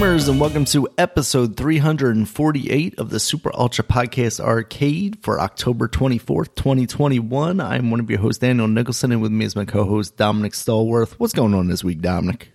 [0.00, 6.54] gamers, and welcome to episode 348 of the Super Ultra Podcast Arcade for October 24th,
[6.54, 7.60] 2021.
[7.60, 10.52] I'm one of your hosts, Daniel Nicholson, and with me is my co host, Dominic
[10.52, 11.12] Stallworth.
[11.18, 12.50] What's going on this week, Dominic?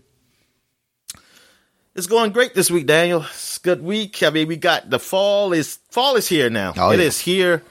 [1.93, 3.21] It's going great this week, Daniel.
[3.21, 4.23] It's a good week.
[4.23, 6.73] I mean, we got the fall is fall is here now.
[6.75, 7.05] Oh, It yeah.
[7.05, 7.61] is here.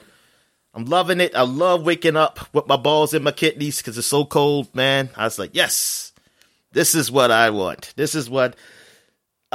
[0.73, 1.35] I'm loving it.
[1.35, 5.09] I love waking up with my balls in my kidneys because it's so cold, man.
[5.17, 6.13] I was like, yes,
[6.71, 7.93] this is what I want.
[7.97, 8.55] This is what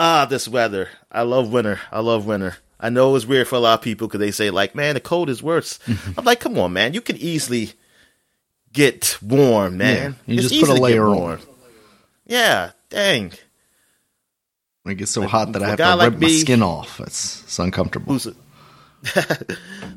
[0.00, 0.88] ah, this weather.
[1.12, 1.78] I love winter.
[1.92, 2.56] I love winter.
[2.80, 5.00] I know it's weird for a lot of people because they say like, man, the
[5.00, 5.78] cold is worse.
[6.18, 6.94] I'm like, come on, man.
[6.94, 7.74] You can easily
[8.72, 10.16] get warm, man.
[10.26, 11.40] Yeah, you It's just put a easy to get layer on.
[12.26, 13.32] Yeah, dang.
[14.86, 17.00] It gets so hot that I have to like rip my skin off.
[17.00, 18.14] It's, it's uncomfortable.
[18.14, 18.34] who's a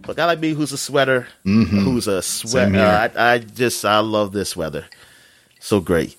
[0.08, 2.70] a guy like me who's a sweater, who's a sweat.
[2.70, 3.18] Mm-hmm.
[3.18, 3.22] Uh.
[3.22, 4.86] I, I just I love this weather,
[5.60, 6.18] so great.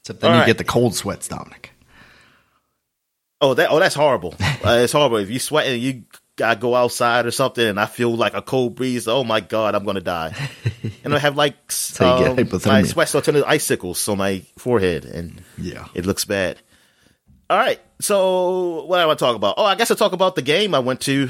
[0.00, 0.46] Except then all you right.
[0.46, 1.71] get the cold sweats, Dominic.
[3.42, 4.34] Oh, that oh that's horrible.
[4.40, 6.04] uh, it's horrible if you sweat and you
[6.36, 9.08] gotta go outside or something, and I feel like a cold breeze.
[9.08, 10.34] Oh my god, I'm gonna die.
[11.04, 14.08] and I have like s- how you get um, my sweat starts turning to icicles
[14.08, 15.88] on my forehead, and Yeah.
[15.92, 16.58] it looks bad.
[17.50, 19.56] All right, so what I want to talk about?
[19.58, 21.28] Oh, I guess I'll talk about the game I went to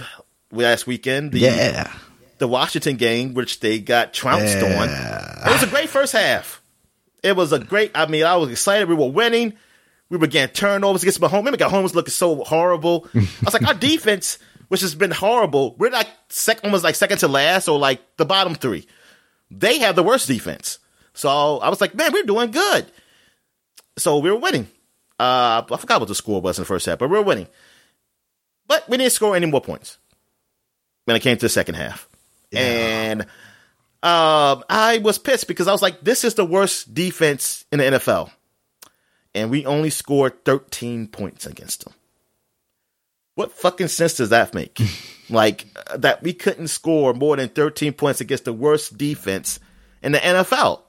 [0.52, 1.32] last weekend.
[1.32, 1.90] The, Yeah.
[2.38, 4.88] the Washington game, which they got trounced on.
[4.88, 6.62] It was a great first half.
[7.24, 7.90] It was a great.
[7.94, 8.88] I mean, I was excited.
[8.88, 9.54] We were winning.
[10.12, 11.38] We were getting turnovers against Mahomes.
[11.38, 13.08] Remember, Mahomes was looking so horrible.
[13.14, 17.16] I was like, our defense, which has been horrible, we're like second, almost like second
[17.20, 18.86] to last, or like the bottom three.
[19.50, 20.80] They have the worst defense.
[21.14, 22.92] So I was like, man, we're doing good.
[23.96, 24.68] So we were winning.
[25.18, 27.48] Uh, I forgot what the score was in the first half, but we were winning.
[28.66, 29.96] But we didn't score any more points
[31.06, 32.06] when it came to the second half.
[32.52, 33.22] And
[34.02, 37.84] um, I was pissed because I was like, this is the worst defense in the
[37.84, 38.30] NFL.
[39.34, 41.94] And we only scored 13 points against them.
[43.34, 44.78] What fucking sense does that make?
[45.30, 49.58] like, uh, that we couldn't score more than 13 points against the worst defense
[50.02, 50.82] in the NFL.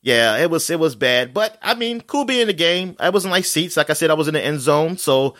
[0.00, 2.94] Yeah, it was it was bad, but I mean, cool being in the game.
[3.00, 3.76] I wasn't like seats.
[3.76, 5.34] Like I said, I was in the end zone, so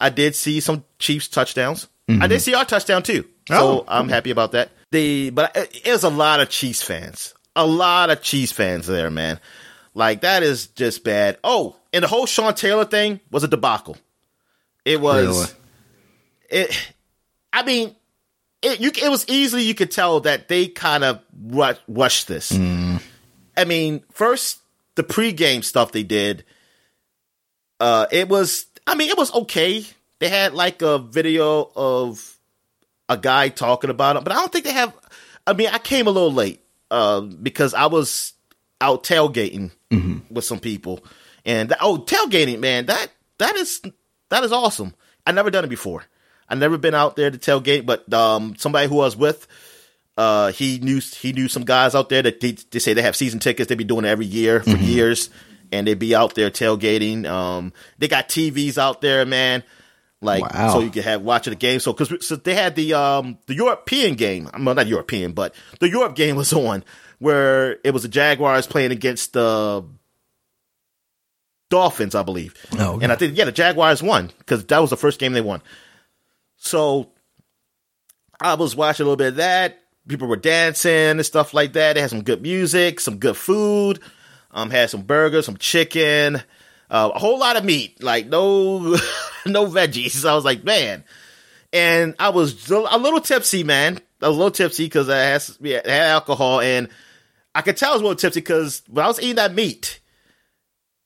[0.00, 1.86] I did see some Chiefs touchdowns.
[2.08, 4.72] I did see our touchdown too, so Oh, I'm happy about that.
[4.90, 8.88] The but it it was a lot of Chiefs fans, a lot of Chiefs fans
[8.88, 9.38] there, man.
[9.94, 11.38] Like that is just bad.
[11.42, 13.96] Oh, and the whole Sean Taylor thing was a debacle.
[14.84, 15.54] It was
[16.50, 16.62] Really?
[16.64, 16.92] it.
[17.52, 17.94] I mean,
[18.62, 22.52] it you it was easily you could tell that they kind of ru- rushed this.
[22.52, 24.58] I mean, first
[24.94, 26.44] the pregame stuff they did,
[27.80, 28.66] uh, it was.
[28.86, 29.84] I mean, it was okay.
[30.18, 32.38] They had like a video of
[33.08, 34.94] a guy talking about it, but I don't think they have.
[35.46, 38.32] I mean, I came a little late uh, because I was
[38.80, 39.70] out tailgating
[40.30, 41.04] with some people,
[41.44, 43.08] and oh, tailgating, man, that
[43.38, 43.80] that is
[44.30, 44.94] that is awesome.
[45.26, 46.04] I never done it before.
[46.48, 49.46] I never been out there to tailgate, but um, somebody who I was with,
[50.16, 53.16] uh, he knew he knew some guys out there that they, they say they have
[53.16, 53.68] season tickets.
[53.68, 55.30] They be doing it every year for years,
[55.72, 57.26] and they be out there tailgating.
[57.26, 59.62] Um, they got TVs out there, man.
[60.22, 60.74] Like Wow.
[60.74, 61.80] so you can have watching the game.
[61.80, 65.54] So because so they had the um the European game, I'm well not European, but
[65.78, 66.84] the Europe game was on
[67.20, 69.84] where it was the Jaguars playing against the
[71.68, 72.54] Dolphins, I believe.
[72.78, 73.04] Oh, okay.
[73.04, 75.62] And I think yeah, the Jaguars won because that was the first game they won.
[76.56, 77.12] So
[78.40, 79.78] I was watching a little bit of that.
[80.08, 81.94] People were dancing and stuff like that.
[81.94, 84.00] They had some good music, some good food.
[84.50, 86.42] Um, had some burgers, some chicken,
[86.90, 88.02] uh, a whole lot of meat.
[88.02, 88.78] Like no,
[89.46, 90.24] no veggies.
[90.24, 91.04] I was like, man.
[91.72, 94.00] And I was a little tipsy, man.
[94.20, 96.88] I was a little tipsy because I had, yeah, had alcohol, and
[97.54, 100.00] I could tell I was a little tipsy because when I was eating that meat,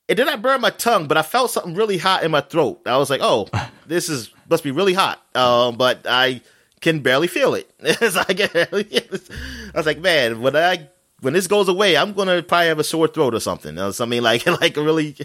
[0.07, 2.81] it did not burn my tongue, but I felt something really hot in my throat.
[2.85, 3.47] I was like, "Oh,
[3.87, 6.41] this is must be really hot," um, but I
[6.81, 7.69] can barely feel it.
[7.81, 10.89] Like- I was like, "Man, when I
[11.21, 14.21] when this goes away, I'm gonna probably have a sore throat or something, or something
[14.21, 15.15] like like a really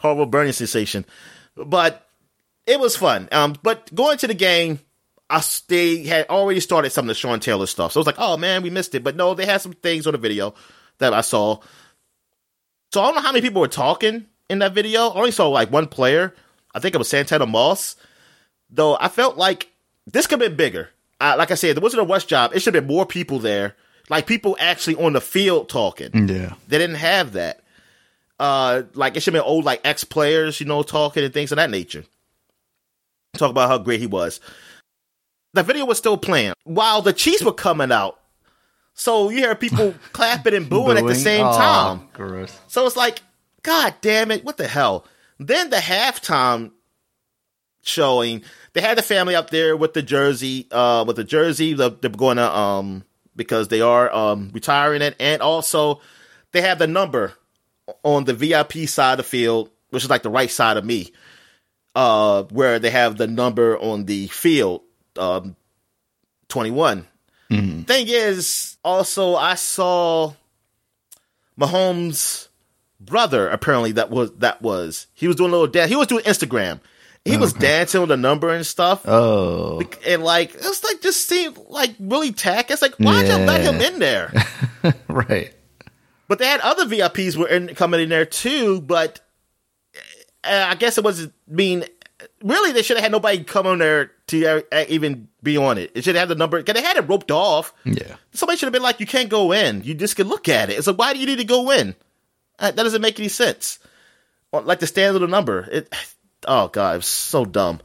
[0.00, 1.04] horrible burning sensation."
[1.54, 2.08] But
[2.66, 3.28] it was fun.
[3.32, 4.80] Um, but going to the game,
[5.32, 8.18] I they had already started some of the Sean Taylor stuff, so I was like,
[8.18, 10.54] "Oh man, we missed it." But no, they had some things on the video
[10.98, 11.56] that I saw.
[12.92, 15.08] So I don't know how many people were talking in that video.
[15.08, 16.34] I only saw like one player.
[16.74, 17.96] I think it was Santana Moss.
[18.68, 19.70] Though I felt like
[20.06, 20.90] this could have been bigger.
[21.18, 22.52] I, like I said, there wasn't a West job.
[22.54, 23.74] It should have been more people there.
[24.10, 26.28] Like people actually on the field talking.
[26.28, 26.54] Yeah.
[26.68, 27.62] They didn't have that.
[28.38, 31.52] Uh, like it should have been old like ex players, you know, talking and things
[31.52, 32.04] of that nature.
[33.34, 34.40] Talk about how great he was.
[35.54, 38.18] The video was still playing while the Chiefs were coming out.
[38.94, 42.08] So you hear people clapping and booing, at the same Aw, time.
[42.12, 42.58] Gross.
[42.68, 43.20] So it's like,
[43.62, 45.06] God damn it, what the hell?
[45.38, 46.72] Then the halftime
[47.82, 48.42] showing.
[48.72, 51.74] They had the family up there with the jersey, uh, with the jersey.
[51.74, 56.00] They're, they're going to um because they are um retiring it, and also
[56.52, 57.34] they have the number
[58.02, 61.12] on the VIP side of the field, which is like the right side of me,
[61.94, 64.82] uh, where they have the number on the field,
[65.18, 65.56] um,
[66.48, 67.06] twenty one.
[67.50, 67.82] Mm-hmm.
[67.82, 70.32] Thing is, also I saw
[71.58, 72.48] Mahomes'
[73.00, 73.48] brother.
[73.48, 75.90] Apparently, that was that was he was doing a little dance.
[75.90, 76.80] He was doing Instagram.
[77.24, 79.02] He was dancing with a number and stuff.
[79.06, 82.70] Oh, And like it's like just seemed like really tack.
[82.72, 84.32] It's like why'd you let him in there?
[85.08, 85.54] right.
[86.26, 88.80] but they had other VIPs were in, coming in there too.
[88.80, 89.20] But
[90.42, 91.84] uh, I guess it was being
[92.42, 95.92] really they should have had nobody come on there to uh, even be on it.
[95.94, 97.72] It should have had the number because they had it roped off.
[97.84, 98.16] Yeah.
[98.32, 99.82] Somebody should have been like, "You can't go in.
[99.84, 101.94] You just can look at it." It's like, why do you need to go in?
[102.58, 103.78] Uh, That doesn't make any sense.
[104.52, 105.68] Like the standard of the number.
[105.70, 105.94] It.
[106.46, 107.80] Oh god, it was so dumb.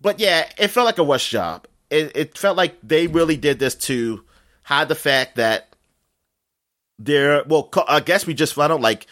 [0.00, 1.66] But yeah, it felt like a rush job.
[1.90, 4.24] It, it felt like they really did this to
[4.62, 5.74] hide the fact that
[6.98, 7.68] they're well.
[7.88, 9.06] I guess we just found out like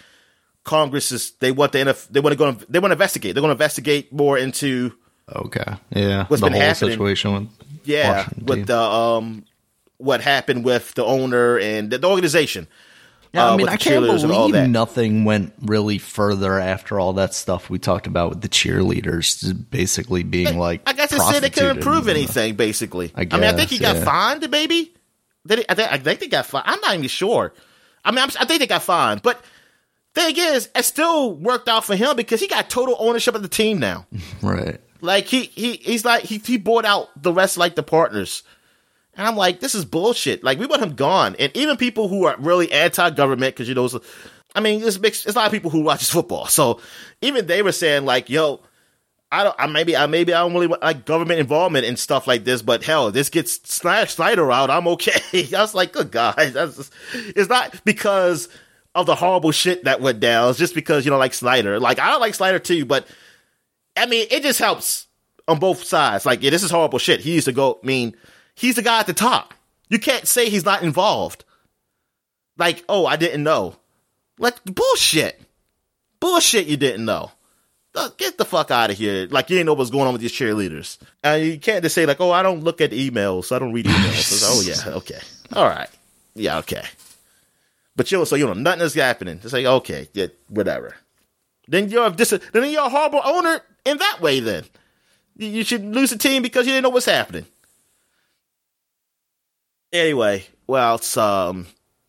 [0.66, 3.34] Congress is they want the NF, they want to go they want to investigate.
[3.34, 4.92] They're going to investigate more into
[5.34, 5.64] Okay.
[5.90, 6.26] Yeah.
[6.26, 7.48] What's the been whole happening- situation with
[7.84, 8.66] yeah Washington with team.
[8.66, 9.44] the um
[9.98, 12.66] what happened with the owner and the, the organization.
[13.32, 17.68] Yeah, uh, I mean, I can't believe nothing went really further after all that stuff
[17.68, 20.82] we talked about with the cheerleaders basically being like.
[20.86, 22.54] I guess it said they couldn't prove and- anything.
[22.56, 24.04] Basically, I mean, I think he got yeah.
[24.04, 24.92] fined, maybe.
[25.48, 26.64] He, I, think, I think they got fined.
[26.66, 27.52] I'm not even sure.
[28.04, 29.42] I mean, I'm, I think they got fined, but
[30.20, 33.48] thing is, it still worked out for him because he got total ownership of the
[33.48, 34.06] team now.
[34.42, 34.80] Right.
[35.00, 38.42] Like he he he's like he he bought out the rest like the partners.
[39.14, 40.42] And I'm like, this is bullshit.
[40.42, 41.36] Like we want him gone.
[41.38, 44.02] And even people who are really anti-government, because you know, it's-
[44.54, 45.26] I mean, it's mixed.
[45.26, 46.46] It's a lot of people who watches football.
[46.46, 46.80] So
[47.20, 48.60] even they were saying like, yo,
[49.30, 49.56] I don't.
[49.58, 52.62] I maybe I maybe I don't really want, like government involvement and stuff like this.
[52.62, 54.70] But hell, this gets Snyder, Snyder out.
[54.70, 55.20] I'm okay.
[55.54, 56.54] I was like, good guys.
[56.54, 58.48] That's just, it's not because
[58.96, 60.48] of the horrible shit that went down.
[60.50, 61.78] It's just because you know, like Snyder.
[61.78, 63.06] Like I don't like Snyder too, but
[63.96, 65.06] I mean, it just helps
[65.46, 66.26] on both sides.
[66.26, 67.20] Like, yeah, this is horrible shit.
[67.20, 67.78] He used to go.
[67.82, 68.16] I mean,
[68.54, 69.54] he's the guy at the top.
[69.88, 71.44] You can't say he's not involved.
[72.58, 73.76] Like, oh, I didn't know.
[74.38, 75.40] Like bullshit,
[76.18, 76.66] bullshit.
[76.66, 77.30] You didn't know.
[77.94, 79.26] Uh, Get the fuck out of here.
[79.30, 80.98] Like you didn't know what's going on with these cheerleaders.
[81.22, 83.54] And you can't just say like, oh, I don't look at emails.
[83.54, 84.42] I don't read emails.
[84.44, 85.20] Oh yeah, okay,
[85.52, 85.88] all right,
[86.34, 86.82] yeah, okay.
[87.96, 89.40] But you so you know nothing is happening.
[89.42, 90.94] It's like okay, yeah, whatever.
[91.68, 94.40] Then you're just a, then you're a horrible owner in that way.
[94.40, 94.64] Then
[95.36, 97.46] you, you should lose the team because you didn't know what's happening.
[99.92, 101.66] Anyway, well, it's um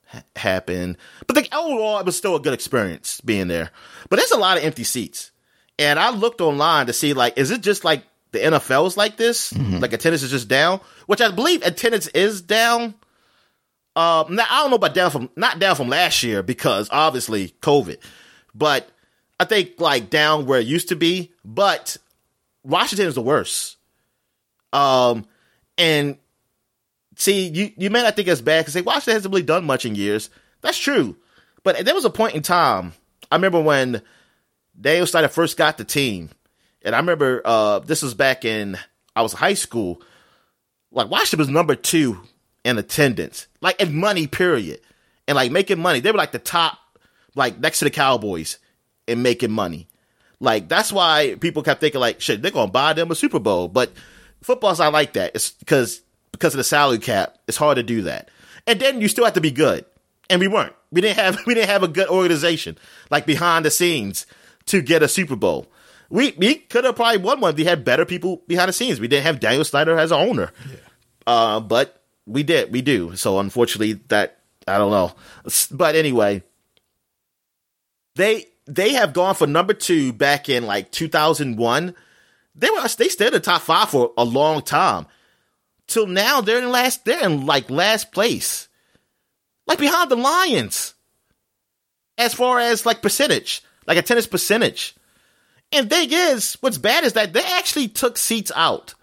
[0.08, 3.72] ha- happened, but the, overall it was still a good experience being there.
[4.10, 5.32] But there's a lot of empty seats,
[5.80, 9.54] and I looked online to see like, is it just like the NFL's like this?
[9.80, 12.94] Like attendance is just down, which I believe attendance is down.
[13.98, 17.50] Um, now I don't know about down from not down from last year because obviously
[17.64, 17.98] COVID,
[18.54, 18.88] but
[19.40, 21.32] I think like down where it used to be.
[21.44, 21.98] But
[22.64, 23.78] Washington is the worst.
[24.72, 25.26] Um,
[25.80, 26.20] and
[27.16, 29.84] see, you you may not think it's bad because say Washington hasn't really done much
[29.84, 30.30] in years.
[30.62, 31.18] That's true,
[31.64, 32.94] but there was a point in time.
[33.32, 34.04] I remember when
[34.80, 36.30] Daniel Snyder first got the team,
[36.84, 38.78] and I remember uh, this was back in
[39.16, 40.04] I was high school.
[40.92, 42.22] Like Washington was number two
[42.68, 44.82] in attendance, like in money, period,
[45.26, 46.02] and like making money.
[46.02, 46.78] They were like the top,
[47.34, 48.58] like next to the Cowboys
[49.08, 49.88] in making money.
[50.42, 53.70] Like that's why people kept thinking like, shit, they're gonna buy them a Super Bowl.
[53.70, 53.94] But
[54.42, 55.32] football's not like that.
[55.34, 56.02] It's because
[56.34, 58.30] because of the salary cap, it's hard to do that.
[58.68, 59.86] And then you still have to be good,
[60.30, 60.74] and we weren't.
[60.92, 62.78] We didn't have we didn't have a good organization
[63.10, 64.28] like behind the scenes
[64.66, 65.68] to get a Super Bowl.
[66.10, 67.52] We we could have probably won one.
[67.52, 69.00] if We had better people behind the scenes.
[69.00, 70.52] We didn't have Daniel Snyder as an owner,
[71.26, 71.97] uh, but
[72.28, 72.72] we did.
[72.72, 73.16] We do.
[73.16, 75.14] So unfortunately, that I don't know.
[75.72, 76.44] But anyway,
[78.16, 81.96] they they have gone for number two back in like 2001.
[82.56, 85.08] They were they stayed in the top five for a long time.
[85.88, 87.06] Till now, they're in last.
[87.06, 88.68] They're in like last place,
[89.66, 90.96] like behind the Lions,
[92.18, 94.96] as far as like percentage, like attendance percentage.
[95.72, 98.96] And thing is, what's bad is that they actually took seats out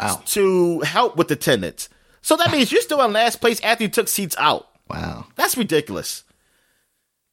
[0.00, 0.22] Wow.
[0.26, 1.88] to help with attendance.
[2.22, 4.68] So that means you're still in last place after you took seats out.
[4.88, 5.26] Wow.
[5.36, 6.24] That's ridiculous.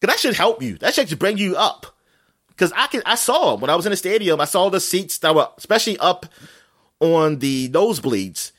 [0.02, 0.78] Cause that should help you.
[0.78, 1.88] That should bring you up.
[2.56, 5.18] Cause I can, I saw when I was in the stadium, I saw the seats
[5.20, 6.26] that were especially up
[7.00, 8.52] on the nosebleeds.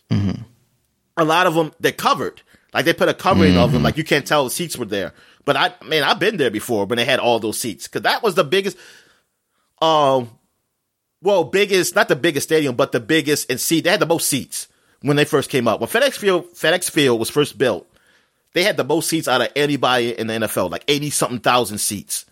[1.17, 2.43] A lot of them they're covered.
[2.73, 5.15] Like they put a covering of them, like you can't tell the seats were there.
[5.45, 7.89] But I, man, I've been there before when they had all those seats.
[7.89, 8.77] Cause that was the biggest.
[9.81, 10.31] Um,
[11.23, 13.85] well, biggest, not the biggest stadium, but the biggest and seat.
[13.85, 14.69] They had the most seats
[15.03, 15.81] when they first came up.
[15.81, 17.87] When FedEx Field, FedEx Field was first built,
[18.53, 21.79] they had the most seats out of anybody in the NFL, like 80 something thousand
[21.79, 22.25] seats.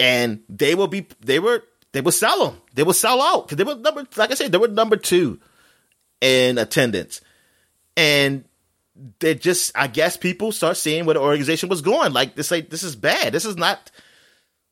[0.00, 2.60] And they will be, they were, they would sell them.
[2.74, 5.40] They would sell out because they were number, like I said, they were number two
[6.20, 7.20] in attendance.
[7.96, 8.44] And
[9.20, 12.12] they just, I guess people start seeing where the organization was going.
[12.12, 13.32] Like, this, like, this is bad.
[13.32, 13.90] This is not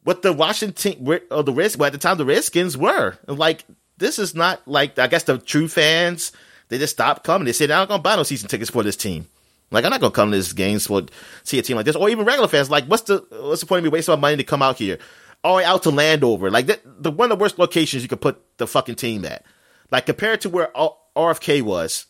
[0.07, 3.19] what the Washington or the Reds, well, at the time the Redskins were.
[3.27, 3.65] Like,
[3.99, 6.33] this is not like, I guess the true fans,
[6.69, 7.45] they just stopped coming.
[7.45, 9.27] They said, I'm not to buy no season tickets for this team.
[9.73, 11.03] Like I'm not gonna come to this games for
[11.43, 12.71] see a team like this, or even regular fans.
[12.71, 14.99] Like, what's the what's the point of me wasting my money to come out here?
[15.47, 16.51] all the way out to Landover.
[16.51, 19.45] Like the, the one of the worst locations you could put the fucking team at.
[19.91, 20.71] Like compared to where
[21.17, 22.07] RFK was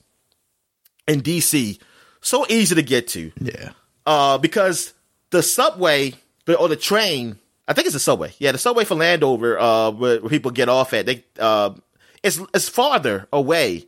[1.07, 1.79] in DC,
[2.21, 3.31] so easy to get to.
[3.41, 3.71] Yeah.
[4.07, 4.95] Uh, because
[5.31, 6.15] the subway
[6.59, 7.39] or the train,
[7.69, 8.33] I think it's the subway.
[8.39, 11.75] Yeah, the subway for Landover, uh, where, where people get off at, they uh,
[12.23, 13.87] it's it's farther away.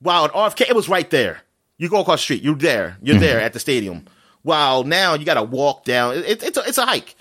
[0.00, 1.42] While at RFK, it was right there.
[1.78, 3.24] You go across the street, you're there, you're mm-hmm.
[3.24, 4.06] there at the stadium.
[4.42, 6.16] While now you got to walk down.
[6.16, 7.14] It, it's a, it's a hike.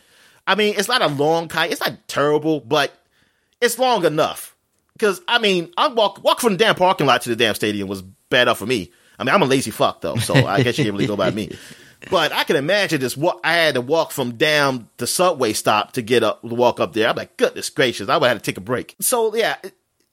[0.48, 1.72] I mean, it's not a long hike.
[1.72, 2.92] It's not terrible, but
[3.62, 4.56] it's long enough.
[4.94, 7.88] Because I mean, I walk walk from the damn parking lot to the damn stadium
[7.88, 8.92] was bad enough for me.
[9.20, 11.30] I mean, I'm a lazy fuck though, so I guess you can't really go by
[11.30, 11.56] me.
[12.10, 13.16] But I can imagine this.
[13.16, 16.80] What I had to walk from down the subway stop to get up, to walk
[16.80, 17.08] up there.
[17.08, 18.96] I'm like, goodness gracious, I would have to take a break.
[19.00, 19.58] So yeah,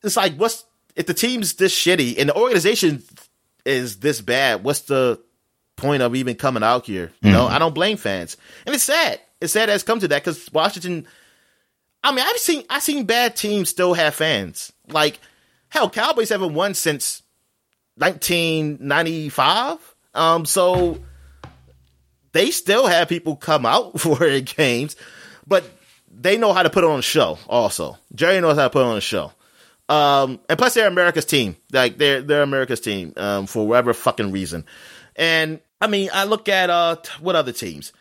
[0.02, 0.64] it's like, what's
[0.96, 3.02] if the team's this shitty and the organization
[3.64, 4.64] is this bad?
[4.64, 5.20] What's the
[5.76, 7.12] point of even coming out here?
[7.22, 7.54] You know, mm-hmm.
[7.54, 11.06] I don't blame fans, and it's sad it's sad it's come to that because Washington.
[12.02, 14.72] I mean, I've seen I've seen bad teams still have fans.
[14.88, 15.20] Like
[15.68, 17.22] hell, Cowboys haven't won since
[17.96, 19.94] 1995.
[20.14, 20.98] Um, so
[22.32, 24.96] they still have people come out for their games,
[25.46, 25.64] but
[26.10, 27.38] they know how to put on a show.
[27.48, 29.32] Also, Jerry knows how to put on a show.
[29.88, 31.56] Um, and plus they're America's team.
[31.72, 34.66] Like they're they're America's team um, for whatever fucking reason.
[35.16, 37.92] And I mean, I look at uh what other teams.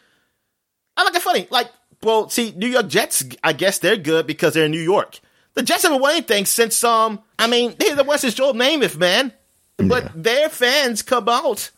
[0.98, 1.48] I look at funny.
[1.50, 1.70] Like,
[2.04, 5.20] well, see, New York Jets, I guess they're good because they're in New York.
[5.54, 8.98] The Jets haven't won anything since, um, I mean, they're the West is Joe Namath,
[8.98, 9.32] man.
[9.78, 10.12] But yeah.
[10.16, 11.70] their fans come out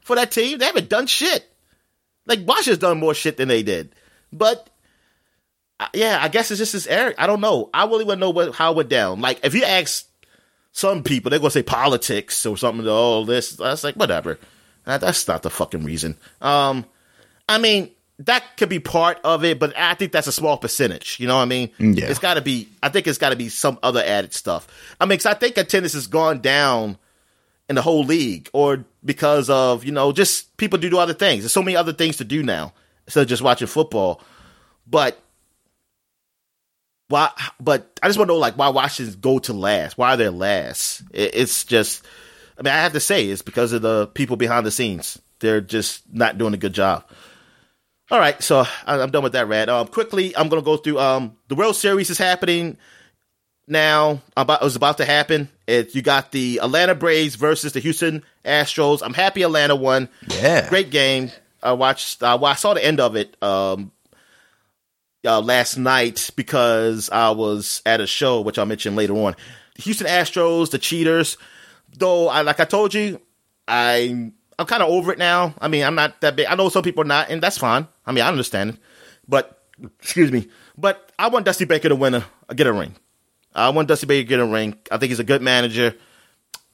[0.00, 0.58] for that team.
[0.58, 1.50] They haven't done shit.
[2.28, 3.94] Like, Washington's done more shit than they did.
[4.32, 4.70] But,
[5.94, 7.16] yeah, I guess it's just this Eric.
[7.18, 7.70] I don't know.
[7.74, 9.20] I really want to know what, how it went down.
[9.20, 10.06] Like, if you ask
[10.70, 12.86] some people, they're going to say politics or something.
[12.88, 13.56] Oh, this.
[13.56, 14.38] That's like, whatever.
[14.84, 16.16] That, that's not the fucking reason.
[16.40, 16.84] Um,
[17.48, 21.18] I mean, that could be part of it, but I think that's a small percentage.
[21.20, 21.70] You know what I mean?
[21.78, 22.06] Yeah.
[22.06, 22.68] It's got to be.
[22.82, 24.66] I think it's got to be some other added stuff.
[25.00, 26.98] I mean, cause I think attendance has gone down
[27.68, 31.42] in the whole league, or because of you know just people do other things.
[31.42, 32.72] There's so many other things to do now
[33.06, 34.22] instead of just watching football.
[34.86, 35.20] But
[37.08, 37.30] why?
[37.60, 39.98] But I just want to know like why Washington go to last?
[39.98, 41.02] Why are they last?
[41.12, 42.04] It, it's just.
[42.58, 45.20] I mean, I have to say it's because of the people behind the scenes.
[45.38, 47.04] They're just not doing a good job.
[48.10, 49.68] All right, so I'm done with that, Rad.
[49.68, 50.98] Um, quickly, I'm gonna go through.
[50.98, 52.78] Um, the World Series is happening
[53.68, 54.22] now.
[54.36, 55.48] About it was about to happen.
[55.66, 59.02] It, you got the Atlanta Braves versus the Houston Astros.
[59.02, 60.08] I'm happy Atlanta won.
[60.28, 61.30] Yeah, great game.
[61.62, 62.22] I watched.
[62.22, 63.92] Uh, well, I saw the end of it um,
[65.24, 69.34] uh, last night because I was at a show, which I'll mention later on.
[69.76, 71.36] The Houston Astros, the cheaters.
[71.96, 73.20] Though, I like I told you,
[73.66, 75.54] I I'm kind of over it now.
[75.60, 76.46] I mean, I'm not that big.
[76.46, 77.86] I know some people are not, and that's fine.
[78.04, 78.78] I mean, I understand.
[79.28, 79.62] But
[80.00, 80.48] excuse me.
[80.76, 82.94] But I want Dusty Baker to win a get a ring.
[83.58, 84.76] I want Dusty Baker to get a ring.
[84.90, 85.94] I think he's a good manager,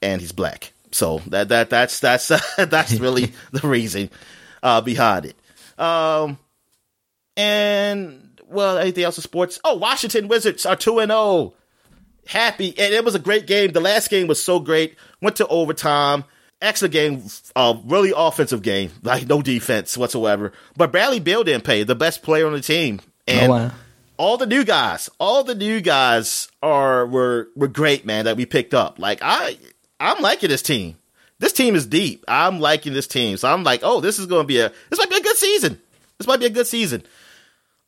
[0.01, 0.73] and he's black.
[0.91, 2.27] So that that that's that's
[2.57, 4.09] that's really the reason
[4.63, 5.35] uh, behind it.
[5.79, 6.37] Um,
[7.35, 9.59] and well, anything else in sports?
[9.63, 11.19] Oh, Washington Wizards are two and zero.
[11.19, 11.53] Oh.
[12.27, 13.71] Happy, and it was a great game.
[13.71, 14.95] The last game was so great.
[15.21, 16.23] Went to overtime
[16.61, 17.23] excellent game,
[17.55, 20.51] uh, really offensive game, like no defense whatsoever.
[20.75, 23.71] But Bradley Beal didn't pay, the best player on the team, and oh, wow.
[24.17, 28.25] All the new guys, all the new guys are were were great, man.
[28.25, 28.99] That we picked up.
[28.99, 29.57] Like I,
[29.99, 30.97] I'm liking this team.
[31.39, 32.23] This team is deep.
[32.27, 34.99] I'm liking this team, so I'm like, oh, this is going to be a this
[34.99, 35.81] might be a good season.
[36.17, 37.03] This might be a good season.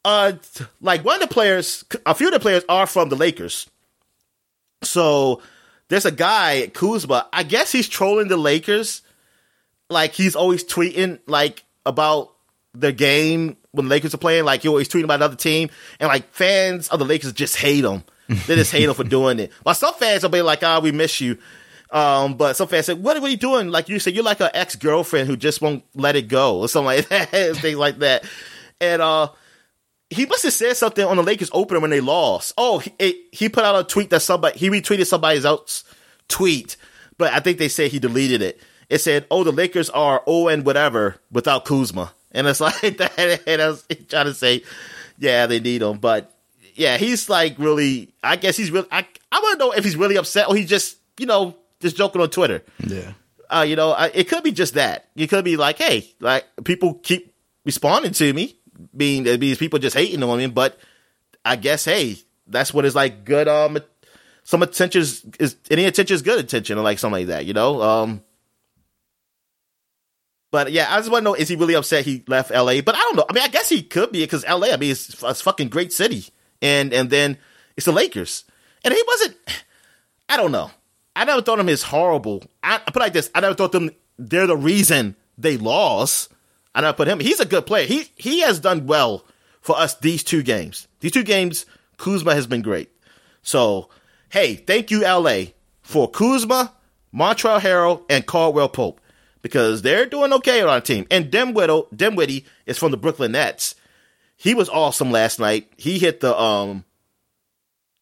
[0.03, 0.33] Uh,
[0.81, 3.69] like one of the players, a few of the players are from the Lakers,
[4.83, 5.41] so
[5.89, 7.27] there's a guy Kuzma.
[7.31, 9.01] I guess he's trolling the Lakers.
[9.89, 12.33] Like he's always tweeting like about
[12.79, 14.45] the game when the Lakers are playing.
[14.45, 15.69] Like he always tweeting about another team,
[15.99, 18.03] and like fans of the Lakers just hate him.
[18.27, 19.51] They just hate him for doing it.
[19.63, 21.37] While some fans will be like, "Ah, oh, we miss you,"
[21.91, 24.49] um, but some fans say, "What are you doing?" Like you said, you're like an
[24.53, 28.25] ex girlfriend who just won't let it go, or something like that, things like that.
[28.81, 29.29] And uh,
[30.09, 32.53] he must have said something on the Lakers opener when they lost.
[32.57, 35.83] Oh, he, it, he put out a tweet that somebody he retweeted somebody else
[36.27, 36.75] tweet,
[37.17, 38.59] but I think they said he deleted it.
[38.89, 43.41] It said, "Oh, the Lakers are oh and whatever without Kuzma," and it's like that.
[43.47, 44.63] And I was trying to say,
[45.17, 46.33] yeah, they need him, but
[46.75, 48.13] yeah, he's like really.
[48.23, 48.87] I guess he's really.
[48.91, 51.97] I I want to know if he's really upset or he's just you know just
[51.97, 52.63] joking on Twitter.
[52.79, 53.13] Yeah.
[53.49, 55.07] Uh, you know, I, it could be just that.
[55.15, 57.33] It could be like, hey, like people keep
[57.65, 58.57] responding to me,
[58.95, 60.77] being these people just hating on me, but
[61.43, 63.47] I guess hey, that's what is like good.
[63.47, 63.79] Um,
[64.43, 67.45] some attention is, is any attention is good attention, or like something like that.
[67.45, 67.81] You know.
[67.81, 68.21] Um.
[70.51, 72.81] But yeah, I just want to know: is he really upset he left L.A.?
[72.81, 73.25] But I don't know.
[73.29, 74.71] I mean, I guess he could be because L.A.
[74.71, 76.25] I mean, it's, a fucking great city,
[76.61, 77.37] and and then
[77.75, 78.45] it's the Lakers,
[78.83, 79.37] and he wasn't.
[80.29, 80.71] I don't know.
[81.15, 82.43] I never thought him as horrible.
[82.63, 83.91] I, I put like this: I never thought them.
[84.17, 86.31] They're the reason they lost.
[86.73, 87.19] I never put him.
[87.19, 87.85] He's a good player.
[87.85, 89.25] He he has done well
[89.61, 90.87] for us these two games.
[91.01, 91.65] These two games,
[91.97, 92.89] Kuzma has been great.
[93.41, 93.89] So
[94.29, 95.51] hey, thank you, LA,
[95.81, 96.73] for Kuzma,
[97.13, 99.01] Montrezl Harrell, and Caldwell Pope
[99.41, 101.05] because they're doing okay on our team.
[101.11, 103.75] And Dinwiddie, Dinwiddie is from the Brooklyn Nets.
[104.35, 105.71] He was awesome last night.
[105.77, 106.83] He hit the um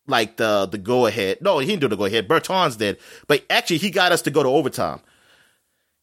[0.07, 1.39] like the the go ahead.
[1.41, 2.27] No, he didn't do the go ahead.
[2.27, 4.99] Bertans did, but actually he got us to go to overtime.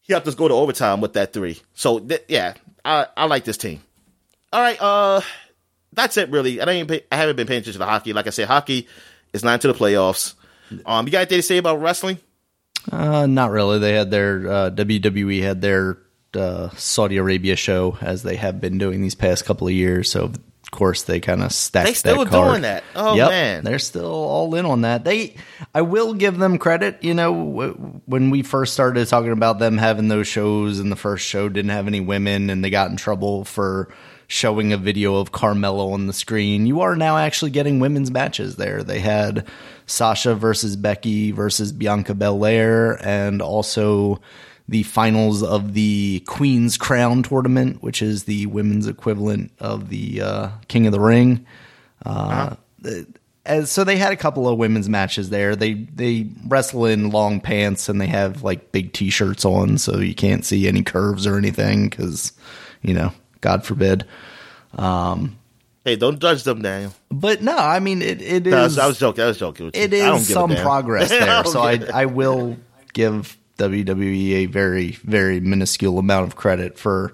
[0.01, 1.61] He helped us go to overtime with that three.
[1.73, 3.81] So th- yeah, I I like this team.
[4.51, 5.21] All right, uh,
[5.93, 6.61] that's it really.
[6.61, 8.13] I don't pay, I haven't been paying attention to the hockey.
[8.13, 8.87] Like I said, hockey
[9.33, 10.35] is not into the playoffs.
[10.85, 12.17] Um, you got anything to say about wrestling?
[12.91, 13.79] Uh, not really.
[13.79, 15.97] They had their uh, WWE had their
[16.33, 20.09] uh, Saudi Arabia show as they have been doing these past couple of years.
[20.09, 21.87] So of course they kind of stacked.
[21.87, 22.49] They still that card.
[22.49, 22.83] doing that.
[22.95, 25.03] Oh yep, man, they're still all in on that.
[25.05, 25.35] They,
[25.73, 27.03] I will give them credit.
[27.03, 30.95] You know, w- when we first started talking about them having those shows, and the
[30.97, 33.93] first show didn't have any women, and they got in trouble for
[34.33, 36.65] showing a video of Carmella on the screen.
[36.65, 38.81] You are now actually getting women's matches there.
[38.81, 39.47] They had
[39.85, 44.19] Sasha versus Becky versus Bianca Belair, and also
[44.67, 50.49] the finals of the Queen's Crown tournament, which is the women's equivalent of the uh,
[50.67, 51.45] King of the Ring.
[52.03, 52.55] Uh,
[53.45, 55.55] as, so they had a couple of women's matches there.
[55.55, 60.15] They they wrestle in long pants and they have like big t-shirts on, so you
[60.15, 62.31] can't see any curves or anything because
[62.81, 64.05] you know, God forbid.
[64.77, 65.37] Um,
[65.83, 66.93] hey, don't judge them, Daniel.
[67.11, 68.21] but no, I mean it.
[68.21, 68.51] It is.
[68.51, 69.23] No, I, was, I was joking.
[69.23, 69.69] I was joking.
[69.73, 71.43] It I don't give a some progress there.
[71.43, 72.55] so I I will
[72.93, 77.13] give WWE a very very minuscule amount of credit for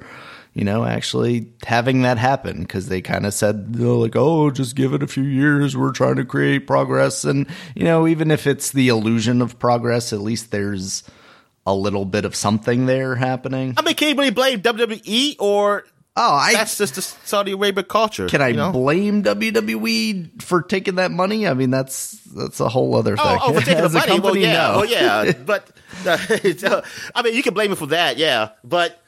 [0.53, 4.75] you know actually having that happen because they kind of said they're like oh just
[4.75, 8.45] give it a few years we're trying to create progress and you know even if
[8.47, 11.03] it's the illusion of progress at least there's
[11.67, 13.75] a little bit of something there happening.
[13.77, 15.85] I mean, can you really blame WWE or
[16.15, 18.27] Oh, I that's just the Saudi Arabia culture?
[18.27, 18.71] Can I you know?
[18.71, 21.47] blame WWE for taking that money?
[21.47, 23.25] I mean, that's that's a whole other thing.
[23.25, 23.97] Oh, oh, for taking the As a.
[23.99, 24.77] Well, company, yeah, no.
[24.77, 25.71] well, yeah, but
[26.05, 26.17] uh,
[27.15, 28.49] I mean, you can blame it for that, yeah.
[28.63, 29.01] But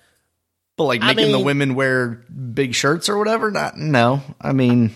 [0.78, 4.22] But like I making the women wear big shirts or whatever, not no.
[4.40, 4.92] I mean,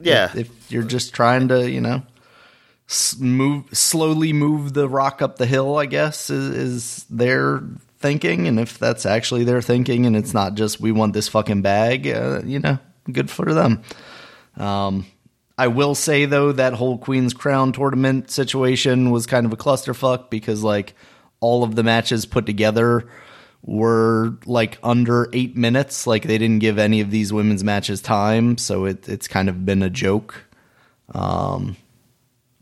[0.00, 2.02] yeah, if you're just trying to, you know,
[3.18, 7.62] move slowly move the rock up the hill, I guess is, is their
[7.98, 8.46] thinking.
[8.46, 12.06] And if that's actually their thinking, and it's not just we want this fucking bag,
[12.08, 12.78] uh, you know,
[13.10, 13.82] good for them.
[14.56, 15.06] Um,
[15.56, 20.30] I will say though that whole Queen's Crown tournament situation was kind of a clusterfuck
[20.30, 20.94] because like
[21.40, 23.08] all of the matches put together
[23.62, 26.06] were like under eight minutes.
[26.06, 29.64] Like they didn't give any of these women's matches time, so it, it's kind of
[29.64, 30.44] been a joke.
[31.12, 31.76] Um,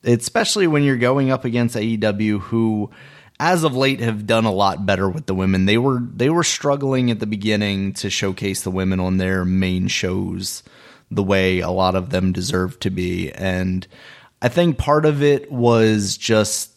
[0.05, 2.91] especially when you're going up against AEW, who,
[3.39, 5.67] as of late, have done a lot better with the women.
[5.67, 9.89] They were they were struggling at the beginning to showcase the women on their main
[9.89, 10.63] shows
[11.11, 13.87] the way a lot of them deserve to be, and
[14.41, 16.73] I think part of it was just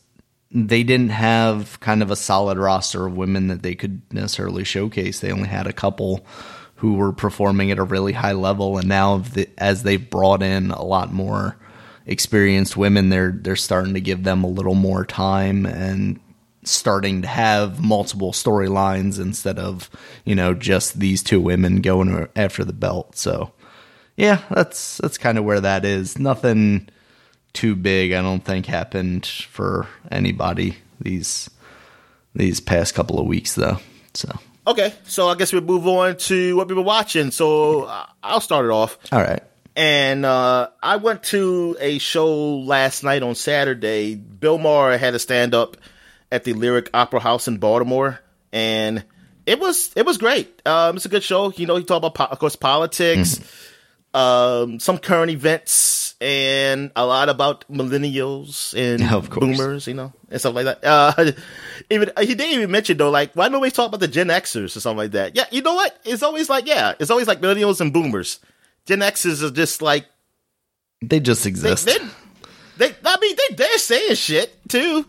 [0.52, 5.20] they didn't have kind of a solid roster of women that they could necessarily showcase.
[5.20, 6.26] They only had a couple
[6.76, 9.24] who were performing at a really high level, and now
[9.58, 11.56] as they've brought in a lot more
[12.06, 16.20] experienced women, they're they're starting to give them a little more time and
[16.70, 19.90] starting to have multiple storylines instead of
[20.26, 23.16] you know just these two women going after the belt.
[23.18, 23.52] So
[24.16, 26.20] yeah, that's that's kind of where that is.
[26.20, 26.90] Nothing
[27.54, 31.50] too big, I don't think, happened for anybody these
[32.36, 33.80] these past couple of weeks though.
[34.14, 34.30] So
[34.68, 34.94] okay.
[35.06, 37.32] So I guess we move on to what we've been watching.
[37.32, 37.90] So
[38.22, 38.98] I'll start it off.
[39.12, 39.42] all right.
[39.76, 44.16] And uh, I went to a show last night on Saturday.
[44.16, 45.78] Bill Maher had a stand up
[46.32, 48.20] at the Lyric Opera House in Baltimore,
[48.52, 49.04] and
[49.46, 50.62] it was it was great.
[50.66, 51.52] Um, it's a good show.
[51.52, 53.40] You know, he talked about po- of course politics,
[54.14, 60.54] um, some current events and a lot about millennials and boomers, you know, and stuff
[60.54, 60.84] like that.
[60.84, 61.32] Uh,
[61.90, 64.80] even he didn't even mention though, like why nobody talk about the Gen Xers or
[64.82, 65.36] something like that.
[65.36, 65.98] Yeah, you know what?
[66.06, 68.40] It's always like yeah, it's always like millennials and boomers.
[68.86, 70.06] Gen Xers are just like
[71.02, 71.86] They just they, exist.
[71.86, 71.98] they,
[72.78, 75.06] they I mean they they're saying shit too.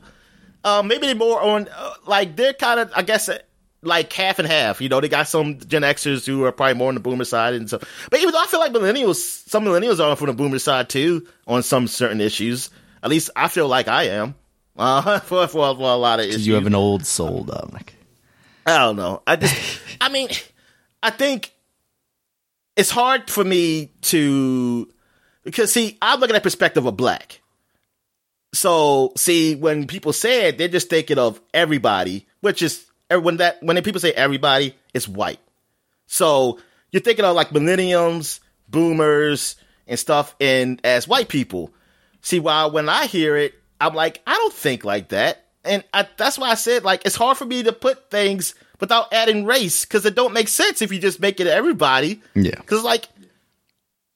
[0.64, 3.38] Um, maybe they're more on uh, like they're kind of I guess uh,
[3.82, 4.80] like half and half.
[4.80, 7.54] You know, they got some Gen Xers who are probably more on the boomer side
[7.54, 7.78] and so.
[8.10, 9.16] But even though I feel like millennials,
[9.48, 12.70] some millennials are from the boomer side too on some certain issues.
[13.02, 14.34] At least I feel like I am.
[14.76, 16.46] Uh, for, for, for a lot of issues.
[16.46, 17.92] you have an old soul, Dominic.
[18.64, 19.22] I don't know.
[19.26, 20.30] I just, I mean,
[21.02, 21.52] I think
[22.76, 24.88] it's hard for me to
[25.44, 27.39] because see, I'm looking at perspective of black.
[28.52, 33.38] So see, when people say it, they're just thinking of everybody, which is er, when
[33.38, 35.40] that when people say everybody, it's white.
[36.06, 36.58] So
[36.90, 41.72] you're thinking of like millenniums, boomers, and stuff, and as white people.
[42.22, 46.06] See, while when I hear it, I'm like, I don't think like that, and I,
[46.16, 49.84] that's why I said like it's hard for me to put things without adding race
[49.84, 52.20] because it don't make sense if you just make it everybody.
[52.34, 52.56] Yeah.
[52.56, 53.06] Because like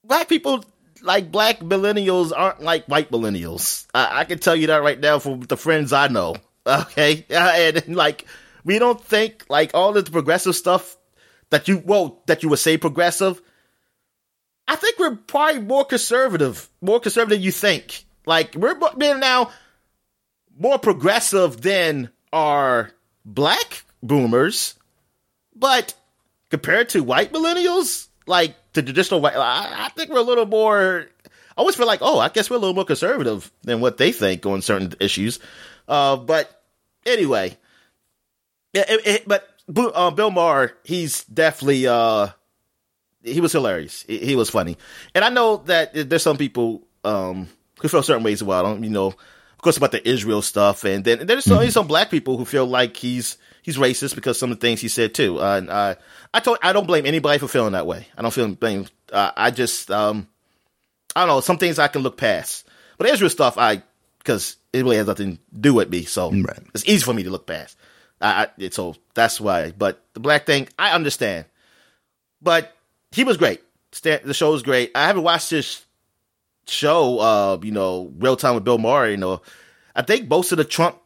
[0.02, 0.64] black people,
[1.04, 3.86] like black millennials, aren't like white millennials.
[3.94, 6.36] I, I can tell you that right now from the friends I know.
[6.66, 8.26] Okay, and, like
[8.64, 10.96] we don't think like all of the progressive stuff
[11.50, 13.40] that you well that you would say progressive.
[14.66, 18.06] I think we're probably more conservative, more conservative than you think.
[18.24, 19.50] Like we're being now
[20.58, 22.90] more progressive than our
[23.26, 24.74] black boomers,
[25.54, 25.94] but
[26.48, 31.06] compared to white millennials, like the traditional white, I, I think we're a little more.
[31.26, 34.12] I always feel like, oh, I guess we're a little more conservative than what they
[34.12, 35.38] think on certain issues.
[35.86, 36.62] Uh, but
[37.06, 37.56] anyway,
[38.74, 42.28] it, it, but uh, Bill Maher, he's definitely uh,
[43.22, 44.02] he was hilarious.
[44.02, 44.76] He, he was funny,
[45.14, 47.48] and I know that there's some people um,
[47.80, 48.84] who feel certain ways about him.
[48.84, 49.14] You know,
[49.64, 52.96] course, about the Israel stuff, and then there's some, some black people who feel like
[52.96, 55.40] he's he's racist because some of the things he said too.
[55.40, 55.94] Uh, and uh,
[56.32, 58.06] I told I don't blame anybody for feeling that way.
[58.16, 58.86] I don't feel blame.
[59.12, 60.28] Uh, I just um,
[61.16, 61.40] I don't know.
[61.40, 62.66] Some things I can look past,
[62.98, 63.82] but Israel stuff I
[64.18, 66.04] because it really has nothing to do with me.
[66.04, 66.58] So Right.
[66.74, 67.76] it's easy for me to look past.
[68.20, 69.72] I, I so that's why.
[69.76, 71.46] But the black thing, I understand.
[72.42, 72.74] But
[73.12, 73.62] he was great.
[73.92, 74.90] Stan- The show was great.
[74.94, 75.84] I haven't watched this
[76.66, 79.08] show, uh, you know, real time with Bill Maher.
[79.10, 79.42] You know,
[79.94, 80.98] I think most of the Trump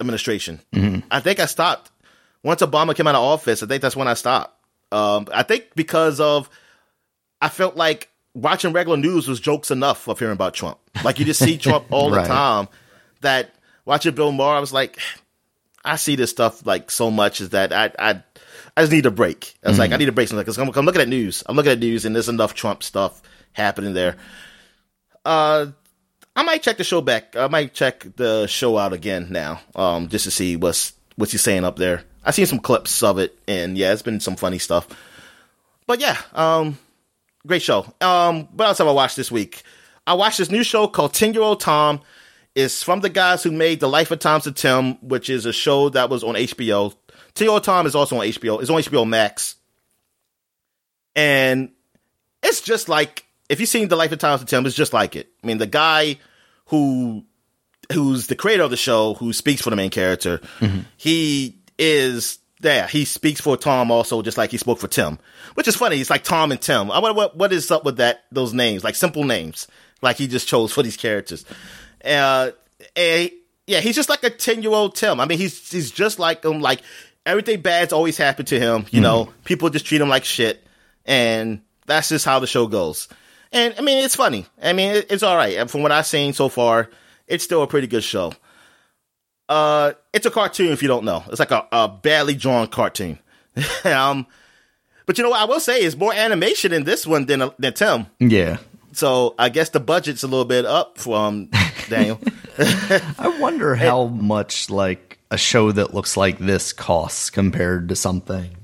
[0.00, 0.60] administration.
[1.10, 1.90] I think I stopped
[2.42, 3.62] once Obama came out of office.
[3.62, 4.52] I think that's when I stopped.
[4.92, 6.48] Um, I think because of
[7.40, 10.78] I felt like watching regular news was jokes enough of hearing about Trump.
[11.02, 12.68] Like you just see Trump all the time.
[13.20, 14.98] That watching Bill Maher, I was like,
[15.84, 18.22] I see this stuff like so much is that I I
[18.76, 19.54] I just need a break.
[19.64, 21.42] I was like, I need a break because I'm, I'm looking at news.
[21.46, 23.22] I'm looking at news and there's enough Trump stuff
[23.52, 24.16] happening there.
[25.24, 25.66] Uh,
[26.36, 27.36] I might check the show back.
[27.36, 31.38] I might check the show out again now, um, just to see what's what's he
[31.38, 32.02] saying up there.
[32.24, 34.88] I've seen some clips of it, and yeah, it's been some funny stuff.
[35.86, 36.78] But yeah, um,
[37.46, 37.86] great show.
[38.00, 39.62] Um, what else have I watched this week?
[40.06, 42.00] I watched this new show called Ten Year Old Tom.
[42.54, 45.52] It's from the guys who made The Life of Times of Tim, which is a
[45.52, 46.94] show that was on HBO.
[47.34, 48.60] Ten Year Old Tom is also on HBO.
[48.60, 49.56] It's on HBO Max,
[51.14, 51.70] and
[52.42, 55.16] it's just like if you've seen The Life of Times of Tim, it's just like
[55.16, 55.30] it.
[55.42, 56.18] I mean, the guy
[56.66, 57.24] who
[57.92, 60.40] who's the creator of the show, who speaks for the main character,
[60.96, 62.86] he is there.
[62.86, 65.18] He speaks for Tom also, just like he spoke for Tim,
[65.54, 66.00] which is funny.
[66.00, 66.90] It's like Tom and Tim.
[66.90, 69.68] I wonder what what is up with that those names, like simple names,
[70.02, 71.44] like he just chose for these characters.
[72.04, 72.50] Uh,
[72.96, 73.30] and
[73.66, 75.20] yeah, he's just like a ten year old Tim.
[75.20, 76.60] I mean, he's he's just like him.
[76.60, 76.80] Like
[77.26, 78.86] everything bad's always happened to him.
[78.90, 80.66] You know, people just treat him like shit,
[81.04, 83.08] and that's just how the show goes.
[83.54, 84.46] And I mean, it's funny.
[84.60, 85.56] I mean, it's all right.
[85.56, 86.90] And From what I've seen so far,
[87.26, 88.32] it's still a pretty good show.
[89.48, 91.24] Uh, it's a cartoon if you don't know.
[91.28, 93.18] It's like a, a badly drawn cartoon.
[93.84, 94.26] um,
[95.06, 97.72] but you know what I will say is more animation in this one than than
[97.74, 98.06] Tim.
[98.18, 98.58] Yeah.
[98.92, 101.50] So I guess the budget's a little bit up from
[101.88, 102.20] Daniel.
[102.58, 108.56] I wonder how much like a show that looks like this costs compared to something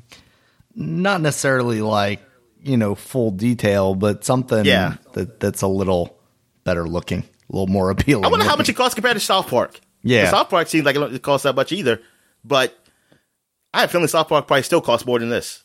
[0.74, 2.20] not necessarily like,
[2.62, 4.96] you know, full detail, but something Yeah.
[5.14, 6.18] that that's a little
[6.64, 8.24] better looking, a little more appealing.
[8.24, 9.80] I wonder how much it costs compared to South Park.
[10.02, 12.00] Yeah, South Park seems like it don't cost that much either.
[12.44, 12.74] But
[13.74, 15.62] I have a feeling South Park probably still costs more than this.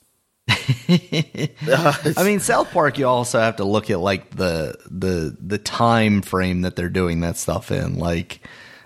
[0.87, 2.97] I mean, South Park.
[2.97, 7.21] You also have to look at like the the the time frame that they're doing
[7.21, 7.97] that stuff in.
[7.97, 8.41] Like,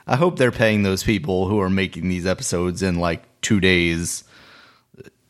[0.07, 4.23] I hope they're paying those people who are making these episodes in like two days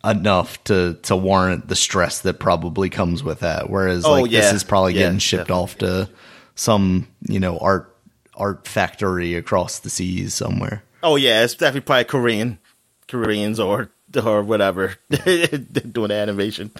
[0.04, 3.70] enough to to warrant the stress that probably comes with that.
[3.70, 4.42] Whereas Oh, like yeah.
[4.42, 5.64] this is probably Yeah, getting shipped definitely.
[5.64, 6.10] off to
[6.56, 7.96] some you know art
[8.36, 10.84] art factory across the seas somewhere.
[11.04, 12.60] Oh yeah, it's definitely probably Korean,
[13.08, 13.92] Koreans or
[14.24, 16.72] or whatever doing animation.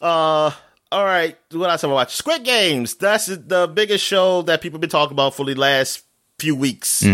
[0.00, 0.50] Uh,
[0.92, 1.36] all right.
[1.52, 2.16] What else have I watched?
[2.16, 2.94] Squid Games.
[2.94, 6.02] That's the biggest show that people have been talking about for the last
[6.38, 7.04] few weeks,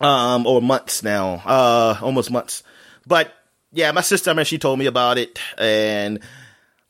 [0.00, 1.42] um, or months now.
[1.44, 2.62] Uh, almost months.
[3.06, 3.32] But
[3.74, 6.20] yeah, my sister, I mean, she told me about it, and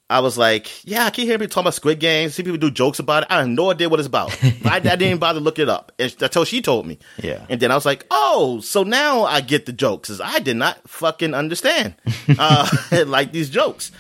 [0.09, 2.35] I was like, yeah, I keep hearing people talking about Squid Games.
[2.35, 3.29] See people do jokes about it.
[3.31, 4.33] I have no idea what it's about.
[4.65, 6.99] I, I didn't even bother to look it up and- until she told me.
[7.17, 7.45] Yeah.
[7.49, 10.57] And then I was like, oh, so now I get the jokes, because I did
[10.57, 11.95] not fucking understand
[12.39, 12.69] uh,
[13.07, 13.93] like these jokes.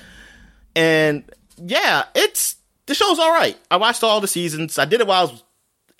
[0.77, 1.25] And
[1.57, 3.57] yeah, it's the show's all right.
[3.71, 4.79] I watched all the seasons.
[4.79, 5.43] I did it while I was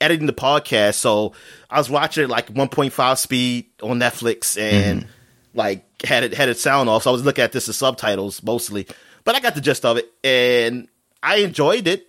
[0.01, 1.33] editing the podcast, so
[1.71, 5.07] I was watching it like 1.5 speed on Netflix and
[5.55, 7.03] like had it had it sound off.
[7.05, 8.87] So I was looking at this as subtitles mostly,
[9.25, 10.89] but I got the gist of it and
[11.23, 12.07] I enjoyed it.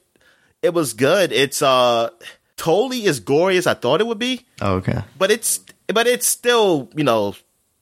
[0.61, 1.31] It was good.
[1.31, 2.09] It's uh
[2.57, 5.01] totally as gory as I thought it would be, Oh, okay.
[5.17, 5.59] but it's
[5.93, 7.35] but it's still you know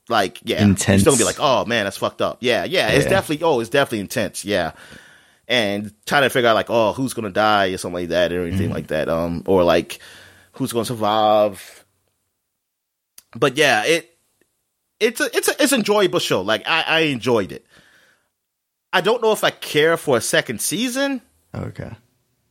[0.09, 1.01] like yeah Intense.
[1.01, 2.37] Still be like oh man that's fucked up.
[2.41, 2.89] Yeah, yeah.
[2.89, 3.09] It's Yeah.
[3.11, 4.43] definitely oh it's definitely intense.
[4.45, 4.71] Yeah
[5.47, 8.43] and trying to figure out like, oh, who's gonna die or something like that or
[8.45, 8.73] anything Mm-hmm.
[8.75, 9.99] like that, um, or like
[10.53, 11.85] who's gonna survive.
[13.35, 14.12] But yeah, it
[15.05, 16.41] it's a it's a it's an enjoyable show.
[16.41, 17.65] Like I, I enjoyed it.
[18.91, 21.21] I don't know if I care for a second season
[21.55, 21.91] Okay.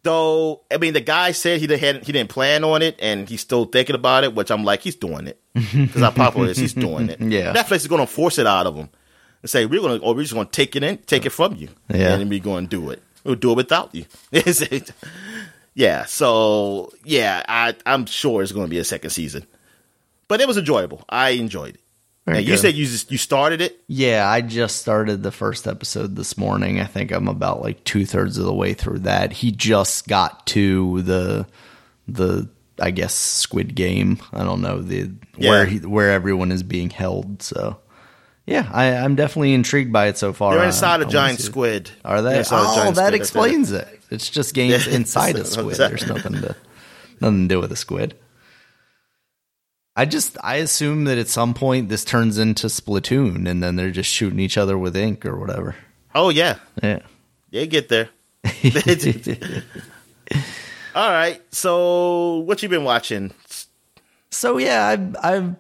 [0.03, 0.63] though.
[0.73, 3.65] I mean, the guy said he didn't he didn't plan on it, and he's still
[3.67, 4.35] thinking about it.
[4.35, 6.57] Which I'm like, he's doing it because how popular it is.
[6.59, 7.21] He's doing it.
[7.21, 7.53] Yeah.
[7.53, 8.89] Netflix is going to force it out of him
[9.43, 11.31] and say we're going to, or we're just going to take it in, take it
[11.31, 12.13] from you, Yeah.
[12.13, 13.03] and then we're going to do it.
[13.25, 14.05] We'll do it without you.
[14.33, 14.91] Is it?
[15.75, 16.05] yeah.
[16.07, 19.47] So yeah, I I'm sure it's going to be a second season,
[20.27, 21.05] but it was enjoyable.
[21.09, 21.81] I enjoyed it.
[22.27, 23.81] You said you just, you started it.
[23.89, 26.79] Yeah, I just started the first episode this morning.
[26.79, 29.33] I think I'm about like two thirds of the way through that.
[29.33, 31.47] He just got to the
[32.07, 34.19] the I guess Squid Game.
[34.33, 37.43] I don't know the where he, where everyone is being held.
[37.43, 37.79] So
[38.47, 40.55] yeah, I, I'm definitely intrigued by it so far.
[40.55, 41.91] They're inside I a giant squid.
[42.05, 42.43] Are they?
[42.51, 44.01] Oh, that explains it.
[44.11, 45.77] It's just games Yeah, inside a squid.
[45.77, 46.57] There's nothing to
[47.21, 48.15] nothing to do with a squid.
[49.95, 53.91] I just I assume that at some point this turns into Splatoon and then they're
[53.91, 55.77] just shooting each other with ink or whatever.
[56.15, 57.01] Oh yeah, Yeah.
[57.51, 58.09] they get there.
[60.95, 61.41] All right.
[61.55, 63.33] So, what you been watching?
[64.31, 65.55] So yeah, I've, I've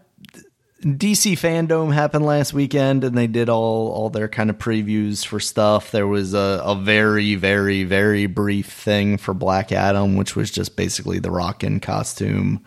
[0.83, 5.38] DC FanDome happened last weekend, and they did all all their kind of previews for
[5.40, 5.90] stuff.
[5.90, 10.77] There was a, a very very very brief thing for Black Adam, which was just
[10.77, 12.64] basically the Rock in costume.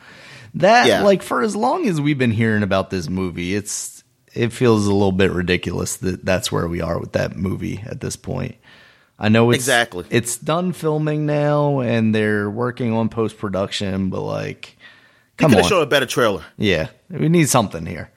[0.56, 1.04] That Yeah.
[1.04, 4.92] like for as long as we've been hearing about this movie, it's it feels a
[4.94, 8.56] little bit ridiculous that that's where we are with that movie at this point.
[9.18, 10.04] I know it's Exactly.
[10.10, 14.76] it's done filming now, and they're working on post production, but like,
[15.38, 16.44] come Could on, showed a better trailer.
[16.58, 18.10] yeah, we need something here.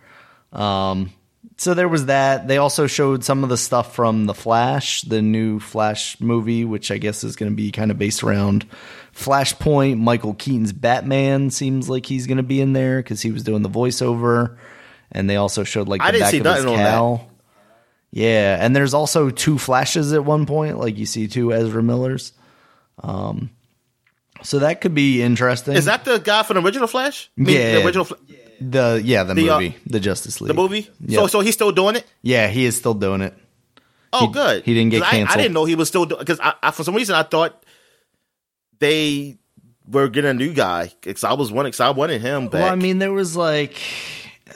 [0.53, 1.13] Um,
[1.59, 2.49] so there was that.
[2.49, 6.91] They also showed some of the stuff from the Flash, the new Flash movie, which
[6.91, 8.67] I guess is going to be kind of based around
[9.15, 9.99] Flashpoint.
[9.99, 13.63] Michael Keaton's Batman seems like he's going to be in there because he was doing
[13.63, 14.57] the voiceover.
[15.13, 16.91] And they also showed like the I didn't back see of his nothing on that.
[16.93, 17.31] cowl.
[18.11, 22.33] Yeah, and there's also two flashes at one point, like you see two Ezra Millers.
[23.03, 23.51] Um,
[24.43, 25.75] so that could be interesting.
[25.75, 27.31] Is that the guy from the original Flash?
[27.39, 27.73] I mean, Yeah.
[27.81, 28.17] the original Fla-
[28.61, 30.89] the yeah the, The, uh, movie, the Justice League, the movie.
[31.01, 31.21] Yeah.
[31.21, 32.05] So, so he's still doing it.
[32.23, 33.35] Yeah, he is still doing it.
[34.13, 34.65] Oh, He- good.
[34.65, 35.39] he didn't get 'Cause I- I, canceled.
[35.43, 37.63] didn't know he was still doing because I, I, for some reason I thought
[38.79, 39.39] they
[39.91, 40.93] were getting a new guy.
[41.03, 41.67] Because I was one.
[41.67, 42.63] cause I wanted him back.
[42.63, 43.81] Well, I mean, there was like,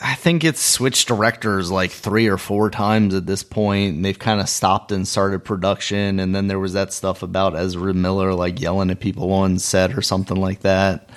[0.02, 4.18] I think it's switched directors like three or four times at this point, and they've
[4.18, 6.18] kind of stopped and started production.
[6.18, 9.96] And then there was that stuff about Ezra Miller like yelling at people on set
[9.96, 11.08] or something like that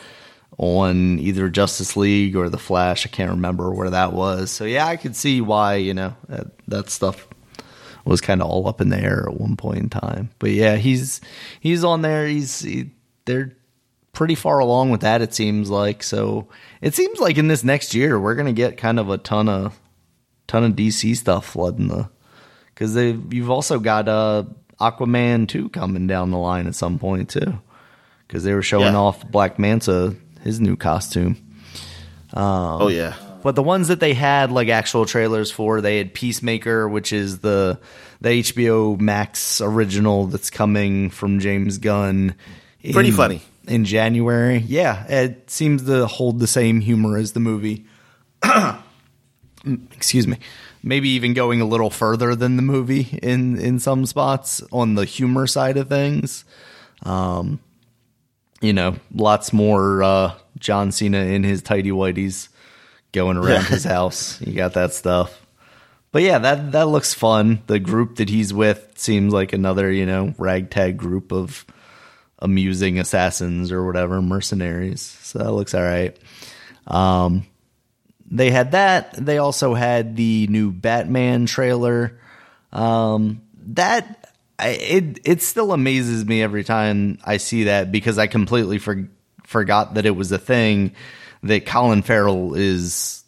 [0.57, 3.05] on either Justice League or The Flash.
[3.05, 4.51] I can't remember where that was.
[4.51, 7.27] So yeah, I could see why you know that, that stuff
[8.05, 10.29] was kind of all up in the air at one point in time.
[10.39, 11.21] But yeah, he's
[11.59, 12.27] he's on there.
[12.27, 12.91] He's he,
[13.25, 13.55] they're
[14.13, 15.21] pretty far along with that.
[15.21, 16.47] It seems like so.
[16.81, 19.77] It seems like in this next year we're gonna get kind of a ton of
[20.47, 22.07] ton of DC stuff flooding the
[22.67, 24.43] because they you've also got uh
[24.79, 27.59] Aquaman two coming down the line at some point too
[28.27, 28.99] because they were showing Yeah.
[28.99, 30.15] off Black Manta
[30.45, 31.35] his new costume.
[32.33, 33.15] oh yeah.
[33.43, 37.39] But the ones that they had like actual trailers for, they had Peacemaker, which is
[37.39, 37.79] the
[38.21, 42.33] the HBO Max original that's coming from James Gunn.
[42.81, 43.41] in- Pretty funny.
[43.67, 44.57] in January.
[44.65, 47.85] Yeah, it seems to hold the same humor as the movie.
[49.95, 50.37] excuse me,
[50.83, 55.05] maybe even going a little further than the movie in in some spots on the
[55.05, 56.45] humor side of things.
[57.03, 57.59] Um,
[58.65, 62.49] you know, lots more uh, John Cena in his tidy whities
[63.11, 64.41] going around his house.
[64.41, 65.41] You got that stuff.
[66.11, 67.61] But yeah, that that looks fun.
[67.67, 71.65] The group that he's with seems like another, you know, ragtag group of
[72.39, 75.01] amusing assassins or whatever, mercenaries.
[75.01, 76.17] So that looks all right.
[76.87, 77.45] Um,
[78.29, 79.13] they had that.
[79.13, 82.19] They also had the new Batman trailer.
[82.71, 84.24] Um, that
[84.57, 89.09] I, it it still amazes me every time I see that because I completely for,
[89.43, 90.93] forgot that it was a thing
[91.43, 93.23] that Colin Farrell is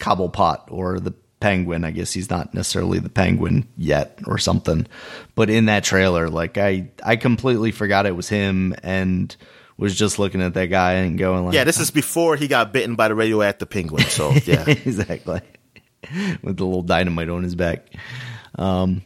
[0.00, 1.84] Cobblepot or the Penguin.
[1.84, 4.86] I guess he's not necessarily the Penguin yet or something,
[5.34, 9.34] but in that trailer, like I I completely forgot it was him and
[9.76, 12.72] was just looking at that guy and going like, Yeah, this is before he got
[12.72, 14.04] bitten by the radioactive penguin.
[14.04, 15.40] So yeah, exactly.
[16.42, 17.86] With the little dynamite on his back.
[18.56, 19.02] Um,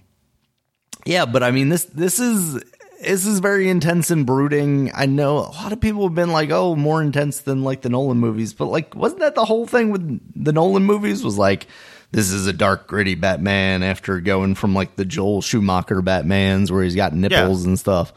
[1.06, 2.62] yeah, but I mean this this is
[3.00, 4.90] this is very intense and brooding.
[4.94, 7.88] I know a lot of people have been like, "Oh, more intense than like the
[7.88, 11.22] Nolan movies," but like, wasn't that the whole thing with the Nolan movies?
[11.22, 11.66] Was like,
[12.10, 16.82] this is a dark, gritty Batman after going from like the Joel Schumacher Batman's where
[16.82, 17.68] he's got nipples yeah.
[17.68, 18.12] and stuff.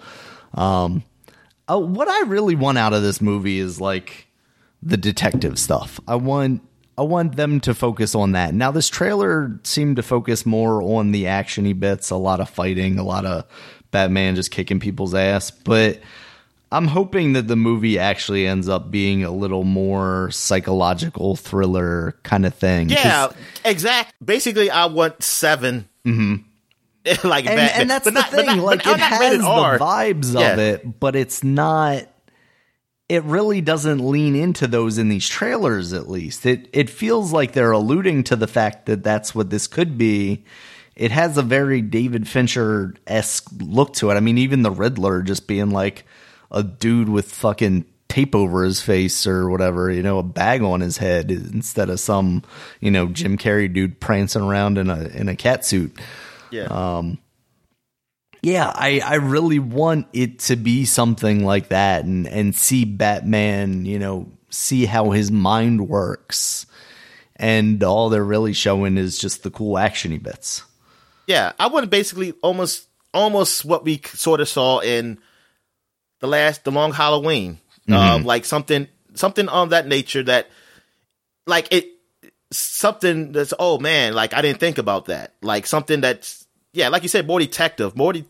[0.54, 1.04] Um,
[1.70, 4.28] uh, what I really want out of this movie is like
[4.82, 6.00] the detective stuff.
[6.08, 6.62] I want
[7.00, 8.54] I want them to focus on that.
[8.54, 13.00] Now this trailer seemed to focus more on the actiony bits, a lot of fighting,
[13.00, 13.46] a lot of
[13.92, 16.02] Batman just kicking people's ass, but
[16.74, 22.46] I'm hoping that the movie actually ends up being a little more psychological thriller kind
[22.46, 22.90] of thing.
[22.90, 23.32] Yeah,
[23.64, 24.14] exact.
[24.24, 26.36] Basically, I want 7 mm-hmm.
[27.28, 27.82] like and, Batman.
[27.82, 28.46] and that's but the not, thing.
[28.46, 30.52] Not, like it has the vibes yeah.
[30.52, 32.08] of it, but it's not.
[33.10, 35.94] It really doesn't lean into those in these trailers.
[35.94, 39.68] At least it it feels like they're alluding to the fact that that's what this
[39.68, 40.46] could be.
[40.96, 44.16] It has a very David Fincher esque look to it.
[44.16, 46.06] I mean, even the Riddler just being like
[46.52, 50.82] a dude with fucking tape over his face or whatever, you know, a bag on
[50.82, 52.44] his head instead of some,
[52.82, 55.98] you know, Jim Carrey dude prancing around in a in a cat suit.
[56.52, 56.66] Yeah.
[56.66, 57.20] Um,
[58.42, 63.86] yeah, I, I really want it to be something like that and, and see Batman,
[63.86, 66.66] you know, see how his mind works.
[67.36, 70.64] And all they're really showing is just the cool actiony bits.
[71.28, 75.20] Yeah, I want basically almost almost what we sort of saw in
[76.20, 77.60] the last the long Halloween.
[77.88, 77.94] Mm-hmm.
[77.94, 80.50] Uh, like something something on that nature that
[81.48, 81.88] like it
[82.52, 85.34] something that's oh man, like I didn't think about that.
[85.42, 86.39] Like something that's
[86.74, 88.26] yeah, like you said, more detective, more de-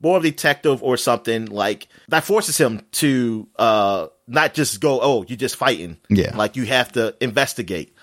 [0.00, 5.36] more detective or something like that forces him to uh not just go oh you're
[5.36, 5.98] just fighting.
[6.08, 6.36] Yeah.
[6.36, 7.94] Like you have to investigate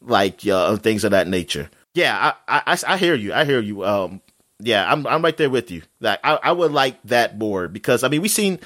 [0.00, 1.70] like uh, things of that nature.
[1.94, 4.20] Yeah I, I i hear you i hear you um
[4.58, 5.82] yeah i'm i'm right there with you.
[6.00, 8.58] That i, I would like that more because i mean we've seen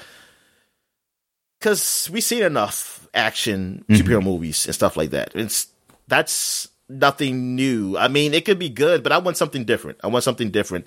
[1.59, 4.01] because we've seen enough action mm-hmm.
[4.01, 5.31] superhero movies and stuff like that.
[5.35, 5.67] It's
[6.07, 7.97] that's nothing new.
[7.97, 9.99] I mean, it could be good, but I want something different.
[10.03, 10.85] I want something different,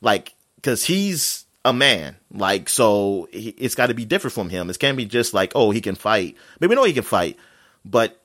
[0.00, 4.68] like because he's a man, like so he, it's got to be different from him.
[4.68, 6.36] It can't be just like, oh, he can fight.
[6.60, 7.38] Maybe we know he can fight,
[7.84, 8.20] but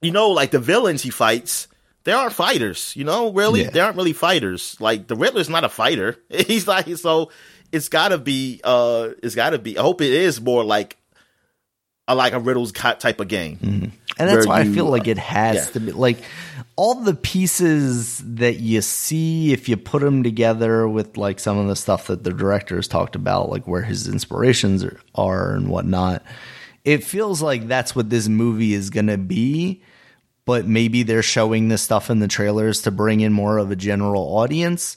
[0.00, 1.68] you know, like the villains he fights,
[2.04, 2.94] they aren't fighters.
[2.96, 3.70] You know, really, yeah.
[3.70, 4.76] they aren't really fighters.
[4.80, 6.16] Like the Riddler's not a fighter.
[6.28, 7.30] He's like so.
[7.72, 8.60] It's got to be.
[8.62, 9.78] Uh, it's got to be.
[9.78, 10.96] I hope it is more like
[12.06, 13.56] a like a riddles type of game.
[13.56, 13.88] Mm-hmm.
[14.18, 15.72] And that's why you, I feel like it has yeah.
[15.72, 16.22] to be like
[16.76, 21.68] all the pieces that you see if you put them together with like some of
[21.68, 25.68] the stuff that the director has talked about, like where his inspirations are, are and
[25.68, 26.22] whatnot.
[26.84, 29.82] It feels like that's what this movie is going to be,
[30.44, 33.76] but maybe they're showing this stuff in the trailers to bring in more of a
[33.76, 34.96] general audience.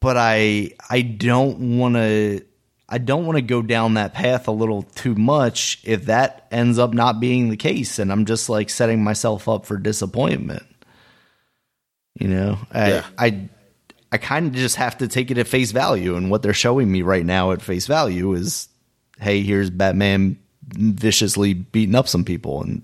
[0.00, 2.42] But I I don't want to
[2.90, 6.78] I don't want to go down that path a little too much if that ends
[6.78, 10.64] up not being the case and I'm just like setting myself up for disappointment.
[12.18, 13.06] You know, yeah.
[13.16, 13.48] I I
[14.12, 16.90] I kind of just have to take it at face value and what they're showing
[16.90, 18.68] me right now at face value is
[19.20, 20.36] hey, here's Batman
[20.66, 22.82] viciously beating up some people and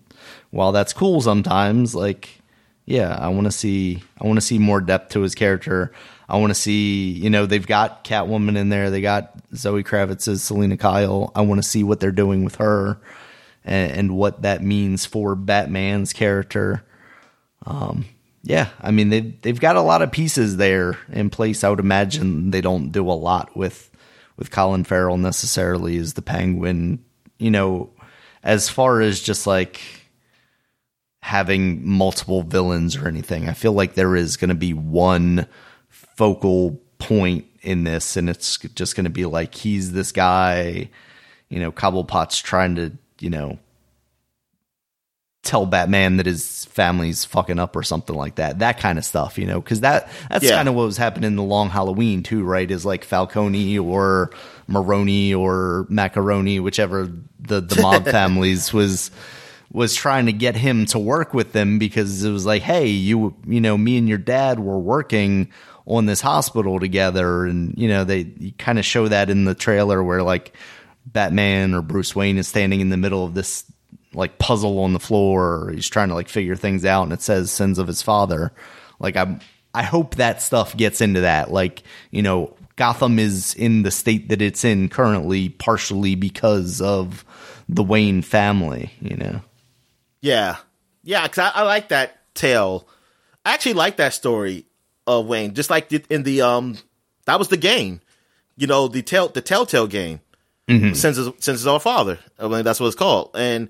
[0.50, 2.40] while that's cool sometimes like
[2.84, 5.92] yeah, I want to see I want to see more depth to his character.
[6.28, 8.90] I want to see, you know, they've got Catwoman in there.
[8.90, 11.30] They got Zoe Kravitz as Selina Kyle.
[11.34, 12.98] I want to see what they're doing with her
[13.64, 16.84] and, and what that means for Batman's character.
[17.64, 18.06] Um,
[18.42, 21.64] yeah, I mean they they've got a lot of pieces there in place.
[21.64, 23.90] I would imagine they don't do a lot with
[24.36, 27.04] with Colin Farrell necessarily as the Penguin.
[27.38, 27.90] You know,
[28.44, 29.80] as far as just like
[31.26, 33.48] having multiple villains or anything.
[33.48, 35.48] I feel like there is going to be one
[36.16, 40.88] focal point in this, and it's just going to be like he's this guy,
[41.48, 43.58] you know, Cobblepot's trying to, you know,
[45.42, 48.58] tell Batman that his family's fucking up or something like that.
[48.58, 50.56] That kind of stuff, you know, because that that's Yeah.
[50.56, 52.68] kind of what was happening in the Long Halloween too, right?
[52.68, 54.30] Is like Falcone or
[54.66, 59.12] Maroni or Macaroni, whichever the the mob families was
[59.72, 63.34] was trying to get him to work with them because it was like, hey, you
[63.46, 65.48] you know, me and your dad were working
[65.86, 68.24] on this hospital together, and you know they
[68.58, 70.54] kind of show that in the trailer where like
[71.06, 73.64] Batman or Bruce Wayne is standing in the middle of this
[74.12, 75.66] like puzzle on the floor.
[75.66, 77.04] Or he's trying to like figure things out.
[77.04, 78.52] And it says sins of his father.
[78.98, 79.38] Like i
[79.74, 81.50] i hope that stuff gets into that.
[81.52, 87.24] Like you know gotham is in the state that it's in currently partially because of
[87.68, 89.40] the wayne family you know?
[90.20, 90.56] Yeah,
[91.04, 91.26] yeah.
[91.28, 92.88] Cause I, I like that tale.
[93.44, 94.66] I actually like that story
[95.06, 95.54] of Wayne.
[95.54, 96.76] Just like in the um,
[97.26, 98.00] that was the game.
[98.56, 100.20] You know, the tell the Telltale game.
[100.94, 102.18] Since his, since his our father.
[102.38, 103.30] I mean, that's what it's called.
[103.34, 103.68] And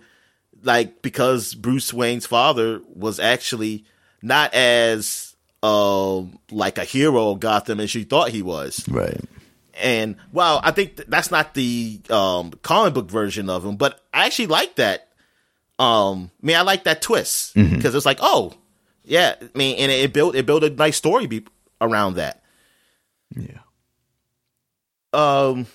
[0.63, 3.85] like because Bruce Wayne's father was actually
[4.23, 8.87] not as um like a hero of Gotham as she thought he was.
[8.89, 9.21] right
[9.75, 14.01] And well, I think th- that's not the um, comic book version of him, but
[14.15, 15.09] I actually like that.
[15.79, 18.55] Um, I mean, I like that twist because it's like, oh,
[19.07, 19.37] yeah.
[19.41, 21.47] I mean, and it built it built a nice story be-
[21.81, 22.43] around that.
[23.35, 23.61] yeah
[25.13, 25.67] Um,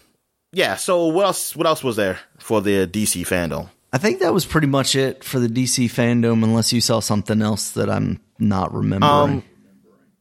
[0.51, 0.75] yeah.
[0.75, 1.55] So what else?
[1.55, 3.69] What else was there for the DC FanDome?
[3.93, 7.41] i think that was pretty much it for the DC FanDome unless you saw something
[7.41, 9.43] else that i'm not remembering Um,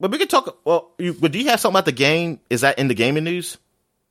[0.00, 0.58] but we could talk.
[0.64, 2.40] Well, you, but do you have something about the game?
[2.50, 3.58] Is that in the gaming news?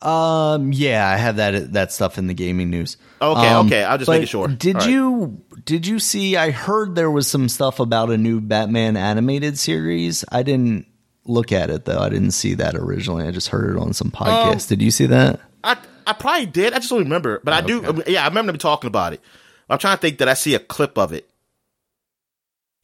[0.01, 0.71] Um.
[0.71, 2.95] Yeah, I have that that stuff in the gaming news.
[3.21, 4.47] Okay, Um, okay, I'll just make it sure.
[4.47, 4.89] Did All right.
[4.89, 6.37] you did you see?
[6.37, 10.23] I heard there was some stuff about a new Batman animated series.
[10.31, 10.87] I didn't
[11.25, 11.99] look at it though.
[11.99, 13.27] I didn't see that originally.
[13.27, 14.69] I just heard it on some podcast.
[14.69, 15.41] did you see that?
[15.65, 15.75] I
[16.07, 16.71] I probably did.
[16.73, 17.41] I just don't remember.
[17.43, 18.01] But I do.
[18.07, 19.21] Yeah, I remember them talking about it.
[19.69, 21.29] I'm trying to think that I see a clip of it.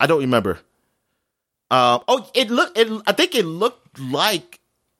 [0.02, 0.60] I don't remember.
[1.72, 2.04] Um.
[2.10, 2.78] Oh, it looked.
[2.78, 2.90] It.
[3.08, 4.60] I think it looked like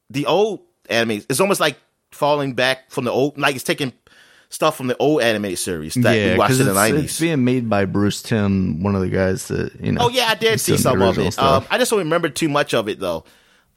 [0.10, 1.22] the old anime.
[1.30, 1.78] It's almost like
[2.12, 3.38] falling back from the old.
[3.38, 3.94] Like it's taking
[4.50, 7.06] stuff from the old anime series that we watched in the nineties.
[7.06, 10.06] it's being made by Bruce Timm, one of the guys that you know.
[10.06, 11.38] Oh yeah, I did see some of it.
[11.40, 13.26] Um, I just don't remember too much of it though.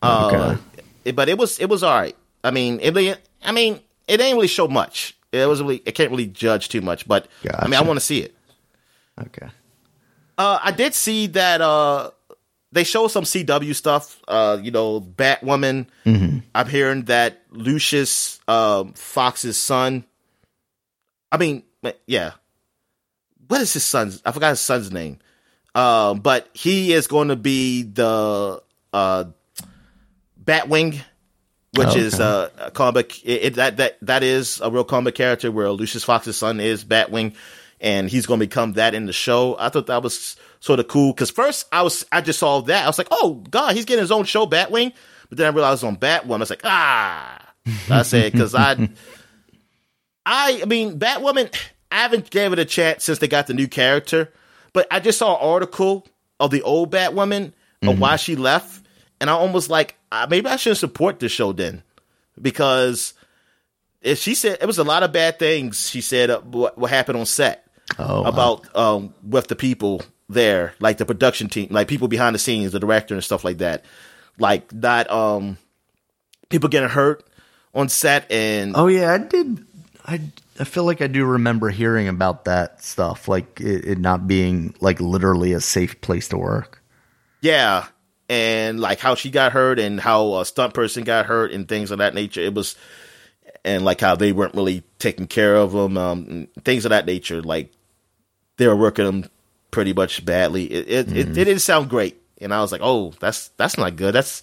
[0.03, 0.63] Uh, Okay.
[1.05, 2.17] it- but it was it was all right.
[2.45, 5.17] I mean, it, I mean, it didn't really show much.
[5.33, 7.09] It was really, I can't really judge too much.
[7.09, 7.27] But
[7.59, 8.35] I mean, I want to see it.
[9.21, 9.49] okay.
[10.37, 12.11] Uh, I did see that uh,
[12.73, 14.21] they show some CW stuff.
[14.29, 15.87] Uh, you know, Batwoman.
[16.05, 16.39] Mm-hmm.
[16.55, 20.05] I'm hearing that Lucius um, Fox's son.
[21.33, 21.63] I mean,
[22.07, 22.33] yeah.
[23.47, 24.21] What is his son's?
[24.25, 25.19] I forgot his son's name.
[25.75, 28.63] Um, but he is going to be the
[28.93, 29.25] uh,
[30.43, 31.01] Batwing,
[31.75, 33.25] which Oh, is uh, a comic.
[33.25, 36.85] It, it, that that that is a real comic character where Lucius Fox's son is
[36.85, 37.35] Batwing,
[37.81, 39.57] and he's going to become that in the show.
[39.59, 42.85] I thought that was sort of cool because first I was I just saw that
[42.85, 44.93] I was like, oh god, he's getting his own show, Batwing.
[45.29, 46.37] But then I realized on Batwoman.
[46.37, 47.53] I was like, ah,
[47.91, 48.73] I said because I,
[50.27, 51.55] I, I mean, Batwoman.
[51.91, 54.31] I haven't gave it a chance since they got the new character,
[54.75, 56.07] but I just saw an article
[56.39, 57.53] of the old Batwoman
[57.83, 58.85] of why she left,
[59.21, 61.83] and I almost like uh, maybe I shouldn't support this show then
[62.41, 63.15] because
[64.03, 66.91] if she said it was a lot of bad things she said uh, what, what
[66.91, 67.65] happened on set
[67.99, 68.29] Oh, wow.
[68.29, 72.73] about um, with the people there, like the production team, like people behind the scenes,
[72.73, 73.85] the director and stuff like that,
[74.39, 75.59] like not um
[76.49, 77.25] people getting hurt
[77.75, 79.65] on set and Oh yeah, I did.
[80.05, 80.21] I
[80.61, 84.75] I feel like I do remember hearing about that stuff, like it, it not being
[84.81, 86.83] like literally a safe place to work.
[87.41, 87.87] Yeah,
[88.29, 91.91] and like how she got hurt and how a stunt person got hurt and things
[91.91, 92.41] of that nature.
[92.41, 92.75] It was,
[93.65, 97.41] and like how they weren't really taking care of them, um, things of that nature.
[97.41, 97.73] Like
[98.57, 99.31] they were working them
[99.71, 100.65] pretty much badly.
[100.65, 103.97] It it, it, it didn't sound great, and I was like, oh, that's that's not
[103.97, 104.15] good.
[104.15, 104.43] That's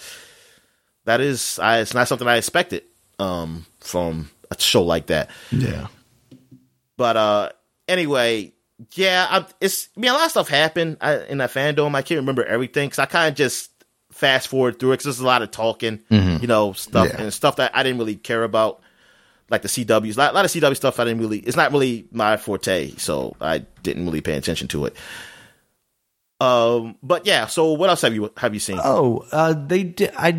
[1.06, 2.84] that is, I, it's not something I expected
[3.20, 5.30] um, from a show like that.
[5.52, 5.88] Yeah.
[6.98, 7.50] But uh,
[7.88, 8.54] anyway,
[8.94, 11.94] yeah, I, it's I mean a lot of stuff happened I, in that FanDome.
[11.96, 13.72] I can't remember everything because I kind of just
[14.12, 17.22] fast forward through it because there's a lot of talking, you know, stuff Yeah.
[17.22, 18.82] and stuff that I didn't really care about,
[19.50, 20.16] like the CWs.
[20.16, 21.39] A lot, a lot of CW stuff I didn't really.
[21.39, 24.96] It's not really my forte, so I didn't really pay attention to it.
[26.39, 27.46] Um, but yeah.
[27.48, 28.80] So what else have you have you seen?
[28.84, 30.12] Oh, uh, they did.
[30.18, 30.32] I.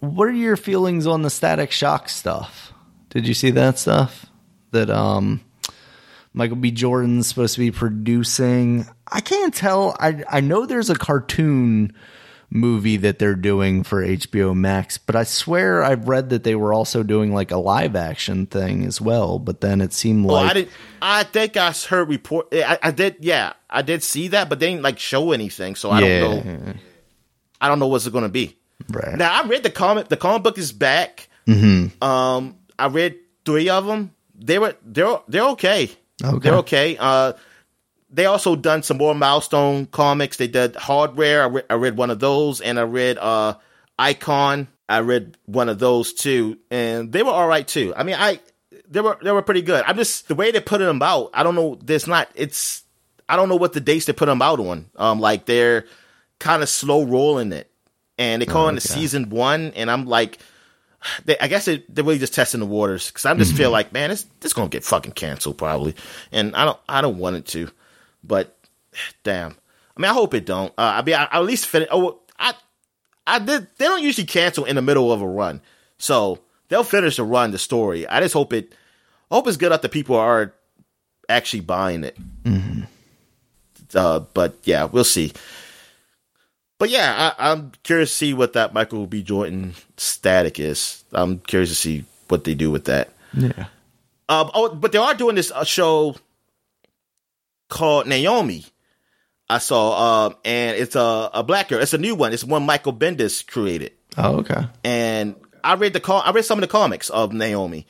[0.00, 2.72] What are your feelings on the Static Shock stuff?
[3.10, 4.26] Did you see that stuff?
[4.70, 5.40] That um,
[6.32, 6.70] Michael B.
[6.70, 8.86] Jordan's supposed to be producing.
[9.06, 9.96] I can't tell.
[9.98, 11.94] I I know there's a cartoon
[12.50, 16.72] movie that they're doing for HBO Max, but I swear I've read that they were
[16.72, 19.38] also doing like a live action thing as well.
[19.38, 20.68] But then it seemed Well, like I did.
[21.00, 22.48] I think I heard report.
[22.52, 23.16] I, I did.
[23.20, 26.44] Yeah, I did see that, but they didn't like show anything, so I yeah, don't
[26.44, 26.74] know.
[27.60, 28.56] I don't know what's it going to be.
[28.88, 29.16] right.
[29.16, 30.08] Now I read the comic.
[30.08, 31.28] The comic book is back.
[31.46, 32.02] Mm-hmm.
[32.02, 34.12] Um, I read three of them.
[34.34, 35.90] They were they're they're okay.
[36.22, 36.38] Okay.
[36.40, 36.96] They're okay.
[36.98, 37.34] Uh,
[38.10, 40.36] they also done some more milestone comics.
[40.36, 41.42] They did Hardware.
[41.42, 43.54] I, re- I read one of those, and I read uh
[43.98, 44.68] Icon.
[44.88, 47.94] I read one of those too, and they were all right too.
[47.96, 48.40] I mean, I
[48.88, 49.84] they were they were pretty good.
[49.86, 51.30] I'm just the way they put them out.
[51.32, 51.78] I don't know.
[51.82, 52.28] There's not.
[52.34, 52.82] It's
[53.28, 54.90] I don't know what the dates they put them out on.
[54.96, 55.86] Um, like they're
[56.40, 57.70] kind of slow rolling it,
[58.18, 58.80] and they call it okay.
[58.80, 60.38] season one, and I'm like.
[61.24, 63.90] They, I guess they, they're really just testing the waters because I just feel like,
[63.90, 65.94] man, this this gonna get fucking canceled probably,
[66.30, 67.70] and I don't I don't want it to,
[68.24, 68.56] but
[69.22, 69.56] damn,
[69.96, 70.72] I mean I hope it don't.
[70.78, 71.88] Uh, I mean I, I at least finish.
[71.90, 72.54] Oh, I
[73.26, 73.66] I did.
[73.76, 75.60] They don't usually cancel in the middle of a run,
[75.98, 78.06] so they'll finish the run, the story.
[78.06, 78.74] I just hope it.
[79.30, 80.52] I hope it's good that the people are
[81.28, 82.16] actually buying it.
[83.94, 85.32] Uh, but yeah, we'll see.
[86.78, 89.22] But yeah, I, I'm curious to see what that Michael B.
[89.22, 91.04] Jordan static is.
[91.12, 93.12] I'm curious to see what they do with that.
[93.34, 93.66] yeah.
[94.28, 96.16] Um, oh, but they are doing this uh, show
[97.70, 98.66] called Naomi.
[99.48, 101.80] I saw, um, and it's a, a black girl.
[101.80, 102.32] It's a new one.
[102.32, 104.66] It's one Michael Bendis created, Oh, okay.
[104.84, 107.86] and I read the com- I read some of the comics of Naomi.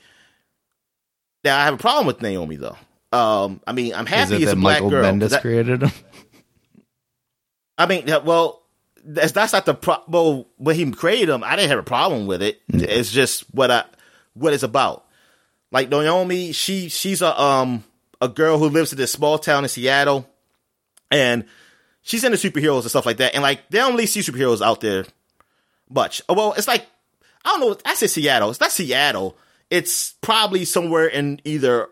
[1.43, 2.77] Now I have a problem with Naomi though.
[3.11, 5.03] Um, I mean, I'm happy Is it it's a black Michael girl.
[5.05, 5.91] Bendis That- created him?
[7.77, 8.63] I mean, well,
[9.03, 11.43] that's that's not the pro- well when he created them.
[11.43, 12.61] I didn't have a problem with it.
[12.69, 13.83] It's just what I
[14.33, 15.05] what it's about.
[15.71, 17.83] Like Naomi, she she's a um
[18.21, 20.29] a girl who lives in this small town in Seattle,
[21.09, 21.43] and
[22.03, 23.33] she's into superheroes and stuff like that.
[23.33, 25.05] And like they don't really see superheroes out there
[25.89, 26.21] much.
[26.29, 26.85] Oh, Well, it's like
[27.43, 27.77] I don't know.
[27.85, 28.51] I say Seattle.
[28.51, 29.35] It's not Seattle.
[29.69, 31.89] It's probably somewhere in either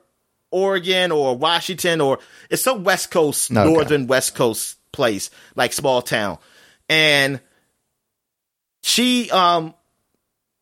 [0.51, 2.19] Oregon or Washington or
[2.49, 3.63] it's some West Coast, Okay.
[3.63, 6.37] northern West Coast place, like small town.
[6.89, 7.39] And
[8.81, 9.73] she, um,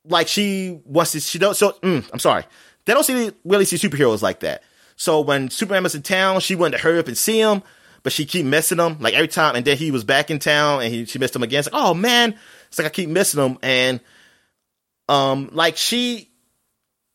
[0.06, 2.44] like she wants to, she don't, so, mm, I'm sorry.
[2.86, 4.64] They don't see, really see superheroes like that.
[4.98, 7.64] So when Superman was in town, she wanted to hurry up and see him,
[8.04, 8.98] but she keep missing him.
[9.00, 11.44] Like every time, and then he was back in town and he, she missed him
[11.44, 11.60] again.
[11.60, 12.36] It's like, oh man,
[12.68, 13.58] it's like I keep missing him.
[13.62, 14.02] And,
[15.08, 16.30] um, like she,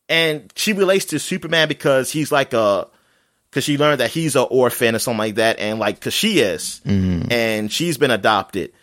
[0.09, 2.87] and she relates to Superman because he's like a,
[3.49, 6.39] because she learned that he's an orphan or something like that, and like because she
[6.39, 6.81] is,
[7.31, 8.73] and she's been adopted.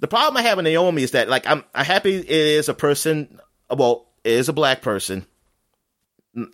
[0.00, 2.74] The problem I have with Naomi is that like I'm, I'm happy it is a
[2.74, 3.38] person,
[3.70, 5.24] well, it is a black person,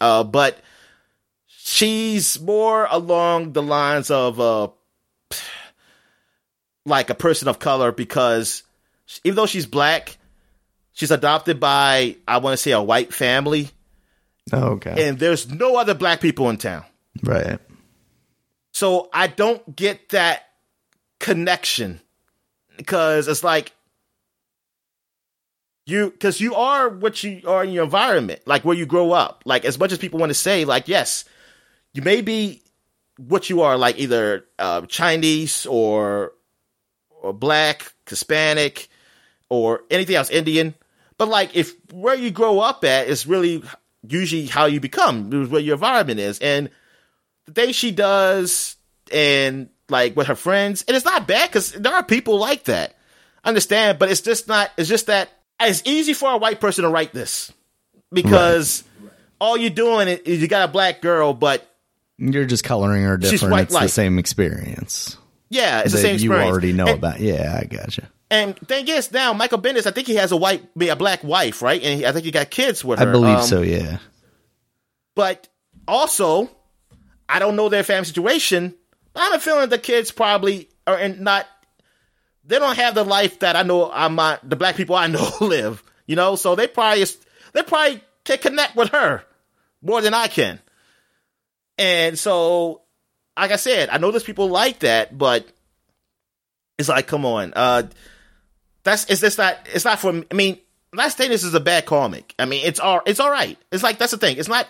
[0.03, 0.59] uh, but
[1.67, 4.69] she's more along the lines of uh,
[6.85, 8.63] like a person of color because
[9.25, 10.17] even though she's black,
[10.93, 13.71] she's adopted by I want to say a white family,
[14.53, 15.09] Oh, okay.
[15.09, 16.85] and there's no other black people in town.
[17.23, 17.59] right.
[18.73, 20.43] So I don't get that
[21.19, 22.01] connection
[22.77, 23.73] because it's like
[25.87, 29.43] you because you are what you are in your environment, like where you grow up.
[29.47, 31.25] Like as much as people want to say, like yes,
[31.97, 32.63] you may be
[33.17, 36.33] what you are, like either uh, Chinese or
[37.23, 38.89] or black, Hispanic,
[39.49, 40.75] or anything else, Indian.
[41.19, 43.63] But like if where you grow up at is really
[44.07, 46.71] usually how you become, where your environment is, and
[47.47, 48.77] the things she does
[49.13, 52.97] and like with her friends, and it's not bad because there are people like that.
[53.45, 54.71] I understand, but it's just not.
[54.77, 55.31] It's just that
[55.61, 57.53] it's easy for a white person to write this
[58.13, 58.85] because
[59.41, 61.67] all you're doing is you got a black girl, but
[62.19, 63.53] You're just coloring her She's different.
[63.53, 65.17] white It's the same experience.
[65.51, 66.51] yeah, it's the same you experience.
[66.51, 67.21] already know and, about.
[67.21, 68.09] Yeah, I gotcha.
[68.31, 71.63] And thing is, now Michael Bendis, I think he has a white, a black wife,
[71.63, 71.81] right?
[71.83, 73.09] And he, I think he got kids with her.
[73.09, 73.63] I believe Um, so.
[73.63, 73.99] Yeah.
[75.15, 75.49] But
[75.87, 76.51] also,
[77.29, 78.75] I don't know their family situation.
[79.13, 81.47] But I'm a feeling the kids probably are in not.
[82.45, 85.29] They don't have the life that I know I'm not, the black people I know
[85.41, 85.83] live.
[86.07, 87.05] You know, so they probably
[87.53, 89.23] they probably can connect with her
[89.83, 90.61] more than I can.
[91.79, 92.83] And so,
[93.37, 95.47] like I said, I know there's people like that, but
[96.79, 97.85] it's like, come on, uh,
[98.83, 100.23] that's it's just not it's not for.
[100.31, 100.59] I mean,
[100.93, 102.35] Last Stand is a bad comic.
[102.39, 103.59] I mean, it's all it's all right.
[103.71, 104.39] It's like that's the thing.
[104.39, 104.67] It's not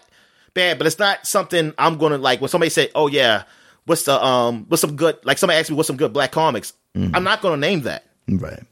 [0.54, 2.40] bad, but it's not something I'm gonna like.
[2.40, 3.44] When somebody say, "Oh yeah,
[3.84, 6.72] what's the um what's some good?" Like somebody asked me, "What's some good black comics?"
[7.14, 8.04] I'm not gonna name that.
[8.26, 8.62] Right.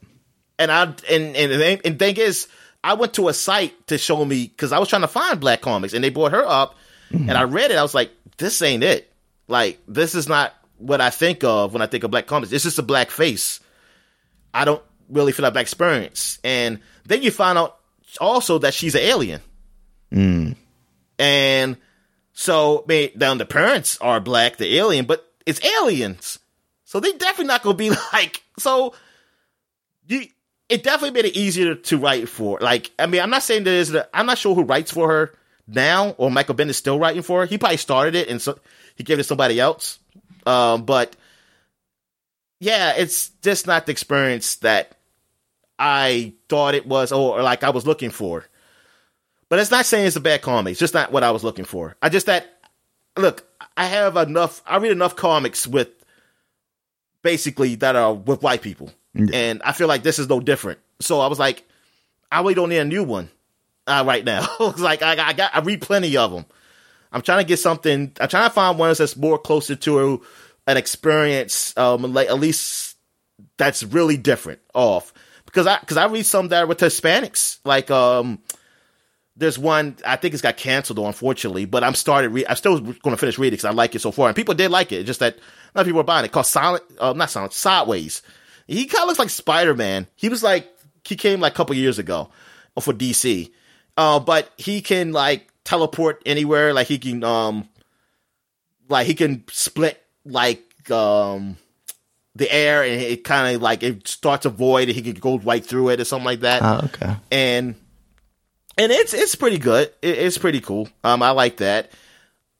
[0.57, 2.47] And I and and and thing is,
[2.83, 5.61] I went to a site to show me because I was trying to find black
[5.61, 6.75] comics, and they brought her up,
[7.11, 7.77] and I read it.
[7.77, 9.11] I was like, "This ain't it.
[9.47, 12.51] Like this is not what I think of when I think of black comics.
[12.51, 13.59] It's just a black face.
[14.53, 16.39] I don't really feel like black experience.
[16.43, 17.77] And then you find out
[18.19, 19.41] also that she's an alien.
[20.11, 20.51] Hmm.
[21.19, 21.77] And
[22.33, 26.39] so, I mean, down the parents are black, the alien, but it's aliens.
[26.83, 28.93] So they definitely not gonna be like so.
[30.07, 30.25] You,
[30.67, 32.59] it definitely made it easier to write for.
[32.59, 35.33] Like, I mean, I'm not saying there's, I'm not sure who writes for her
[35.67, 37.45] now, or Michael Bendis still writing for her.
[37.45, 38.59] He probably started it and so
[38.95, 39.99] he gave it to somebody else.
[40.45, 41.15] Um, but
[42.59, 44.97] yeah, it's just not the experience that
[45.77, 48.45] I thought it was, or, or like I was looking for.
[49.49, 50.71] But it's not saying it's a bad comic.
[50.71, 51.95] It's just not what I was looking for.
[52.01, 52.47] I just that
[53.17, 53.45] look,
[53.77, 54.61] I have enough.
[54.65, 55.89] I read enough comics with
[57.21, 58.91] basically that are with white people,
[59.33, 60.79] and I feel like this is no different.
[60.99, 61.63] So I was like,
[62.31, 63.29] I really don't need a new one
[63.87, 64.47] uh, right now.
[64.77, 66.45] like I, I got I read plenty of them.
[67.11, 68.11] I'm trying to get something.
[68.19, 70.21] I'm trying to find ones that's more closer to
[70.67, 72.97] an experience, um, like at least
[73.57, 75.13] that's really different off
[75.45, 78.39] because I because I read some that are with Hispanics, like um.
[79.37, 81.65] There's one I think it's got canceled though, unfortunately.
[81.65, 82.29] But I'm started.
[82.29, 84.53] Re- I'm still going to finish reading because I like it so far, and people
[84.53, 85.03] did like it.
[85.03, 85.39] Just that a
[85.75, 86.31] lot of people are buying it.
[86.31, 88.21] Called Silent, uh, not Silent, Sideways.
[88.65, 90.07] He kind of looks like Spider Man.
[90.15, 90.69] He was like
[91.03, 92.29] he came like a couple years ago
[92.79, 93.51] for DC,
[93.97, 96.73] uh, but he can like teleport anywhere.
[96.73, 97.67] Like he can um,
[98.87, 101.57] like he can split like um
[102.35, 105.37] the air, and it kind of like it starts a void, and he can go
[105.39, 106.61] right through it or something like that.
[106.63, 107.15] Oh, okay.
[107.31, 107.75] and
[108.77, 109.91] and it's it's pretty good.
[110.01, 110.89] It, it's pretty cool.
[111.03, 111.91] Um, I like that.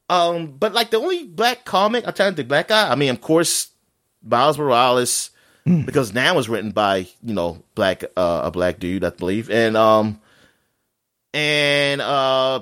[0.10, 2.92] Um, but like the only black comic, I'm trying to think black guy.
[2.92, 3.70] I mean, of course,
[4.24, 5.32] Miles Morales,
[5.66, 9.76] because now was written by you know black uh, a black dude, I believe, and
[9.76, 10.22] um,
[11.36, 12.62] and uh,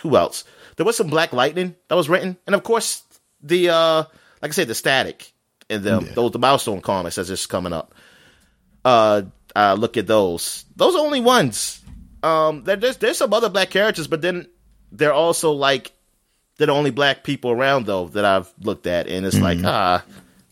[0.00, 0.44] who else?
[0.76, 3.02] There was some Black Lightning that was written, and of course
[3.42, 4.04] the uh,
[4.40, 5.32] like I said, the Static
[5.68, 7.94] and the those the milestone comics that's just coming up.
[8.82, 9.22] Uh,
[9.54, 10.64] uh, look at those.
[10.74, 11.82] Those are only ones.
[12.22, 14.48] Um, there's there's some other black characters, but then
[14.90, 15.92] they're also like
[16.56, 20.02] they're the only black people around though that I've looked at, and it's like ah,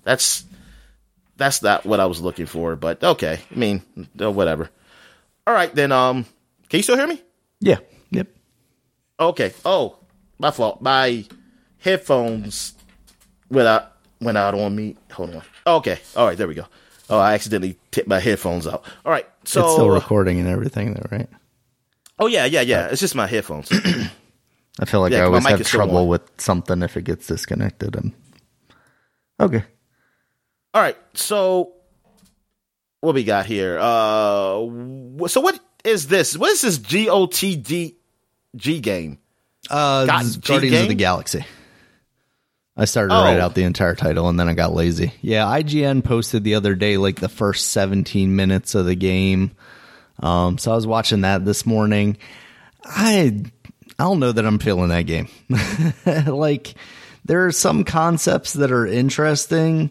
[0.04, 0.44] that's
[1.38, 2.76] that's not what I was looking for.
[2.76, 3.82] But okay, I mean,
[4.20, 4.68] uh, whatever.
[5.46, 5.90] All right, then.
[5.90, 6.26] Um,
[6.68, 7.22] can you still hear me?
[7.60, 7.78] Yeah.
[8.10, 8.28] Yep.
[9.20, 9.52] Okay.
[9.64, 9.98] Oh,
[10.38, 10.80] my fault.
[10.80, 11.24] My
[11.78, 12.74] headphones
[13.50, 14.96] went out went out on me.
[15.12, 15.42] Hold on.
[15.66, 15.98] Okay.
[16.16, 16.36] All right.
[16.36, 16.66] There we go.
[17.10, 18.84] Oh, I accidentally tipped my headphones out.
[19.04, 19.26] All right.
[19.44, 21.28] So it's still recording and everything, though, right?
[22.18, 22.88] Oh yeah, yeah, yeah.
[22.88, 23.70] It's just my headphones.
[24.80, 27.96] I feel like Yeah, I always have trouble with something if it gets disconnected.
[27.96, 28.12] And
[29.40, 29.64] okay,
[30.74, 30.96] All right.
[31.14, 31.72] So
[33.00, 33.78] what we got here?
[33.78, 34.66] Uh,
[35.28, 36.36] so what is this?
[36.36, 37.96] What is this G O T D
[38.56, 39.18] G game?
[39.70, 40.94] uh, Got this is G Guardians of the?
[40.94, 41.44] Galaxy.
[42.76, 43.24] I started to Oh.
[43.24, 45.12] write out the entire title and then I got lazy.
[45.20, 49.50] Yeah, IGN posted the other day like the first 17 minutes of the game.
[50.20, 52.18] Um, so I was watching that this morning.
[52.84, 53.42] I
[53.98, 55.28] I don't know that I'm feeling that game.
[56.32, 56.74] like
[57.24, 59.90] there are some concepts that are interesting,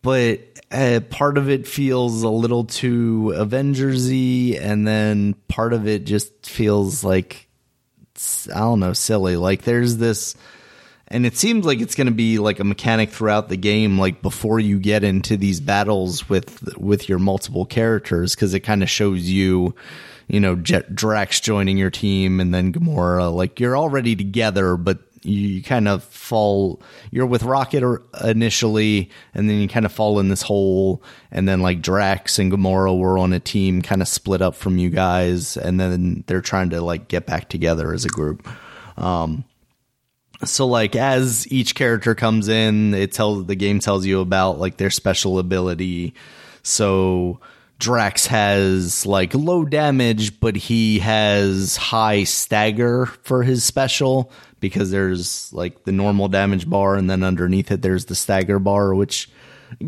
[0.00, 0.40] but
[0.74, 6.46] uh, part of it feels a little too Avengersy, and then part of it just
[6.46, 7.48] feels like
[8.52, 9.36] I don't know, silly.
[9.36, 10.34] Like there's this,
[11.08, 14.20] and it seems like it's going to be like a mechanic throughout the game, like
[14.20, 18.90] before you get into these battles with with your multiple characters, because it kind of
[18.90, 19.74] shows you,
[20.26, 23.32] you know, Jet, Drax joining your team, and then Gamora.
[23.32, 27.82] Like you're already together, but you kind of fall you're with rocket
[28.24, 32.52] initially and then you kind of fall in this hole and then like drax and
[32.52, 36.40] gamora were on a team kind of split up from you guys and then they're
[36.40, 38.46] trying to like get back together as a group.
[38.96, 39.44] Um
[40.44, 44.76] so like as each character comes in it tells the game tells you about like
[44.76, 46.14] their special ability.
[46.62, 47.40] So
[47.78, 54.30] Drax has like low damage, but he has high stagger for his special
[54.60, 58.94] because there's like the normal damage bar, and then underneath it there's the stagger bar,
[58.94, 59.30] which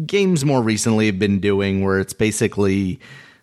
[0.05, 3.01] games more recently have been doing, where it's basically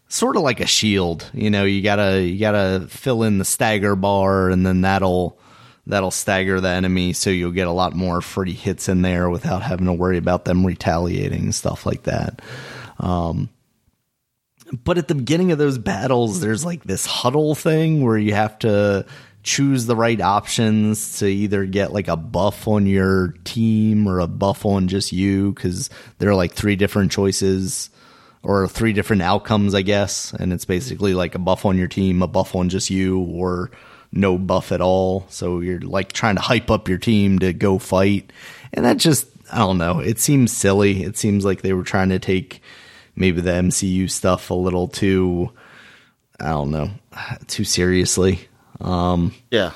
[0.08, 1.30] sort of like a shield.
[1.34, 5.40] You know, you gotta you gotta fill in the stagger bar, and then that'll
[5.88, 9.62] that'll stagger the enemy, so you'll get a lot more free hits in there without
[9.62, 12.42] having to worry about them retaliating and stuff like that.
[13.00, 13.50] Um,
[14.84, 18.58] but at the beginning of those battles there's like this huddle thing where you have
[18.60, 19.06] to
[19.44, 24.28] choose the right options to either get like a buff on your team or a
[24.28, 25.90] buff on just you because
[26.20, 27.90] there are like three different choices
[28.42, 32.22] or three different outcomes i guess and it's basically like a buff on your team
[32.22, 33.70] a buff on just you or
[34.14, 37.78] no buff at all so you're like trying to hype up your team to go
[37.78, 38.32] fight
[38.74, 40.00] and that just I don't know.
[40.00, 41.04] It seems silly.
[41.04, 42.62] It seems like they were trying to take
[43.16, 45.52] maybe the MCU stuff a little too,
[46.40, 46.90] I don't know,
[47.48, 48.48] too seriously.
[48.84, 49.74] Um, Yeah.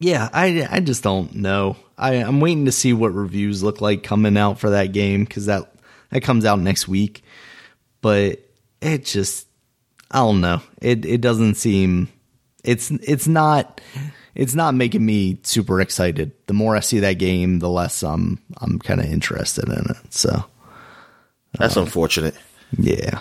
[0.00, 1.76] yeah, I, I just don't know.
[1.96, 5.46] I, I'm waiting to see what reviews look like coming out for that game because
[5.46, 5.72] that
[6.10, 7.22] that comes out next week.
[8.00, 8.40] But
[8.80, 9.46] it just,
[10.10, 10.60] I don't know.
[10.82, 12.08] It it doesn't seem.
[12.62, 13.80] It's it's not
[14.34, 16.32] it's not making me super excited.
[16.46, 20.12] The more I see that game, the less I'm I'm kind of interested in it.
[20.12, 20.44] So
[21.58, 22.34] That's unfortunate.
[22.78, 23.20] yeah,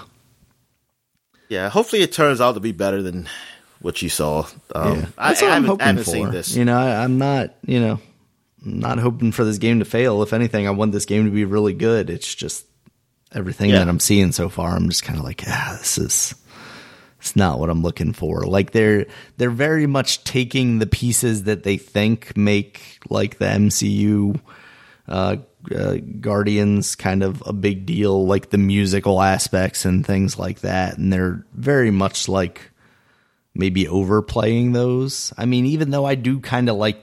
[1.49, 1.69] Yeah.
[1.69, 3.27] Hopefully it turns out to be better than
[3.83, 4.47] what you saw.
[4.73, 5.05] Um, yeah.
[5.17, 6.09] I, what I I'm hoping I haven't for.
[6.11, 6.55] seen this.
[6.55, 7.53] You know, I, I'm not.
[7.65, 7.99] You know,
[8.65, 10.23] I'm not hoping for this game to fail.
[10.23, 12.09] If anything, I want this game to be really good.
[12.09, 12.65] It's just
[13.31, 13.79] everything Yeah.
[13.79, 14.75] that I'm seeing so far.
[14.75, 16.33] I'm just kind of like, ah, this is.
[17.19, 18.41] It's not what I'm looking for.
[18.45, 19.05] Like they're
[19.37, 24.41] they're very much taking the pieces that they think make like the MCU
[25.07, 25.37] uh,
[25.73, 30.97] uh, Guardians kind of a big deal, like the musical aspects and things like that,
[30.97, 32.69] and they're very much like
[33.55, 35.33] maybe overplaying those.
[35.37, 36.97] I mean, even though I do kind of like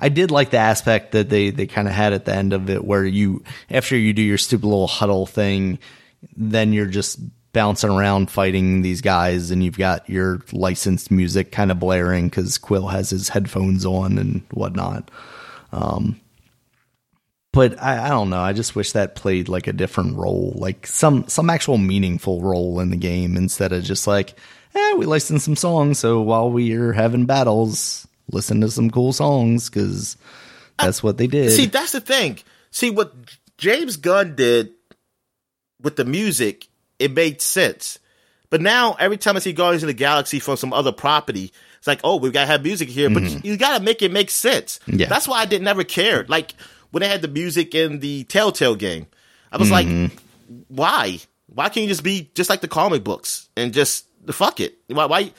[0.00, 2.70] I did like the aspect that they they kind of had at the end of
[2.70, 5.78] it where you after you do your stupid little huddle thing,
[6.36, 7.18] then you're just
[7.52, 12.58] bouncing around fighting these guys and you've got your licensed music kind of blaring because
[12.58, 15.10] Quill has his headphones on and whatnot.
[15.72, 16.20] Um,
[17.52, 18.40] but I, I don't know.
[18.40, 22.78] I just wish that played like a different role, like some some actual meaningful role
[22.80, 24.38] in the game instead of just like,
[24.78, 29.68] eh, we licensed some songs, so while we're having battles, listen to some cool songs
[29.68, 30.16] because
[30.78, 31.52] that's what they did.
[31.52, 32.38] See, that's the thing.
[32.70, 33.12] See what
[33.58, 34.70] James Gunn did
[35.82, 36.68] with the music,
[36.98, 37.98] it made sense.
[38.50, 41.86] But now every time I see Guardians of the Galaxy from some other property, it's
[41.86, 44.30] like, oh, we've got to have music here, but you got to make it make
[44.30, 44.80] sense.
[44.86, 45.00] Mm-hmm.
[45.00, 45.08] Yeah.
[45.08, 46.24] That's why I did never care.
[46.28, 46.54] Like
[46.90, 49.06] when they had the music in the Telltale game,
[49.52, 50.02] I was Mm-hmm.
[50.04, 50.18] like,
[50.68, 51.18] why?
[51.46, 54.78] Why can't you just be just like the comic books and just fuck it?
[54.88, 55.06] Why?
[55.06, 55.32] why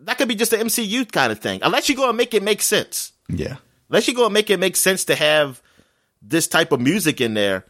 [0.00, 1.60] that could be just an MCU kind of thing.
[1.62, 3.56] Unless you go and make it make sense yeah,
[3.88, 5.62] unless you go and make it make sense to have
[6.20, 7.64] this type of music in there,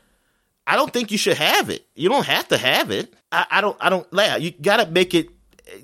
[0.66, 1.86] I don't think you should have it.
[1.94, 3.14] You don't have to have it.
[3.30, 3.76] I, I don't.
[3.80, 4.06] I don't.
[4.12, 5.28] Yeah, you gotta make it.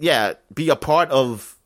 [0.00, 1.56] Yeah, be a part of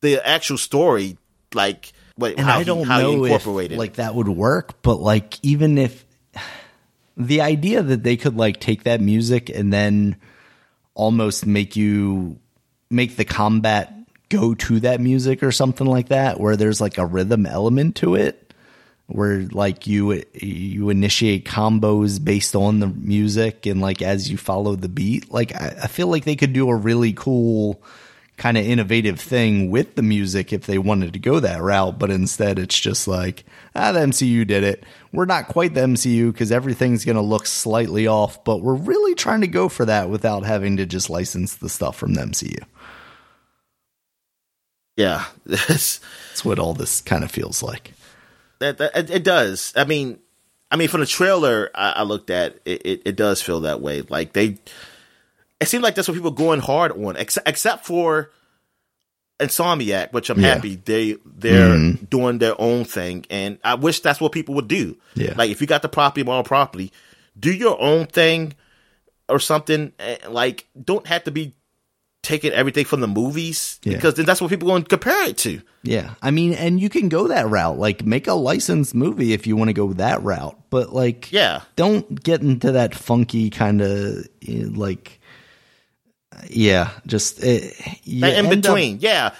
[0.00, 1.16] the actual story.
[1.54, 3.72] Like, what, and how, I don't he, how know you if it.
[3.72, 6.04] like that would work, but like even if
[7.16, 10.16] the idea that they could like take that music and then
[10.94, 12.38] almost make you
[12.90, 13.94] make the combat
[14.28, 18.14] go to that music or something like that where there's like a rhythm element to
[18.14, 18.42] it
[19.06, 24.74] where like you you initiate combos based on the music and like as you follow
[24.74, 25.30] the beat.
[25.30, 27.82] Like I, I feel like they could do a really cool
[28.36, 32.10] kind of innovative thing with the music if they wanted to go that route but
[32.10, 33.44] instead it's just like
[33.76, 37.46] ah the MCU did it we're not quite the MCU because everything's going to look
[37.46, 41.56] slightly off but we're really trying to go for that without having to just license
[41.56, 42.64] the stuff from the MCU
[44.96, 46.00] yeah, that's
[46.44, 47.92] what all this kind of feels like
[48.58, 49.72] that, that it, it does.
[49.76, 50.18] I mean,
[50.70, 53.80] I mean, from the trailer I, I looked at, it, it, it does feel that
[53.80, 54.02] way.
[54.02, 54.58] Like they,
[55.62, 58.30] it seemed like that's what people are going hard on, except except for
[59.40, 60.54] Insomniac, which I'm Yeah.
[60.54, 62.08] happy they they're Mhm.
[62.08, 64.96] doing their own thing, and I wish that's what people would do.
[65.14, 65.34] Yeah.
[65.36, 66.92] like if you got the property on property,
[67.38, 68.54] do your own thing
[69.28, 69.92] or something.
[69.98, 71.54] eh, Like, don't have to be
[72.22, 73.94] taking everything from the movies Yeah.
[73.94, 75.60] because then that's what people going to compare it to.
[75.82, 77.78] Yeah, I mean, and you can go that route.
[77.78, 80.56] Like, make a licensed movie if you want to go that route.
[80.70, 81.62] But like, Yeah.
[81.74, 85.18] don't get into that funky kind of like,
[86.48, 87.58] yeah, just uh,
[88.04, 89.34] you in end up- between, yeah.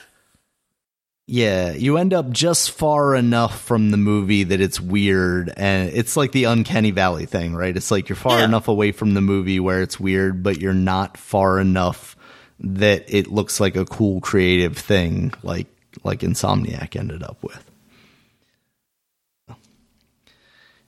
[1.27, 6.17] yeah, you end up just far enough from the movie that it's weird, and it's
[6.17, 7.77] like the uncanny valley thing, right?
[7.77, 8.45] It's like you're far Yeah.
[8.45, 12.17] enough away from the movie where it's weird, but you're not far enough
[12.61, 15.67] that it looks like a cool creative thing, like
[16.05, 17.65] like Insomniac ended up with.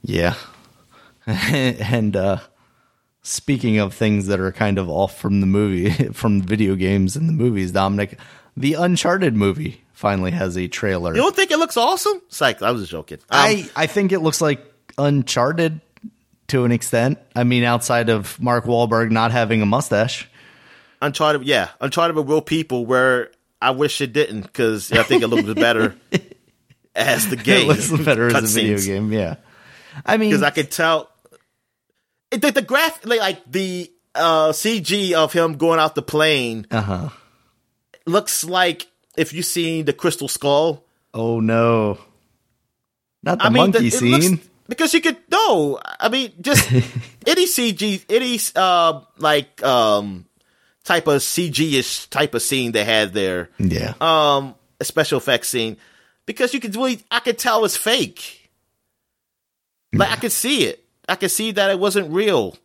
[0.02, 0.34] Yeah,
[1.26, 2.38] and uh,
[3.24, 7.28] speaking of things that are kind of off from the movie, from video games and
[7.28, 8.20] the movies, Dominic,
[8.56, 11.12] the Uncharted movie finally has a trailer.
[11.14, 12.22] You don't think it looks awesome?
[12.28, 13.18] Psych, I was just joking.
[13.30, 14.64] Um, I I think it looks like
[14.96, 15.80] Uncharted
[16.48, 17.18] to an extent.
[17.34, 20.28] I mean, outside of Mark Wahlberg not having a mustache.
[21.02, 22.86] Uncharted, yeah, Uncharted with real people.
[22.86, 25.96] Where I wish it didn't, because I think it looks better
[26.94, 27.62] as the game.
[27.62, 29.12] it looks better as a video game.
[29.12, 29.36] Yeah,
[30.04, 31.10] I mean, because I could tell
[32.36, 36.80] the, the graph, like, like the uh, CG of him going out the plane uh
[36.80, 37.08] huh.
[38.06, 40.84] looks like if you seen the Crystal Skull.
[41.12, 41.98] Oh no.
[43.22, 44.40] Not the I mean, monkey the- it looks- scene.
[44.68, 45.78] because you could no.
[46.00, 46.70] I mean, just
[47.26, 50.26] any CG, any uh, like um,
[50.84, 53.50] type of CG ish type of scene they had there.
[53.58, 53.94] yeah.
[54.00, 55.76] Um, a special effects scene
[56.26, 58.50] because you could really, I could tell it's fake.
[59.92, 60.83] Like I could see it.
[61.08, 62.56] I could see that it wasn't real.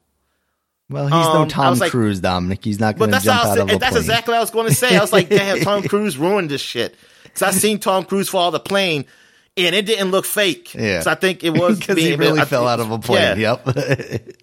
[0.90, 2.64] well, he's no um, I Tom like- Cruise, Dominic.
[2.64, 4.02] He's not going to jump out of a that's plane.
[4.02, 4.96] exactly what I was going to say.
[4.98, 6.96] I was like, damn, Tom Cruise ruined this shit.
[7.24, 9.06] Because I seen Tom Cruise fall out of the plane,
[9.56, 10.74] and it didn't look fake.
[10.74, 11.02] Yeah.
[11.02, 13.40] So I think it was because he really I fell out of a plane.
[13.40, 13.60] yeah.
[13.66, 13.66] Yep.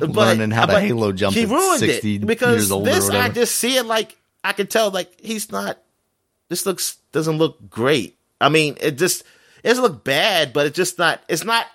[0.00, 3.10] But- Learning how to halo jump He ruined 60 it because years old or this
[3.10, 5.76] I just see it like I can tell like he's not.
[6.48, 8.16] This looks doesn't look great.
[8.40, 9.20] I mean, it just
[9.62, 11.20] it doesn't look bad, but it's just not.
[11.28, 11.66] It's not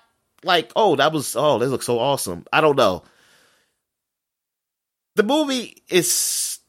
[0.46, 2.46] like oh that was oh this looks so awesome.
[2.54, 3.04] I don't know.
[5.16, 6.60] The movie is.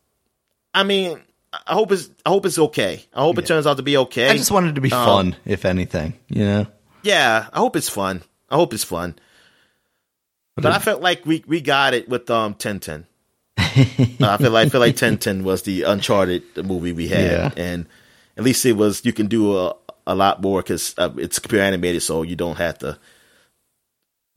[0.72, 1.20] I mean,
[1.53, 3.05] I hope it's I hope it's okay.
[3.14, 4.29] I hope it turns out to be okay.
[4.29, 6.14] I just wanted to be Um, fun, if anything.
[6.29, 6.66] You know.
[7.03, 8.22] yeah, I hope it's fun.
[8.51, 9.16] I hope it's fun.
[10.57, 13.05] But I felt like we, we got it with um Tintin.
[13.59, 17.51] I feel like I feel like Tintin was the Uncharted movie we had, Yeah.
[17.57, 17.87] and
[18.37, 19.74] at least it was you can do a
[20.07, 22.99] a lot more because uh, it's computer animated, so you don't have to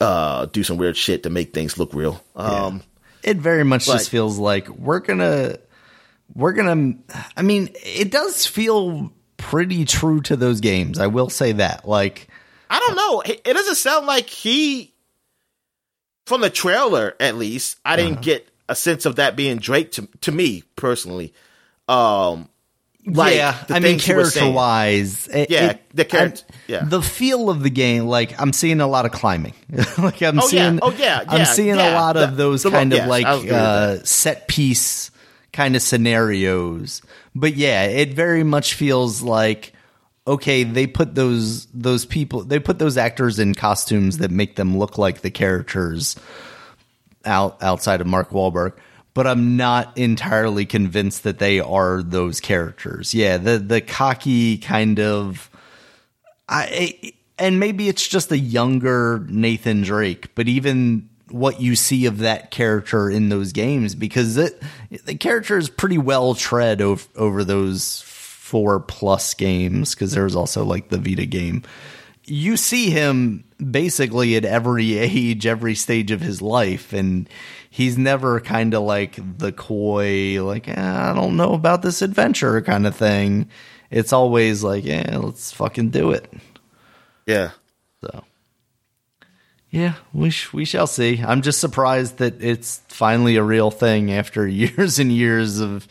[0.01, 2.23] uh do some weird shit to make things look real.
[2.35, 2.81] Um,
[3.23, 5.57] It very much But- just feels like we're gonna
[6.35, 6.93] we're gonna
[7.35, 10.99] I mean, it does feel pretty true to those games.
[10.99, 11.87] I will say that.
[11.87, 12.27] Like
[12.69, 13.21] I don't know.
[13.25, 14.93] It doesn't sound like he,
[16.27, 18.21] from the trailer at least, I didn't Uh-huh.
[18.21, 21.33] get a sense of that being Drake to to me personally.
[21.87, 22.48] Um,
[23.15, 25.27] like yeah, the I mean things he was character wise.
[25.27, 26.83] it- Yeah, it- the character- yeah.
[26.83, 29.53] The feel of the game, like I'm seeing a lot of climbing.
[29.97, 30.69] like I'm Oh, yeah.
[30.69, 31.99] seeing Oh, yeah, I'm yeah, seeing a yeah.
[31.99, 35.11] lot of those the- kind yes, of like I agree with uh, set piece
[35.53, 37.01] kind of scenarios.
[37.35, 39.73] But yeah, it very much feels like
[40.27, 44.77] okay, they put those those people they put those actors in costumes that make them
[44.77, 46.15] look like the characters
[47.25, 48.73] out outside of Mark Wahlberg,
[49.13, 53.13] but I'm not entirely convinced that they are those characters.
[53.13, 55.49] Yeah, the the cocky kind of
[56.47, 62.19] I and maybe it's just a younger Nathan Drake, but even what you see of
[62.19, 64.61] that character in those games because it,
[65.05, 70.65] the character is pretty well tread over, over those four plus games because there's also
[70.65, 71.63] like the Vita game
[72.29, 77.27] you see him basically at every age, every stage of his life, and
[77.69, 82.61] he's never kind of like the coy, like eh, I don't know about this adventure
[82.61, 83.49] kind of thing.
[83.91, 86.31] It's always like, yeah, let's fucking do it.
[87.25, 87.51] Yeah,
[88.01, 88.23] So,
[89.69, 91.21] yeah, we sh- we shall see.
[91.23, 95.87] I'm just surprised that it's finally a real thing after years and years of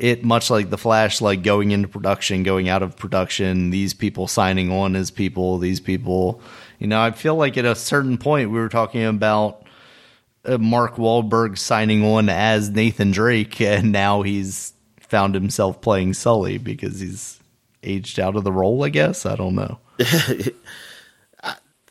[0.00, 0.24] it.
[0.24, 3.70] Much like the Flash, like going into production, going out of production.
[3.70, 5.58] These people signing on as people.
[5.58, 6.40] These people,
[6.78, 9.66] you know, I feel like at a certain point we were talking about
[10.44, 16.58] uh, Mark Wahlberg signing on as Nathan Drake, and now he's found himself playing Sully
[16.58, 17.38] because he's
[17.82, 18.84] aged out of the role.
[18.84, 19.78] I guess I don't know.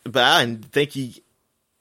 [0.03, 1.21] but I think he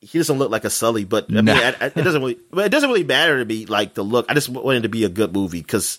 [0.01, 1.05] he doesn't look like a Sully.
[1.05, 1.55] But I mean, Nah.
[1.55, 2.39] I, I, it doesn't really.
[2.51, 4.27] But it doesn't really matter to me like the look.
[4.29, 5.99] I just wanted it to be a good movie because.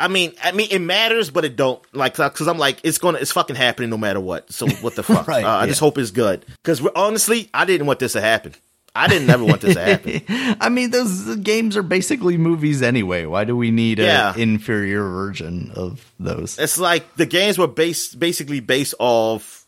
[0.00, 3.18] I mean, I mean, it matters, but it don't like because I'm like, it's gonna,
[3.18, 4.52] it's fucking happening no matter what.
[4.52, 5.28] So what the fuck?
[5.28, 5.66] Right, uh, I yeah.
[5.68, 8.54] just hope it's good because honestly, I didn't want this to happen.
[8.92, 10.56] I didn't ever want this to happen.
[10.60, 13.24] I mean, those games are basically movies anyway.
[13.24, 14.34] Why do we need Yeah.
[14.34, 16.58] an inferior version of those?
[16.58, 19.64] It's like the games were based basically based off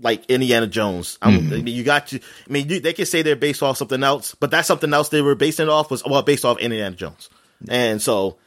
[0.00, 1.18] like Indiana Jones.
[1.20, 1.52] I'm, Mm-hmm.
[1.52, 2.20] I mean, you got to.
[2.20, 5.08] I mean, you, they can say they're based off something else, but that something else
[5.10, 7.28] they were basing it off was well based off Indiana Jones,
[7.68, 8.38] and so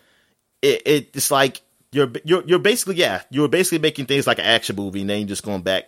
[0.61, 4.45] it, it it's like you're you're you're basically yeah you're basically making things like an
[4.45, 5.85] action movie, and then you're just going back.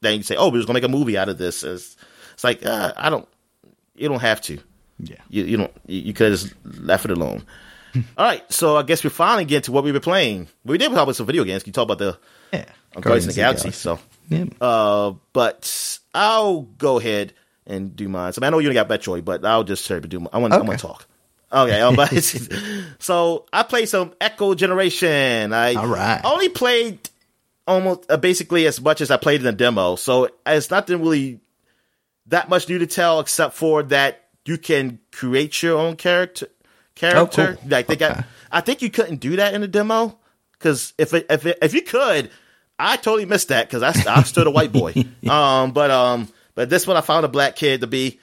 [0.00, 1.62] Then you say, oh, we're just gonna make a movie out of this.
[1.62, 1.96] It's,
[2.34, 3.28] it's like uh, I don't.
[3.94, 4.58] You don't have to.
[4.98, 5.16] Yeah.
[5.28, 5.72] You, you don't.
[5.86, 7.44] You, you could have just left it alone.
[8.16, 10.48] All right, so I guess we finally get to what we were playing.
[10.64, 11.66] We did talk about some video games.
[11.66, 12.18] You talk about the
[12.52, 12.64] Yeah.
[12.96, 13.70] uh, Guardians of the Galaxy.
[13.70, 13.98] So,
[14.30, 14.46] Yeah.
[14.62, 17.34] uh, but I'll go ahead
[17.66, 18.32] and do mine.
[18.32, 20.20] So I know you got Metroid, but I'll just try to do.
[20.20, 20.54] My, I want.
[20.54, 21.06] I want to talk.
[21.52, 22.12] Okay, um, but
[22.98, 25.52] so I played some Echo Generation.
[25.52, 26.20] I All right.
[26.24, 26.98] only played
[27.66, 31.40] almost uh, basically as much as I played in the demo, so it's nothing really
[32.26, 36.48] that much new to tell except for that you can create your own character.
[36.94, 37.70] Character, Oh, cool.
[37.70, 38.24] like they got.
[38.50, 40.18] I think you couldn't do that in the demo
[40.52, 42.30] because if it, if it, if you could,
[42.78, 44.94] I totally missed that because I I stood a white boy.
[45.28, 48.20] um, but um, but this one I found a black kid to be,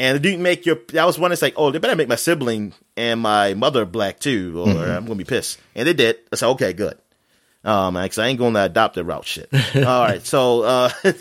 [0.00, 0.78] and it didn't make your.
[0.98, 4.18] I was wondering, it's like, oh, they better make my sibling and my mother black
[4.18, 4.90] too, or Mm-hmm.
[4.90, 5.60] I'm gonna be pissed.
[5.76, 6.16] And they did.
[6.32, 6.98] I said, okay, good.
[7.62, 9.48] Um, because I ain't going to adopt the route shit.
[9.76, 10.90] All right, so uh,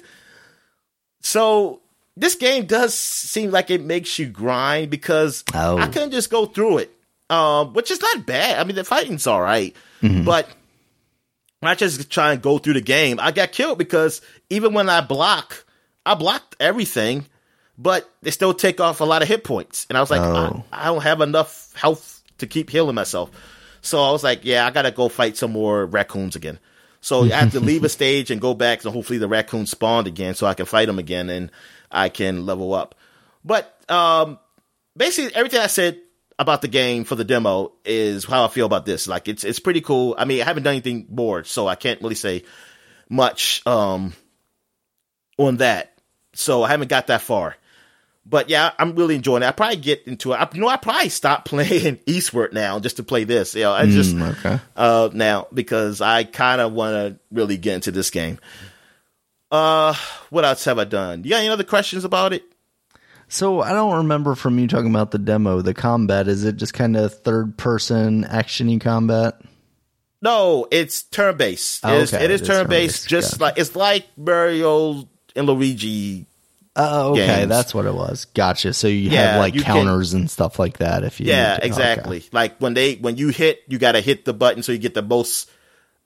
[1.21, 1.81] so
[2.15, 5.77] this game does seem like it makes you grind because Oh.
[5.77, 6.91] I couldn't just go through it,
[7.29, 8.59] um, which is not bad.
[8.59, 10.47] I mean, the fighting's all right, but
[11.59, 14.89] when I just try and go through the game, I got killed because even when
[14.89, 15.65] I block,
[16.05, 17.25] I blocked everything,
[17.79, 20.63] but they still take off a lot of hit points, and I was like, Oh.
[20.71, 23.31] I, I don't have enough health to keep healing myself.
[23.81, 26.59] So I was like, yeah, I gotta go fight some more raccoons again.
[26.99, 30.07] So I have to leave a stage and go back, and hopefully the raccoons spawned
[30.07, 31.51] again, so I can fight them again and
[31.89, 32.95] I can level up.
[33.45, 34.39] But um,
[34.97, 36.01] basically, everything I said
[36.37, 39.07] about the game for the demo is how I feel about this.
[39.07, 40.15] Like it's it's pretty cool.
[40.17, 42.43] I mean, I haven't done anything more, so I can't really say
[43.09, 44.13] much um,
[45.37, 45.93] on that.
[46.33, 47.55] So I haven't got that far.
[48.29, 49.47] But yeah, I'm really enjoying it.
[49.47, 50.35] I probably get into it.
[50.35, 53.55] I, you know, I probably stop playing Eastward now just to play this.
[53.55, 54.59] You know, I just Mm, okay.
[54.75, 58.37] uh, now because I kind of want to really get into this game.
[59.51, 59.95] Uh,
[60.29, 61.23] what else have I done?
[61.23, 62.43] You got any other questions about it?
[63.29, 66.27] So I don't remember from you talking about the demo, the combat.
[66.27, 69.39] Is it just kind of third person actiony combat?
[70.21, 71.83] No, it's turn based.
[71.85, 72.25] Oh, It is, okay.
[72.25, 73.03] it is It is turn based.
[73.03, 73.09] turn-based.
[73.09, 76.25] Just like it's like Mario and Luigi.
[76.81, 77.49] Oh, okay, Games.
[77.49, 78.25] that's what it was.
[78.33, 78.73] Gotcha.
[78.73, 81.03] So you Yeah, have like you can- counters and stuff like that.
[81.03, 82.17] If you Yeah, exactly.
[82.17, 82.29] Okay.
[82.31, 84.93] Like when they when you hit, you got to hit the button so you get
[84.93, 85.49] the most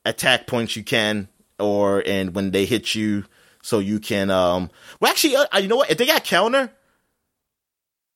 [0.03, 1.28] attack points you can,
[1.59, 3.26] or and when they hit you,
[3.61, 4.32] so you can.
[4.32, 5.91] um Well, actually, uh, you know what?
[5.91, 6.71] If they got counter,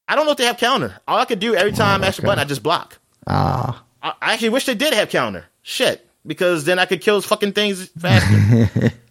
[0.07, 0.97] I don't know if they have counter.
[1.07, 2.27] All I could do every time I mash the okay.
[2.27, 2.97] button, I just block.
[3.27, 5.45] Ah, I I actually wish they did have counter.
[5.61, 8.91] Shit, because then I could kill those fucking things faster.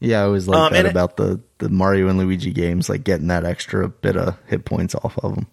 [0.00, 0.20] yeah.
[0.20, 3.26] I always like Um, that it- about the the Mario and Luigi games, like getting
[3.28, 5.46] that extra bit of hit points off of them.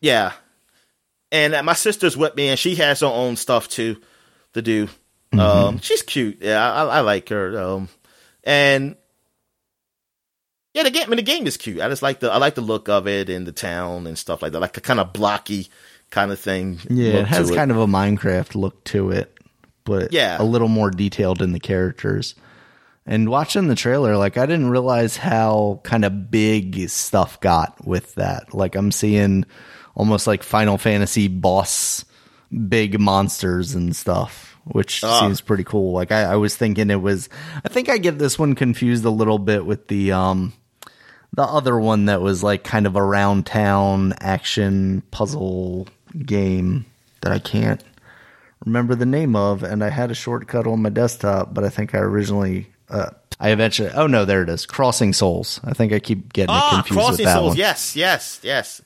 [0.00, 0.32] yeah,
[1.32, 3.96] and uh, my sister's with me, and she has her own stuff too
[4.52, 4.88] to do.
[5.32, 6.38] Um, she's cute.
[6.42, 7.58] Yeah, I, I like her.
[7.60, 7.88] Um,
[8.44, 8.94] and
[10.74, 11.04] yeah, the game.
[11.04, 11.80] I mean, the game is cute.
[11.80, 14.42] I just like the I like the look of it and the town and stuff
[14.42, 14.60] like that.
[14.60, 15.68] Like a kind of blocky
[16.10, 16.78] kind of thing.
[16.88, 19.36] Yeah, it has kind of a Minecraft look to it,
[19.84, 20.36] but Yeah.
[20.40, 22.34] a little more detailed in the characters.
[23.06, 28.14] And watching the trailer, like I didn't realize how kind of big stuff got with
[28.14, 28.54] that.
[28.54, 29.44] Like I'm seeing
[29.94, 32.04] almost like Final Fantasy boss
[32.68, 35.20] big monsters and stuff, which Ah.
[35.20, 35.92] seems pretty cool.
[35.92, 37.28] Like I, I was thinking it was
[37.64, 40.52] I think I get this one confused a little bit with the um
[41.36, 45.88] the other one that was like kind of around town action puzzle
[46.24, 46.86] game
[47.20, 47.82] that I can't
[48.64, 51.94] remember the name of, and I had a shortcut on my desktop, but I think
[51.94, 55.60] I originally, uh, I eventually, oh no, there it is, Crossing Souls.
[55.64, 57.48] I think I keep getting it ah confused with Crossing that Souls.
[57.50, 57.56] one.
[57.56, 58.80] Yes, yes, yes.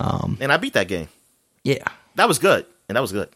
[0.00, 1.08] Um, and I beat that game.
[1.64, 1.84] Yeah,
[2.16, 3.28] That was good, and that was good.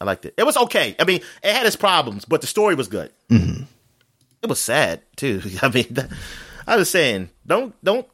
[0.00, 0.34] I liked it.
[0.36, 0.94] It was okay.
[0.98, 3.10] I mean, it had its problems, but the story was good.
[3.30, 3.62] Mm-hmm.
[4.42, 5.40] It was sad too.
[5.62, 6.10] I mean, that,
[6.66, 8.06] I was saying, don't don't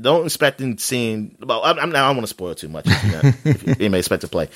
[0.00, 1.36] don't expect in seeing.
[1.40, 2.86] Well, I'm, I'm, I don't want to spoil too much.
[2.88, 4.48] If, you know, if anybody expect to play,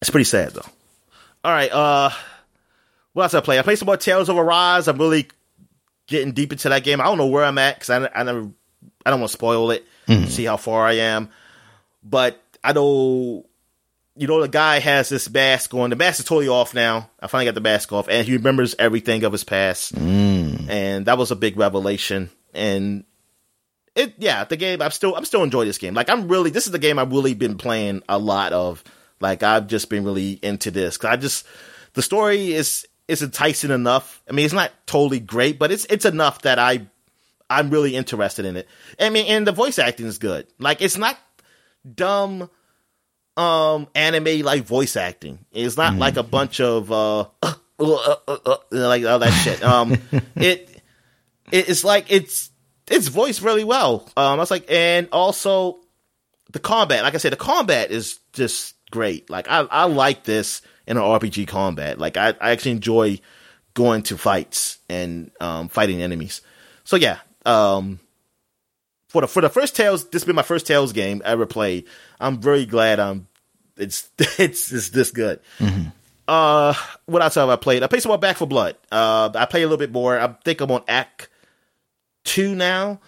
[0.00, 0.66] it's pretty sad though.
[1.44, 2.10] All right, uh,
[3.14, 3.58] what else I play?
[3.58, 4.86] I played some more Tales of Arise.
[4.86, 5.28] I'm really
[6.06, 7.00] getting deep into that game.
[7.00, 8.50] I don't know where I'm at because I, I never,
[9.06, 9.86] I don't want to spoil it.
[10.06, 10.26] Mm-hmm.
[10.26, 11.30] See how far I am,
[12.02, 13.46] but I know,
[14.16, 15.90] you know, the guy has this mask on.
[15.90, 17.08] The mask is totally off now.
[17.20, 20.68] I finally got the mask off, and he remembers everything of his past, mm.
[20.68, 22.28] and that was a big revelation.
[22.52, 23.04] And
[23.94, 24.82] it, yeah, the game.
[24.82, 25.94] I'm still, I'm still enjoying this game.
[25.94, 28.84] Like I'm really, this is the game I've really been playing a lot of.
[29.20, 31.46] Like I've just been really into this because I just
[31.94, 34.22] the story is is enticing enough.
[34.28, 36.86] I mean, it's not totally great, but it's it's enough that I
[37.48, 38.68] I'm really interested in it.
[38.98, 40.46] I mean, and the voice acting is good.
[40.58, 41.18] Like it's not
[41.94, 42.48] dumb
[43.36, 45.44] um anime like voice acting.
[45.52, 49.62] It's not like a bunch of uh, uh, uh, uh, uh, like all that shit.
[49.62, 49.92] Um
[50.36, 50.70] it,
[51.52, 52.50] it it's like it's
[52.86, 54.08] it's voiced really well.
[54.16, 55.80] Um I was like and also
[56.52, 59.28] the combat, like I said, the combat is just great.
[59.28, 61.98] Like I I like this in an RPG combat.
[61.98, 63.20] Like I, I actually enjoy
[63.74, 66.42] going to fights and um fighting enemies.
[66.84, 68.00] So yeah, um
[69.08, 71.46] for the for the first Tales, this has been my first Tales game I ever
[71.46, 71.86] played.
[72.20, 73.28] I'm very glad I'm
[73.76, 74.08] it's
[74.38, 75.40] it's it's this good.
[76.26, 76.72] Uh,
[77.04, 77.82] what else have I played?
[77.82, 78.76] I played some more Back 4 Blood.
[78.90, 80.18] Uh, I play a little bit more.
[80.18, 81.28] I think I'm on Act
[82.24, 83.00] two now,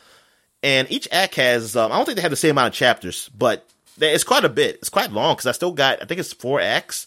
[0.62, 1.74] and each act has.
[1.74, 3.66] Um, I don't think they have the same amount of chapters, but
[3.98, 4.76] it's quite a bit.
[4.76, 6.02] It's quite long because I still got.
[6.02, 7.06] I think it's four acts.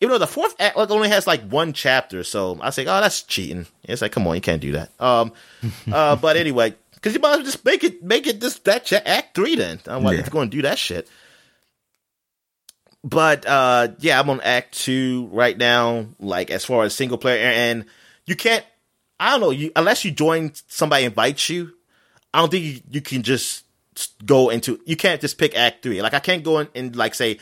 [0.00, 3.00] Even though the fourth act like, only has like one chapter, so I say, oh,
[3.00, 3.66] that's cheating.
[3.82, 4.90] It's like, come on, you can't do that.
[5.00, 5.32] Um,
[5.92, 8.92] uh, but anyway, because you might as well just make it, make it this that
[8.92, 9.80] act three then.
[9.86, 10.20] I'm like, Yeah.
[10.24, 11.08] if going to do that shit.
[13.04, 16.06] but uh, yeah, I'm on Act Two right now.
[16.18, 17.84] Like as far as single player, and
[18.26, 18.64] you can't.
[19.20, 19.50] I don't know.
[19.50, 21.72] You unless you join, somebody invites you.
[22.32, 23.64] I don't think you, you can just
[24.24, 24.80] go into.
[24.84, 26.02] You can't just pick Act Three.
[26.02, 27.38] Like I can't go in and like say,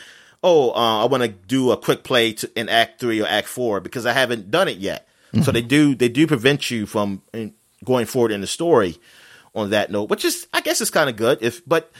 [0.47, 3.47] oh, uh, I want to do a quick play to, in Act Three or Act
[3.47, 5.07] Four because I haven't done it yet.
[5.33, 5.43] Mm-hmm.
[5.43, 7.21] So they do they do prevent you from
[7.83, 8.97] going forward in the story
[9.53, 11.39] on that note, which is I guess it's kind of good.
[11.41, 11.91] If but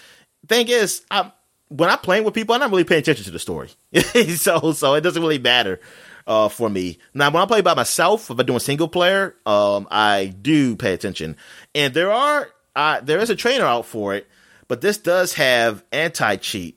[0.48, 1.32] thing is, I'm
[1.70, 3.70] when I'm playing with people, I'm not really paying attention to the story,
[4.36, 5.80] so so it doesn't really matter
[6.26, 7.00] uh, for me.
[7.14, 10.94] Now, when I play by myself, if I'm doing single player, um, I do pay
[10.94, 11.36] attention,
[11.76, 14.28] and there are uh, there is a trainer out for it,
[14.68, 16.77] but this does have anti cheat,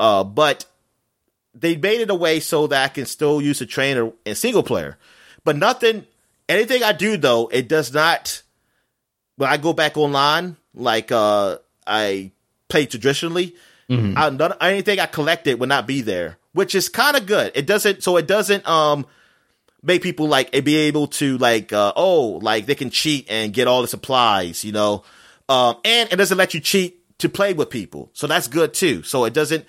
[0.00, 0.64] uh, but
[1.54, 4.64] they made it a way so that I can still use the trainer in single
[4.64, 4.98] player,
[5.44, 6.06] but nothing.
[6.48, 8.42] Anything I do though, it does not.
[9.36, 12.32] When I go back online, like uh, I
[12.68, 13.54] play traditionally,
[13.90, 14.16] Mm-hmm.
[14.16, 17.50] I, none, anything I collected would not be there, which is kind of good.
[17.56, 19.04] It doesn't, so it doesn't, um,
[19.82, 23.66] make people like be able to like, uh, oh, like they can cheat and get
[23.66, 25.02] all the supplies, you know,
[25.48, 28.10] um, and it doesn't let you cheat to play with people.
[28.12, 29.02] So that's good too.
[29.02, 29.64] So it doesn't,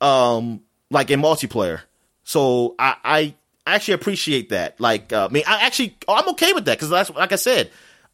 [0.00, 1.80] um, like in multiplayer.
[2.24, 3.34] So I, I
[3.66, 4.80] actually appreciate that.
[4.80, 7.70] Like, uh, I mean, I actually, I'm okay with that because that's, like I said,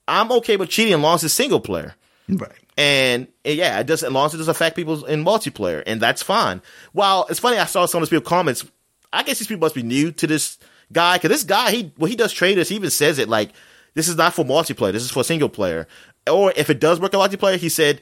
[0.06, 1.94] I'm okay with cheating as long as it's single player.
[2.28, 2.52] Right.
[2.76, 6.00] And, and, yeah, it does as long as it does affect people in multiplayer, and
[6.00, 6.60] that's fine.
[6.92, 8.64] While it's funny, I saw some of these people comments.
[9.12, 10.58] I guess these people must be new to this
[10.92, 13.50] guy because this guy, he when he does traders, he even says it like
[13.94, 14.92] this is not for multiplayer.
[14.92, 15.86] This is for single player.
[16.28, 18.00] Or if it does work in multiplayer, he said,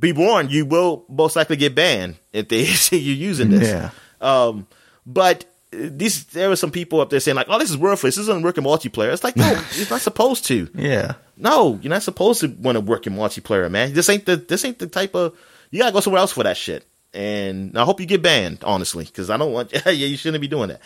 [0.00, 3.90] "Be warned, you will most likely get banned if they see you using this." Yeah.
[4.20, 4.66] Um,
[5.06, 8.16] but these there were some people up there saying like, "Oh, this is worthless.
[8.16, 10.68] This doesn't work in multiplayer." It's like, no, it's not supposed to.
[10.74, 11.14] Yeah.
[11.36, 13.92] No, you're not supposed to want to work in multiplayer, man.
[13.92, 15.38] This ain't the this ain't the type of
[15.70, 16.86] you gotta go somewhere else for that shit.
[17.12, 19.72] And I hope you get banned, honestly, because I don't want.
[19.86, 20.80] yeah, you shouldn't be doing that.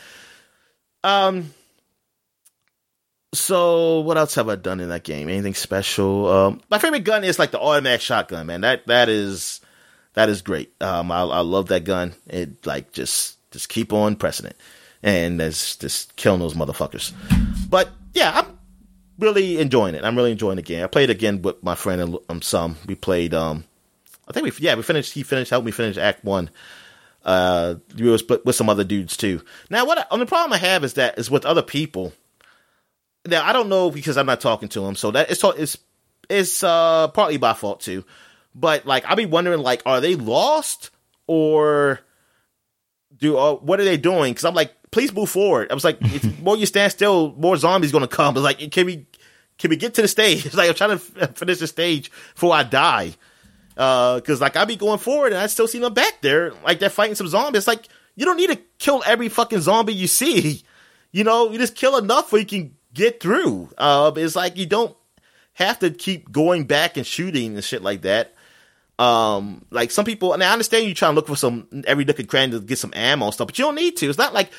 [1.02, 1.52] Um.
[3.34, 5.28] So what else have I done in that game?
[5.28, 6.28] Anything special?
[6.28, 8.60] Um, my favorite gun is like the automatic shotgun, man.
[8.62, 9.60] That that is
[10.14, 10.72] that is great.
[10.80, 12.14] Um, I, I love that gun.
[12.28, 14.56] It like just just keep on pressing it,
[15.02, 17.12] and that's just killing those motherfuckers.
[17.68, 18.58] But yeah, I'm
[19.18, 20.04] really enjoying it.
[20.04, 20.84] I'm really enjoying the game.
[20.84, 22.76] I played again with my friend and um, some.
[22.86, 23.34] We played.
[23.34, 23.64] Um,
[24.28, 25.12] I think we yeah we finished.
[25.12, 25.50] He finished.
[25.50, 26.50] Helped me finish Act One.
[27.24, 29.40] Uh, we was with some other dudes too.
[29.70, 32.12] Now, what I, the problem I have is that is with other people.
[33.26, 35.78] Now I don't know because I'm not talking to them, so that it's it's
[36.28, 38.04] it's uh partly by fault too.
[38.54, 40.90] But like I'll be wondering like are they lost
[41.26, 42.00] or
[43.16, 44.32] do uh, what are they doing?
[44.32, 45.72] Because I'm like please move forward.
[45.72, 45.98] I was like,
[46.40, 48.34] more you stand still, more zombies gonna come.
[48.36, 49.06] I was like, can we,
[49.58, 50.46] can we get to the stage?
[50.46, 53.14] It's like I'm trying to finish the stage before I die.
[53.76, 56.78] Uh, cause like I be going forward and I still see them back there, like
[56.78, 57.66] they're fighting some zombies.
[57.66, 60.62] like you don't need to kill every fucking zombie you see.
[61.14, 63.68] You know, you just kill enough so you can get through.
[63.76, 64.96] Uh, it's like you don't
[65.54, 68.34] have to keep going back and shooting and shit like that.
[68.98, 72.20] Um, like some people, and I understand you trying to look for some every nook
[72.20, 74.08] and cranny to get some ammo and stuff, but you don't need to.
[74.08, 74.50] It's not like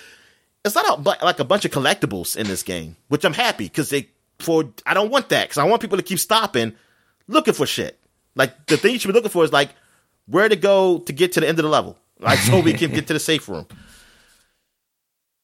[0.66, 3.90] it's not a, like a bunch of collectibles in this game, which I'm happy because
[3.90, 4.10] they
[4.40, 6.74] for I don't want that because I want people to keep stopping
[7.28, 7.98] looking for shit.
[8.36, 9.70] Like the thing you should be looking for is like
[10.28, 12.92] where to go to get to the end of the level, like so we can
[12.92, 13.68] get to the safe room.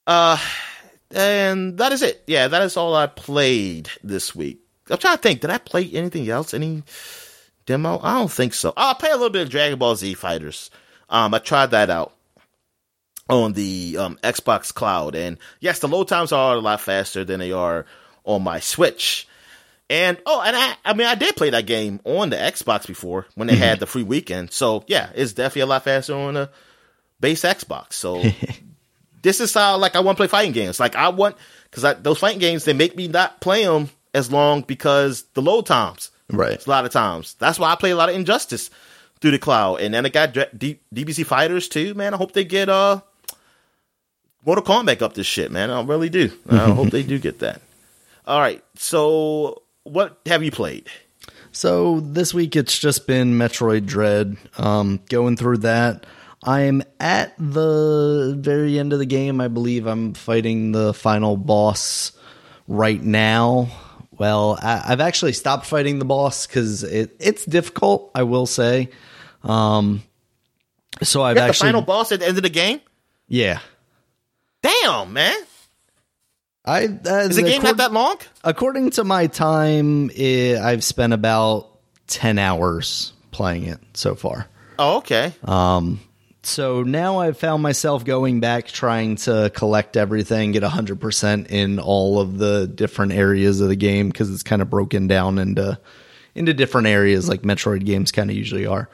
[0.07, 0.35] Uh,
[1.13, 2.23] and that is it.
[2.27, 4.61] Yeah, that is all I played this week.
[4.89, 5.41] I'm trying to think.
[5.41, 6.53] Did I play anything else?
[6.53, 6.83] Any
[7.65, 7.99] demo?
[8.01, 8.73] I don't think so.
[8.75, 10.69] Oh, I played a little bit of Dragon Ball Z Fighters.
[11.09, 12.13] Um, I tried that out
[13.29, 15.15] on the um, Xbox Cloud.
[15.15, 17.85] And yes, the load times are a lot faster than they are
[18.23, 19.27] on my Switch.
[19.89, 23.27] And oh, and I, I mean, I did play that game on the Xbox before
[23.35, 23.63] when they mm-hmm.
[23.63, 24.53] had the free weekend.
[24.53, 26.49] So yeah, it's definitely a lot faster on the
[27.19, 27.93] base Xbox.
[27.93, 28.23] So
[29.21, 30.79] this is how like I want to play fighting games.
[30.79, 31.35] Like I want
[31.69, 35.65] because those fighting games they make me not play them as long because the load
[35.65, 36.11] times.
[36.29, 36.53] Right.
[36.53, 37.35] It's a lot of times.
[37.39, 38.69] That's why I play a lot of Injustice
[39.19, 39.81] through the cloud.
[39.81, 41.93] And then it got D- DBZ Fighters too.
[41.93, 43.01] Man, I hope they get uh
[44.45, 45.69] Mortal Kombat up this shit, man.
[45.69, 46.31] I really do.
[46.49, 47.61] I hope they do get that.
[48.25, 48.63] All right.
[48.75, 50.87] So, what have you played?
[51.51, 54.37] So this week it's just been Metroid Dread.
[54.57, 56.05] Um, going through that,
[56.43, 59.39] I'm at the very end of the game.
[59.41, 62.11] I believe I'm fighting the final boss
[62.67, 63.69] right now.
[64.11, 68.11] Well, I, have actually stopped fighting the boss because it, it's difficult.
[68.15, 68.89] I will say.
[69.43, 70.03] Um,
[71.01, 72.81] so I've actually the final boss at the end of the game.
[73.27, 73.59] Yeah,
[74.61, 75.37] Damn, man.
[76.63, 78.17] I uh, is the game not that long?
[78.43, 84.47] According to my time, it, I've spent about ten hours playing it so far.
[84.77, 85.33] Oh, okay.
[85.43, 85.99] Um,
[86.43, 92.19] so now I've found myself going back trying to collect everything, get 100% in all
[92.19, 95.79] of the different areas of the game because it's kind of broken down into
[96.33, 98.89] into different areas like Metroid games kind of usually are.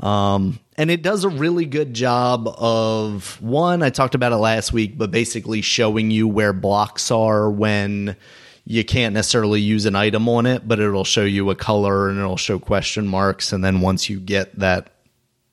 [0.00, 4.72] Um, and it does a really good job of one, I talked about it last
[4.72, 8.16] week, but basically showing you where blocks are when
[8.64, 12.18] you can't necessarily use an item on it, but it'll show you a color and
[12.18, 13.52] it'll show question marks.
[13.52, 14.90] And then once you get that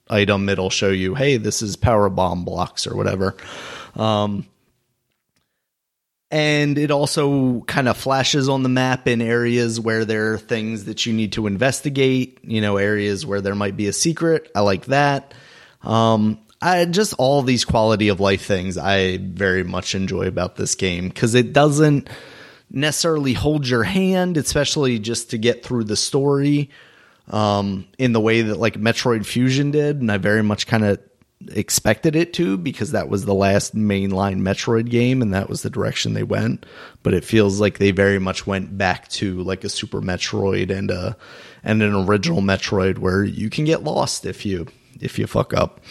[0.09, 3.35] item, it'll show you, hey, this is power bomb blocks or whatever.
[3.95, 4.45] Um,
[6.29, 10.85] and it also kind of flashes on the map in areas where there are things
[10.85, 14.51] that you need to investigate, you know, areas where there might be a secret.
[14.53, 15.33] I like that.
[15.83, 20.75] Um, I just all these quality of life things I very much enjoy about this
[20.75, 22.09] game because it doesn't
[22.69, 26.71] necessarily hold your hand, especially just to get through the story
[27.29, 30.99] um, in the way that like Metroid Fusion did, and I very much kind of
[31.49, 35.69] expected it to because that was the last mainline Metroid game and that was the
[35.69, 36.65] direction they went.
[37.03, 40.89] But it feels like they very much went back to like a Super Metroid and
[40.89, 41.15] a
[41.63, 44.67] and an original Metroid where you can get lost if you
[44.99, 45.81] if you fuck up.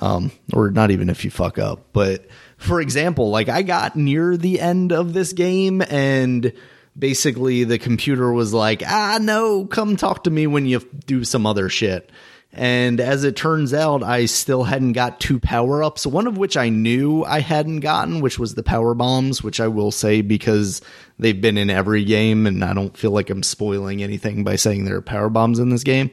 [0.00, 1.92] Um, or not even if you fuck up.
[1.92, 2.26] But
[2.56, 6.52] for example, like I got near the end of this game and
[6.98, 11.46] basically the computer was like, ah, no, come talk to me when you do some
[11.46, 12.10] other shit.
[12.52, 16.56] And as it turns out, I still hadn't got two power ups, one of which
[16.56, 20.82] I knew I hadn't gotten, which was the power bombs, which I will say because
[21.16, 24.84] they've been in every game, and I don't feel like I'm spoiling anything by saying
[24.84, 26.10] there are power bombs in this game.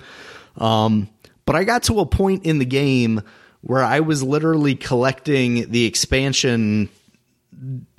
[0.57, 1.09] Um,
[1.45, 3.21] but I got to a point in the game
[3.61, 6.89] where I was literally collecting the expansion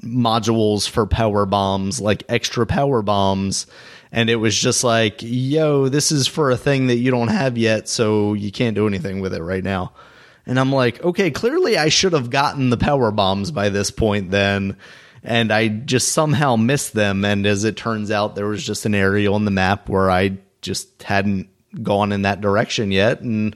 [0.03, 3.67] modules for power bombs, like extra power bombs
[4.11, 7.59] and it was just like, yo, this is for a thing that you don't have
[7.59, 9.93] yet, so you can't do anything with it right now.
[10.47, 14.31] And I'm like, okay, clearly I should have gotten the power bombs by this point
[14.31, 14.79] then.
[15.23, 17.25] And I just somehow missed them.
[17.25, 20.39] And as it turns out, there was just an area on the map where I
[20.63, 21.51] just hadn't
[21.83, 23.21] gone in that direction yet.
[23.21, 23.55] And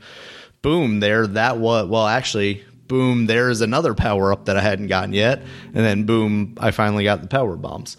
[0.60, 2.62] boom, there that was, well, actually,
[2.92, 5.42] boom, there's another power up that I hadn't gotten yet.
[5.66, 7.96] And then boom, I finally got the power bombs.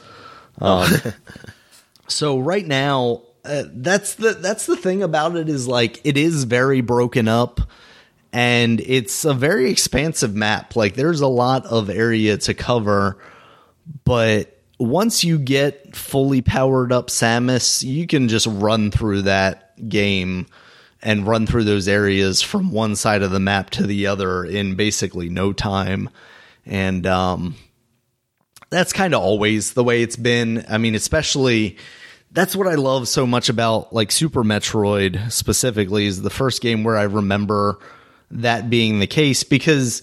[0.61, 0.90] Um,
[2.07, 6.44] So right now, uh, that's the that's the thing about it is like it is
[6.44, 7.60] very broken up
[8.32, 10.76] and it's a very expansive map.
[10.76, 13.18] Like there's a lot of area to cover,
[14.06, 20.45] but once you get fully powered up Samus, you can just run through that game
[21.03, 24.75] and run through those areas from one side of the map to the other in
[24.75, 26.09] basically no time.
[26.65, 27.55] And um,
[28.69, 30.65] that's kind of always the way it's been.
[30.69, 31.77] I mean, especially
[32.31, 36.84] that's what I love so much about like Super Metroid specifically is the first game
[36.85, 37.80] where I remember
[38.31, 40.01] that being the case because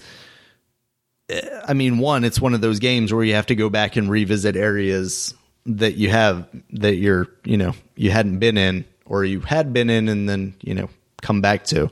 [1.31, 3.97] eh, I mean, one, it's one of those games where you have to go back
[3.97, 9.25] and revisit areas that you have that you're, you know, you hadn't been in or
[9.25, 10.89] you had been in and then, you know,
[11.21, 11.91] come back to.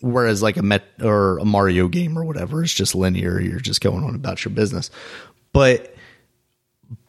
[0.00, 3.80] Whereas like a Met or a Mario game or whatever is just linear, you're just
[3.80, 4.90] going on about your business.
[5.52, 5.94] But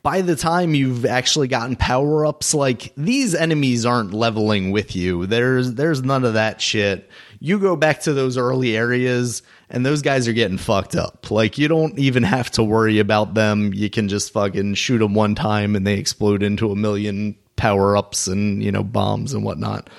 [0.01, 5.25] by the time you've actually gotten power ups, like these enemies aren't leveling with you.
[5.25, 7.09] There's there's none of that shit.
[7.39, 11.31] You go back to those early areas and those guys are getting fucked up.
[11.31, 13.73] Like you don't even have to worry about them.
[13.73, 17.95] You can just fucking shoot them one time and they explode into a million power
[17.95, 19.89] ups and you know bombs and whatnot,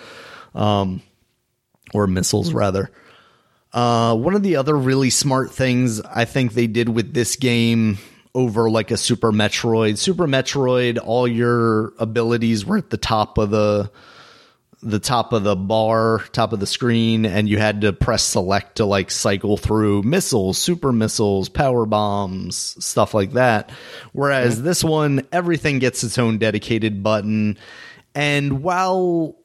[0.55, 1.03] um,
[1.93, 2.91] or missiles rather.
[3.73, 7.99] Uh, one of the other really smart things I think they did with this game
[8.33, 9.99] over like a Super Metroid.
[9.99, 13.91] Super Metroid, all your abilities were at the top of the
[14.85, 18.77] the top of the bar, top of the screen, and you had to press select
[18.77, 23.71] to like cycle through missiles, super missiles, power bombs, stuff like that.
[24.13, 24.65] Whereas mm-hmm.
[24.65, 27.59] this one, everything gets its own dedicated button.
[28.15, 29.37] And while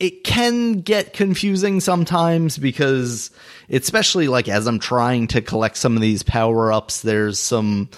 [0.00, 3.30] it can get confusing sometimes because
[3.68, 7.90] especially like as I'm trying to collect some of these power ups, there's some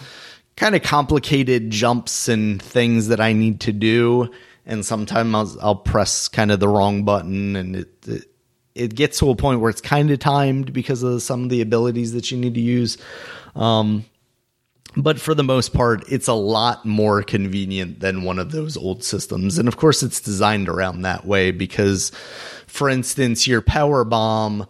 [0.57, 4.31] kind of complicated jumps and things that I need to do.
[4.65, 8.25] And sometimes I'll, I'll press kind of the wrong button and it, it,
[8.75, 11.61] it gets to a point where it's kind of timed because of some of the
[11.61, 12.97] abilities that you need to use.
[13.55, 14.05] Um,
[14.97, 19.03] but for the most part, it's a lot more convenient than one of those old
[19.03, 19.59] systems.
[19.59, 22.11] And of course, it's designed around that way because,
[22.67, 24.67] for instance, your power bomb,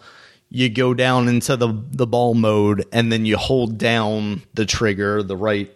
[0.48, 5.22] you go down into the, the ball mode and then you hold down the trigger,
[5.22, 5.74] the right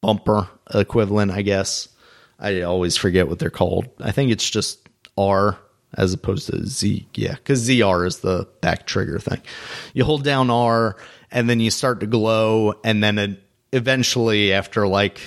[0.00, 1.88] bumper equivalent, I guess.
[2.38, 3.88] I always forget what they're called.
[4.00, 5.58] I think it's just R.
[5.96, 7.06] as opposed to Z.
[7.14, 9.40] Yeah, because ZR is the back trigger thing.
[9.92, 10.96] You hold down R
[11.30, 13.42] and then you start to glow, and then it,
[13.72, 15.20] eventually, after like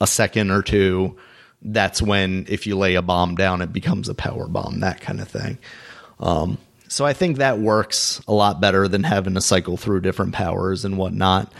[0.00, 1.16] a second or two,
[1.62, 5.20] that's when if you lay a bomb down, it becomes a power bomb, that kind
[5.20, 5.58] of thing.
[6.20, 6.58] Um,
[6.88, 10.84] so I think that works a lot better than having to cycle through different powers
[10.84, 11.52] and whatnot.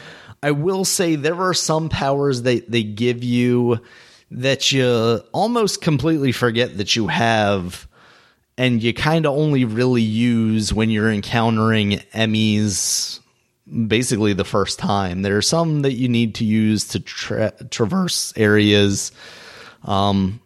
[0.43, 3.81] I will say there are some powers that they give you
[4.31, 7.89] that you almost completely forget that you have
[8.57, 13.21] and you kind of only really use when you're encountering E.M.M.I.s
[13.87, 15.23] basically the first time.
[15.23, 19.13] There are some that you need to use to tra- traverse areas.
[19.85, 20.41] Um,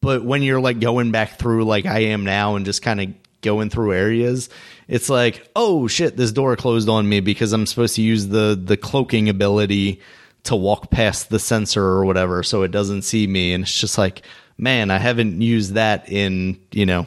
[0.00, 3.14] but when you're like going back through like I am now and just kind of
[3.42, 4.48] going through areas,
[4.88, 8.60] it's like, oh shit, this door closed on me because I'm supposed to use the
[8.60, 10.00] the cloaking ability
[10.44, 13.98] to walk past the sensor or whatever so it doesn't see me and it's just
[13.98, 14.22] like,
[14.56, 17.06] man, I haven't used that in, you know,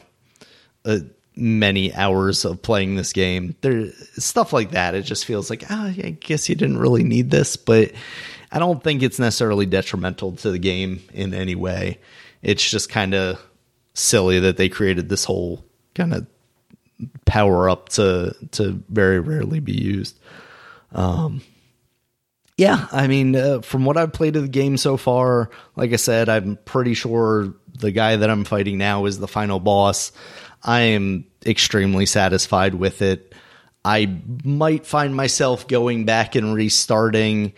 [0.86, 1.00] uh,
[1.36, 3.56] many hours of playing this game.
[3.62, 4.96] There stuff like that.
[4.96, 7.92] It just feels like, oh, I guess you didn't really need this, but
[8.52, 12.00] I don't think it's necessarily detrimental to the game in any way.
[12.42, 13.42] It's just kind of
[13.94, 15.64] silly that they created this whole
[15.96, 16.28] kind of
[17.26, 20.20] power up to to very rarely be used.
[20.94, 21.42] Um,
[22.58, 25.98] yeah, I mean, uh, from what I've played of the game so far, like I
[25.98, 30.12] said, I'm pretty sure the guy that I'm fighting now is the final boss.
[30.62, 33.34] I am extremely satisfied with it.
[33.84, 37.54] I might find myself going back and restarting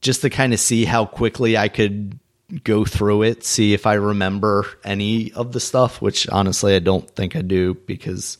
[0.00, 2.18] just to kind of see how quickly I could
[2.64, 7.08] go through it, see if I remember any of the stuff, which honestly I don't
[7.10, 8.38] think I do because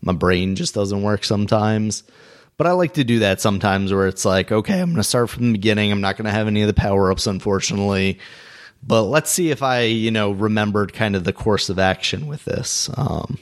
[0.00, 2.04] my brain just doesn't work sometimes.
[2.58, 5.30] But I like to do that sometimes where it's like, okay, I'm going to start
[5.30, 5.90] from the beginning.
[5.90, 8.18] I'm not going to have any of the power ups, unfortunately.
[8.82, 12.44] But let's see if I, you know, remembered kind of the course of action with
[12.44, 12.90] this.
[12.96, 13.38] Um,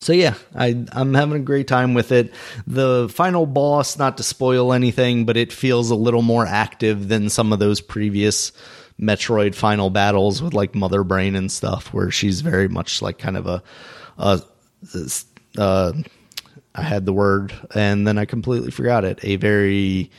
[0.00, 2.32] so yeah, I, I'm having a great time with it.
[2.66, 7.28] The final boss, not to spoil anything, but it feels a little more active than
[7.28, 8.52] some of those previous
[9.00, 13.36] Metroid final battles with like Mother Brain and stuff, where she's very much like kind
[13.36, 13.62] of a,
[14.18, 14.42] a,
[15.58, 15.92] uh,
[16.74, 19.20] I had the word and then I completely forgot it.
[19.22, 20.10] A very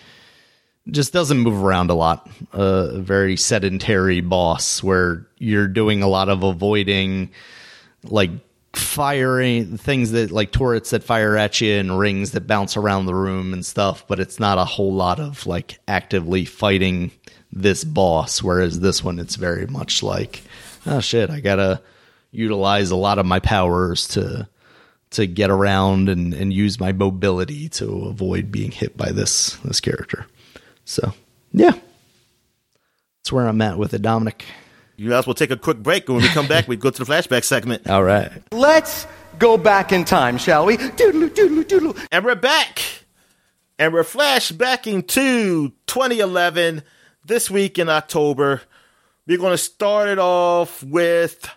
[0.90, 2.30] just doesn't move around a lot.
[2.54, 7.30] A very sedentary boss where you're doing a lot of avoiding,
[8.04, 8.32] like
[8.74, 13.16] firing things that like turrets that fire at you and rings that bounce around the
[13.16, 17.12] room and stuff, but it's not a whole lot of like actively fighting
[17.52, 18.42] this boss.
[18.42, 20.42] Whereas this one, it's very much like,
[20.86, 21.82] oh shit, I gotta
[22.32, 24.48] utilize a lot of my powers to
[25.12, 29.80] to get around and, and use my mobility to avoid being hit by this this
[29.80, 30.26] character.
[30.86, 31.14] So
[31.52, 34.46] yeah, that's where I'm at with it, Dominic.
[34.98, 36.08] You guys will take a quick break.
[36.08, 37.90] And when we come back, we go to the flashback segment.
[37.90, 38.32] All right.
[38.52, 39.08] Let's
[39.40, 40.78] go back in time, shall we?
[40.78, 41.96] Doodle, doodle, doodle.
[42.12, 42.84] And we're back.
[43.80, 46.84] And we're flashbacking to 2011,
[47.26, 48.62] this week in October.
[49.26, 51.50] We're going to start it off with.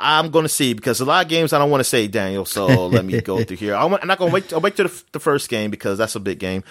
[0.00, 2.44] I'm going to see because a lot of games I don't want to say, Daniel.
[2.44, 3.74] So let me go through here.
[3.74, 4.52] I'm not going to wait.
[4.52, 6.64] I'll wait to the, the first game because that's a big game.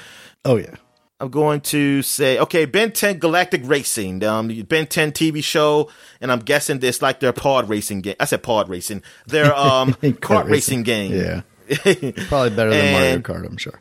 [0.43, 0.75] Oh yeah.
[1.21, 5.91] I'm going to say, okay, Ben 10 Galactic Racing, um, Ben 10 TV show,
[6.21, 8.15] and I'm guessing it's like their pod racing game.
[8.21, 9.03] I said pod racing.
[9.27, 10.51] Their um kart racing.
[10.51, 11.11] racing game.
[11.11, 11.41] Yeah.
[12.27, 13.79] Probably better than and, Mario Kart, I'm sure.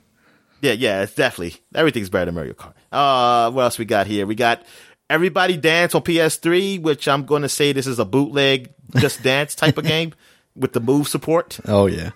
[0.61, 1.61] Yeah, yeah, it's definitely.
[1.75, 2.75] Everything's better than Mario Kart.
[2.93, 4.27] Uh, what else we got here?
[4.27, 4.63] We got
[5.09, 9.55] Everybody Dance on PS3, which I'm going to say this is a bootleg Just Dance
[9.55, 10.15] type of game
[10.57, 11.61] with the move support.
[11.67, 12.11] Oh, yeah.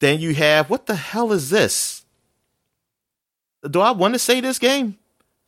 [0.00, 2.04] Then you have, what the hell is this?
[3.68, 4.98] Do I want to say this game?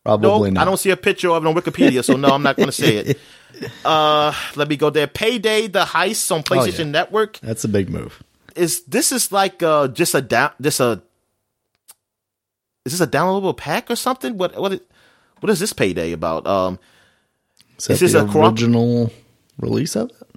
[0.04, 0.62] Probably no, not.
[0.62, 2.72] I don't see a picture of it on Wikipedia, so no, I'm not going to
[2.72, 3.20] say it.
[3.84, 5.06] Uh, let me go there.
[5.06, 6.90] Payday the heist on PlayStation oh, yeah.
[6.92, 7.38] Network.
[7.40, 8.22] That's a big move.
[8.56, 11.02] Is this is like uh just a down just a
[12.86, 14.38] is this a downloadable pack or something?
[14.38, 14.80] What what
[15.40, 16.46] what is this Payday about?
[16.46, 16.78] Um,
[17.76, 19.12] is, is this a original
[19.58, 20.29] release of it?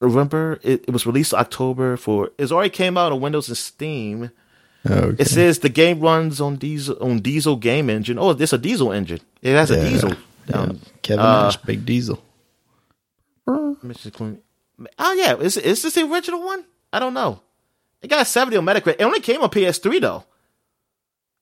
[0.00, 2.30] Remember, it, it was released October for.
[2.38, 4.30] It already came out on Windows and Steam.
[4.86, 5.22] Okay.
[5.22, 8.18] It says the game runs on diesel on diesel game engine.
[8.18, 9.20] Oh, it's a diesel engine.
[9.40, 9.78] It has yeah.
[9.78, 10.12] a diesel.
[10.52, 10.80] Um.
[11.00, 12.22] Kevin uh, Nash, big diesel.
[14.98, 16.64] Oh yeah, is is this the original one?
[16.92, 17.40] I don't know.
[18.02, 18.96] It got a seventy on Metacritic.
[18.98, 20.24] It only came on PS3 though.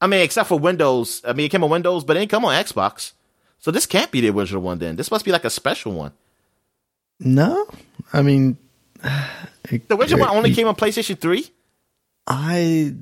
[0.01, 1.23] I mean, except for Windows.
[1.25, 3.13] I mean, it came on Windows, but it didn't come on Xbox.
[3.59, 4.79] So this can't be the original one.
[4.79, 6.13] Then this must be like a special one.
[7.25, 7.67] No,
[8.13, 8.57] I mean,
[9.71, 11.49] it, the original one only came on PlayStation Three.
[12.27, 12.95] I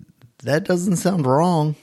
[0.45, 1.77] that doesn't sound wrong.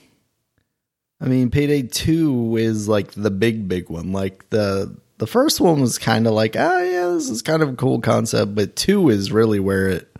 [1.20, 4.12] I mean, Payday 2 is like the big, big one.
[4.12, 7.70] Like the The first one was kind of like, ah, yeah, this is kind of
[7.70, 10.16] a cool concept, but two is really where it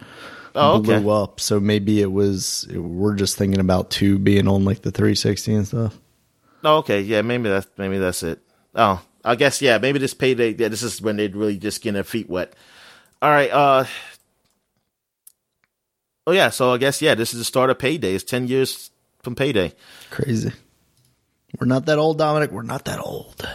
[0.56, 0.98] Oh, okay.
[1.00, 1.40] blew up.
[1.40, 5.68] So maybe it was we're just thinking about two being on like the 360 and
[5.68, 5.98] stuff.
[6.64, 8.42] Oh, okay, yeah, maybe that's maybe that's it.
[8.74, 10.54] Oh, I guess yeah, maybe this payday.
[10.58, 12.54] Yeah, this is when they'd really just get their feet wet.
[13.22, 13.52] All right.
[13.52, 13.86] uh
[16.26, 18.14] Oh yeah, so I guess yeah, this is the start of payday.
[18.16, 18.92] It's ten years
[19.24, 19.74] from payday.
[20.10, 20.52] Crazy.
[21.60, 22.52] We're not that old, Dominic.
[22.52, 23.48] We're not that old.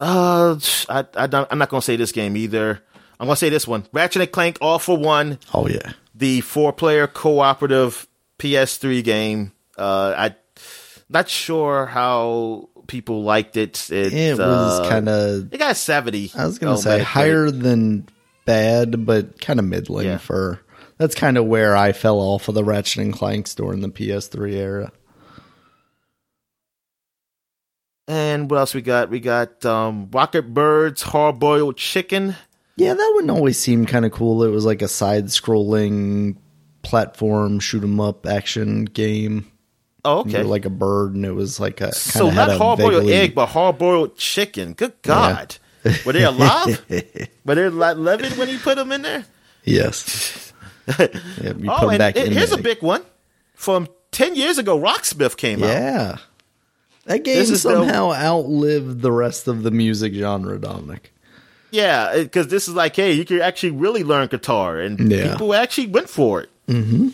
[0.00, 0.58] Uh,
[0.88, 2.80] I, I don't, I'm not gonna say this game either.
[3.20, 5.92] I'm gonna say this one: Ratchet and Clank All for One, Oh yeah.
[6.14, 8.06] the four-player cooperative
[8.38, 9.52] PS3 game.
[9.76, 10.36] Uh, I
[11.08, 13.88] not sure how people liked it.
[13.92, 15.54] It, It was uh, kind of.
[15.54, 16.32] It got 70.
[16.34, 18.08] I was gonna Oh, say higher than
[18.44, 20.18] bad, but kind of middling Yeah.
[20.18, 20.58] for.
[20.96, 24.54] That's kind of where I fell off of the Ratchet and Clanks during the PS3
[24.54, 24.90] era.
[28.08, 29.10] And what else we got?
[29.10, 32.34] We got um, Rocketbirds Hard Boiled Chicken.
[32.76, 34.42] Yeah, that one always seemed kind of cool.
[34.44, 36.36] It was like a side-scrolling
[36.82, 39.50] platform shoot 'em up action game.
[40.08, 40.42] Oh, okay.
[40.42, 42.92] like a bird, and it was like a so kind of had not hard boiled
[43.04, 44.72] vaguely- egg, but hard boiled chicken.
[44.74, 45.56] Good God.
[46.04, 46.84] Were they alive?
[47.44, 49.24] Were they living when you put them in there?
[49.64, 50.52] Yes.
[50.98, 51.06] yeah,
[51.42, 53.02] you oh, and it- here's a big one.
[53.54, 55.68] From 10 years ago, Rocksmith came out.
[55.68, 56.16] Yeah.
[57.06, 61.12] That game This is the- somehow outlived the rest of the music genre, Dominic.
[61.70, 65.32] Yeah, because this is like, hey, you can actually really learn guitar, and Yeah.
[65.32, 66.50] people actually went for it.
[66.66, 67.08] Mm-hmm.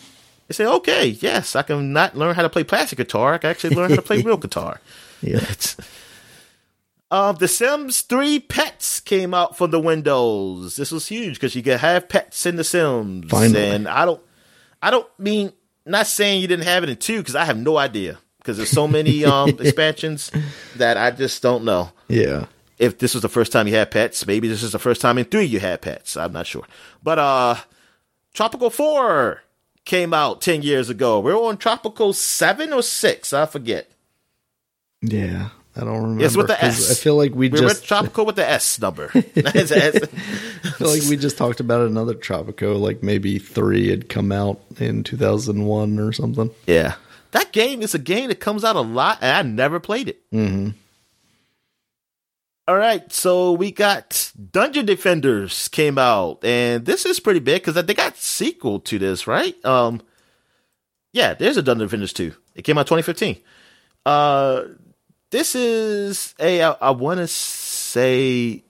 [0.47, 3.33] They say, okay, yes, I can not learn how to play plastic guitar.
[3.33, 4.79] I can actually learn how to play real guitar.
[5.21, 5.43] Yeah.
[7.11, 10.75] Um, the Sims 3 Pets came out for the Windows.
[10.75, 13.29] This was huge because you could have pets in the Sims.
[13.29, 13.69] Finally.
[13.69, 14.21] And I don't,
[14.81, 15.53] I don't mean
[15.85, 18.71] not saying you didn't have it in two because I have no idea because there's
[18.71, 20.31] so many um expansions
[20.77, 22.47] that I just don't know Yeah.
[22.79, 24.25] if this was the first time you had pets.
[24.25, 26.17] Maybe this is the first time in three you had pets.
[26.17, 26.65] I'm not sure.
[27.03, 27.55] But uh,
[28.33, 29.41] Tropico Four
[29.85, 31.19] came out ten years ago.
[31.19, 33.31] We're on Tropico Seven or Six.
[33.33, 33.89] I forget.
[35.01, 35.49] Yeah.
[35.77, 36.23] I don't remember.
[36.23, 36.89] It's with the S.
[36.89, 39.11] I feel like we We're just Tropico with the S number.
[39.13, 40.07] It's- it's-
[40.77, 45.03] feel like we just talked about another Tropico, like maybe three had come out in
[45.03, 46.49] 2001 or something.
[46.65, 46.95] Yeah.
[47.31, 50.19] That game is a game that comes out a lot, and I never played it.
[50.31, 50.69] Mm-hmm.
[52.67, 57.75] All right, so we got Dungeon Defenders came out, and this is pretty big because
[57.85, 59.53] they got sequel to this, right?
[59.63, 60.01] Um,
[61.13, 62.33] yeah, there's a Dungeon Defenders 2.
[62.55, 63.37] It came out 2015.
[64.03, 64.63] Uh,
[65.29, 68.63] this is a I, I want to say,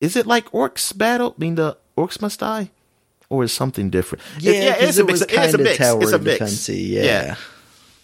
[0.00, 1.34] is it like Orcs Battle?
[1.36, 2.70] I mean, the Orcs Must Die,
[3.30, 4.22] or is something different?
[4.36, 5.12] It- 'cause it's a it mix.
[5.12, 5.80] was It's a mix.
[5.80, 6.38] It's a mix.
[6.38, 7.36] defense-y, yeah.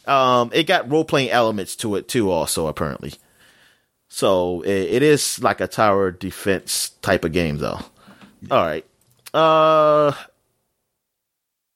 [0.07, 3.15] Um, it got role playing elements to it too, also apparently.
[4.13, 7.79] So it, it is like a tower defense type of game, though.
[8.51, 8.85] All right.
[9.33, 10.13] Uh,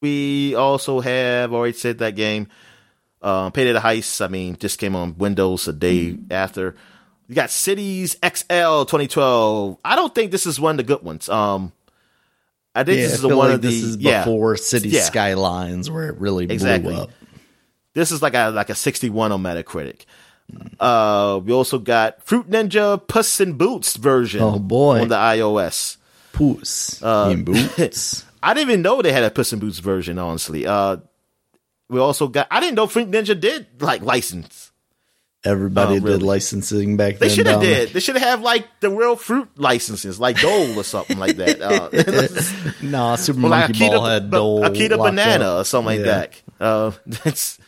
[0.03, 2.49] we also have already said that game.
[3.23, 4.23] Um, Payday the Heist.
[4.23, 6.75] I mean, just came on Windows a day after.
[7.29, 9.79] You got Cities XL 2012.
[9.85, 11.29] I don't think this is one of the good ones.
[11.29, 11.73] Um,
[12.75, 14.25] I think Yeah, this is the one like of the this is yeah.
[14.25, 15.03] before City Yeah.
[15.03, 16.93] Skylines where it really Exactly.
[16.93, 17.11] blew up.
[17.95, 20.05] This is like a like a 61 on Metacritic.
[20.79, 24.43] Uh, we also got Fruit Ninja Puss in Boots version.
[24.43, 25.03] Oh, boy.
[25.03, 25.97] on the iOS.
[26.33, 28.25] Puss Uh, in boots.
[28.43, 30.19] I didn't even know they had a Puss in Boots version.
[30.19, 30.99] Honestly, uh,
[31.89, 32.47] we also got.
[32.51, 34.71] I didn't know Fruit Ninja did like license.
[35.47, 36.19] Everybody Oh, really?
[36.19, 37.37] did licensing back They then.
[37.37, 37.91] should have did.
[37.91, 41.61] They should have like the real fruit licenses, like Dole or something like that.
[41.61, 44.63] Uh, Nah, Super or like Monkey Ball had Dole.
[44.63, 45.61] Akita Banana up.
[45.61, 46.33] or something like that.
[46.59, 47.59] Uh, that's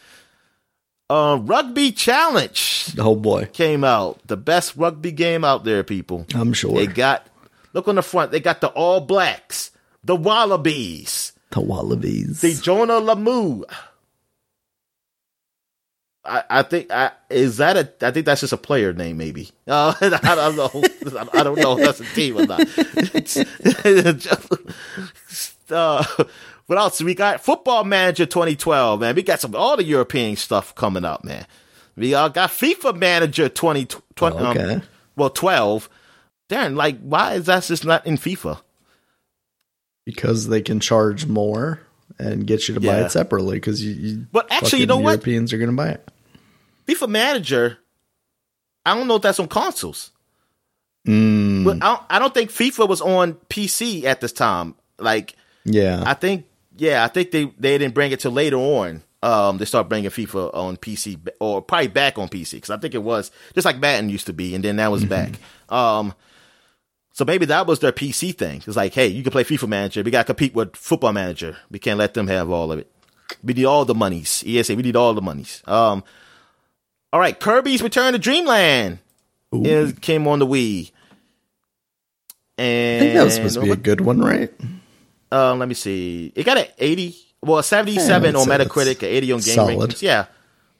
[1.08, 2.94] uh, Rugby Challenge.
[2.98, 4.20] Oh boy, came out.
[4.26, 6.26] The best rugby game out there, people.
[6.34, 6.74] I'm sure.
[6.74, 7.26] They got
[7.72, 8.32] look on the front.
[8.32, 9.70] They got the All Blacks,
[10.02, 12.40] the Wallabies, the Wallabies.
[12.40, 13.64] the Jonah Lomu.
[16.26, 19.50] I, I think I, is that a I think that's just a player name maybe.
[19.66, 20.70] Uh, I don't know.
[21.32, 22.60] I don't know if that's a team or not.
[25.28, 26.04] It's, uh,
[26.66, 27.40] what else we got?
[27.40, 29.14] Football Manager 2012, man.
[29.14, 31.46] We got some all the European stuff coming up, man.
[31.96, 34.36] We all got FIFA Manager 2020.
[34.36, 34.80] um, Okay.
[35.16, 35.88] well, 12.
[36.48, 38.60] Darren, like, why is that just not in FIFA?
[40.04, 41.80] because they can charge more
[42.16, 45.10] and get you to buy it separately because you, you But actually, you know what?
[45.10, 46.08] Europeans are going to buy it.
[46.86, 47.78] FIFA Manager,
[48.84, 50.12] I don't know if that's on consoles.
[51.08, 54.76] Mm, But I don't, I don't think FIFA was on PC at this time.
[55.00, 55.34] Like,
[55.64, 59.02] yeah, I think, yeah, I think they, they didn't bring it till later on.
[59.22, 62.94] Um, they start bringing FIFA on PC or probably back on PC because I think
[62.94, 65.32] it was just like Madden used to be, and then that was back.
[65.68, 66.14] Um,
[67.12, 68.62] so maybe that was their PC thing.
[68.66, 70.02] It's like, hey, you can play FIFA Manager.
[70.02, 71.56] We got to compete with Football Manager.
[71.70, 72.92] We can't let them have all of it.
[73.42, 74.44] We need all the monies.
[74.46, 75.62] ESA, we need all the monies.
[75.66, 76.04] Um,
[77.12, 78.98] all right, Kirby's Return to Dreamland
[80.02, 80.92] came on the Wii.
[82.58, 84.52] And I think that was supposed to be a good one, right?
[85.30, 86.32] Uh, let me see.
[86.34, 89.90] It got an 80, well, a 77 Yeah, on Metacritic, an 80 on Game solid.
[89.90, 90.02] Rankings.
[90.02, 90.26] Yeah.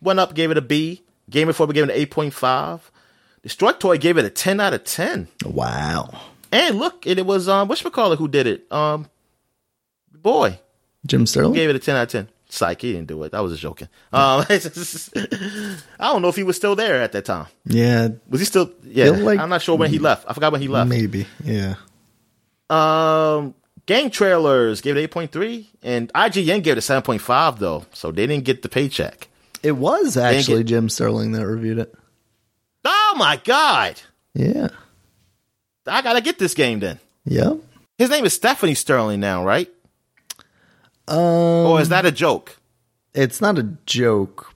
[0.05, 1.02] 1UP, gave it a B.
[1.28, 2.81] Game Informer gave it an 8.5.
[3.44, 5.28] Destructoid gave it a 10 out of 10.
[5.44, 6.10] Wow.
[6.52, 8.70] And look, it, it was, um, whatchamacallit who did it?
[8.73, 9.09] Um,
[10.12, 10.60] boy,
[11.06, 11.52] Jim Sterling?
[11.55, 12.28] gave it a 10 out of 10.
[12.48, 13.35] Psych, he didn't do it.
[13.35, 13.89] I was just joking.
[14.12, 15.78] Um, I
[16.12, 17.47] don't know if he was still there at that time.
[17.64, 18.70] yeah, Was he still?
[18.85, 20.24] Yeah, like- I'm not sure when he left.
[20.28, 20.89] I forgot when he left.
[20.89, 21.27] maybe.
[21.43, 21.74] Yeah.
[22.70, 23.55] Um,
[23.87, 28.45] game trailers gave it 8.3, and IGN gave it a 7.5 though, so they didn't
[28.45, 29.29] get the paycheck.
[29.63, 31.95] It was actually get- Jim Sterling that reviewed it.
[32.85, 34.01] Oh my god,
[34.35, 34.69] Yeah.
[35.89, 36.99] I gotta get this game then.
[37.25, 37.59] Yep.
[37.99, 39.69] His name is Stephanie Sterling now, right?
[41.09, 42.57] Um, Or is that a joke?
[43.15, 44.53] it's not a joke,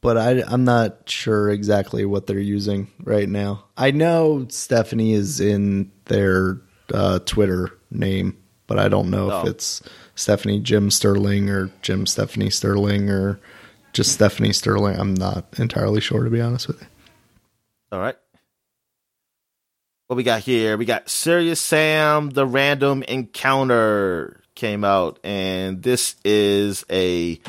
[0.00, 3.64] but I, I'm not sure exactly what they're using right now.
[3.76, 6.60] I know Stephanie is in their
[6.92, 8.36] uh, Twitter name,
[8.70, 9.42] but I don't know Oh.
[9.42, 9.82] if it's
[10.14, 13.40] Stephanie Jim Sterling or Jim Stephanie Sterling or
[13.92, 14.96] just Stephanie Sterling.
[14.96, 16.86] I'm not entirely sure, to be honest with you.
[17.90, 18.14] All right.
[20.06, 20.76] What we got here?
[20.76, 27.40] We got Serious Sam: The Random Encounter came out, and this is a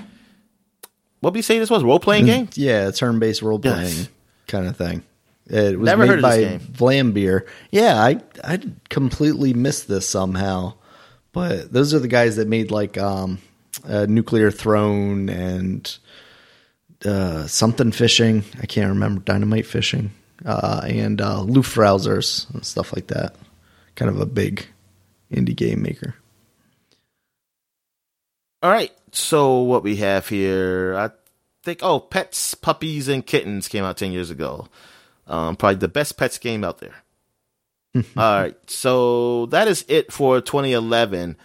[1.19, 2.49] what did we say this was role playing mm, game?
[2.55, 4.09] Yeah, turn based role playing Yes.
[4.47, 5.03] kind of thing.
[5.47, 6.59] It was Never made heard of by.
[6.73, 7.45] Vlambeer.
[7.69, 10.73] Yeah, I I completely missed this somehow.
[11.33, 13.39] But those are the guys that made like um
[13.87, 15.97] Nuclear Throne and
[17.05, 18.43] uh something fishing.
[18.61, 20.11] I can't remember dynamite fishing.
[20.45, 23.35] Uh and uh Luftrausers and stuff like that.
[23.95, 24.65] Kind of a big
[25.31, 26.15] indie game maker.
[28.61, 28.91] All right.
[29.11, 31.11] So what we have here, I
[31.63, 31.79] think.
[31.81, 34.67] Oh, Pets, Puppies, and Kittens came out ten years ago.
[35.27, 36.95] Um, probably the best pets game out there.
[37.95, 38.55] All right.
[38.67, 41.35] So that is it for 2011.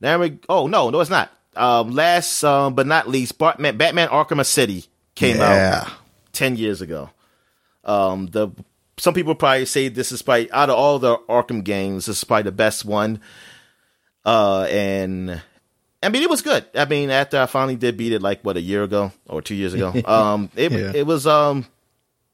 [0.00, 0.38] Now we.
[0.48, 1.30] Oh no, no, it's not.
[1.54, 5.88] Um, last um, but not least, Batman, Batman Arkham City came out
[6.32, 7.08] 10 years ago.
[7.84, 8.50] Um, the
[8.98, 12.24] some people probably say this is probably out of all the Arkham games, this is
[12.24, 13.20] probably the best one.
[14.24, 15.40] Uh, and
[16.02, 16.64] I mean, it was good.
[16.74, 19.54] I mean, after I finally did beat it, like what a year ago or two
[19.54, 20.92] years ago, um, it Yeah.
[20.94, 21.64] it was um,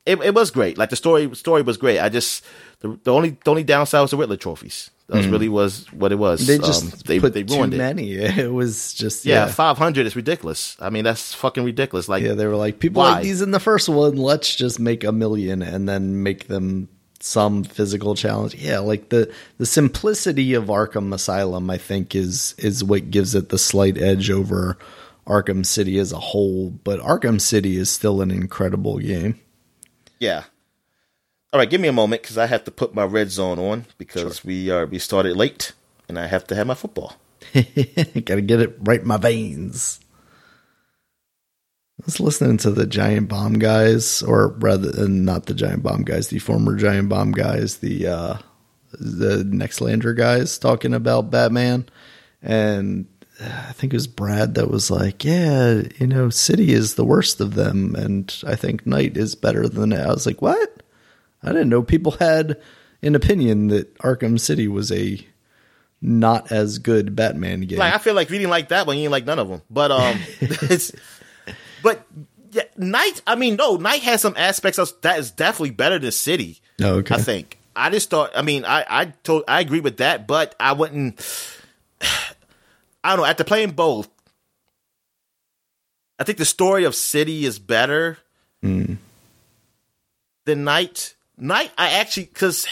[0.07, 0.79] it it was great.
[0.79, 1.99] Like the story story was great.
[2.01, 2.45] I just
[2.81, 4.91] the, the only the only downside was the Riddler trophies.
[5.09, 6.47] That really was what it was.
[6.47, 8.39] They just um, they put they too ruined it.
[8.39, 9.53] It was just Yeah, yeah.
[9.53, 10.74] five hundred is ridiculous.
[10.81, 12.09] I mean, that's fucking ridiculous.
[12.09, 13.12] Like, Yeah, they were like, people Why?
[13.12, 14.16] like these in the first one.
[14.16, 16.89] Let's just make a million and then make them
[17.20, 18.55] some physical challenge.
[18.55, 23.51] Yeah, like the the simplicity of Arkham Asylum, I think, is is what gives it
[23.51, 24.79] the slight edge over
[25.27, 26.70] Arkham City as a whole.
[26.70, 29.39] But Arkham City is still an incredible game.
[30.23, 30.44] Yeah.
[31.53, 33.86] All right, give me a moment because I have to put my red zone on
[33.99, 35.73] because we are we started late
[36.09, 37.16] and I have to have my football.
[37.53, 39.99] Got to get it right in my veins.
[42.01, 46.03] I was listening to the Giant Bomb guys, or rather, uh, not the Giant Bomb
[46.03, 48.39] guys, the former Giant Bomb guys, the uh,
[48.93, 51.89] the Nextlander guys talking about Batman,
[52.40, 53.09] and
[53.40, 57.40] I think it was Brad that was like, "Yeah, you know, City is the worst
[57.40, 60.82] of them, and I think Knight is better than it." I was like, "What?
[61.42, 62.60] I didn't know people had
[63.02, 65.26] an opinion that Arkham City was a
[66.00, 68.96] not as good Batman game." Like I feel like if you didn't like that one,
[68.96, 69.62] you didn't like none of them.
[69.70, 70.92] But um, it's
[71.82, 72.06] but
[72.52, 73.22] yeah, Knight.
[73.26, 76.60] I mean, no, Knight has some aspects of that is definitely better than City.
[76.80, 77.14] Oh, okay.
[77.14, 77.59] I think.
[77.74, 78.32] I just thought.
[78.36, 81.18] I mean, I I told I agree with that, but I wouldn't.
[83.05, 83.24] I don't know.
[83.24, 84.09] After playing both,
[86.19, 88.19] I think the story of City is better
[88.62, 88.95] Hmm.
[90.45, 91.15] than Knight.
[91.37, 92.66] Knight, I actually because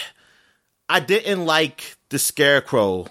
[0.87, 3.07] I didn't like the Scarecrow.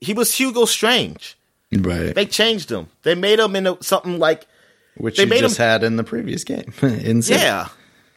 [0.00, 1.36] He was Hugo Strange.
[1.72, 2.14] right?
[2.14, 2.88] They changed him.
[3.02, 4.46] They made him into something like
[4.96, 6.72] Which they you made just him- had in the previous game.
[6.82, 7.68] yeah.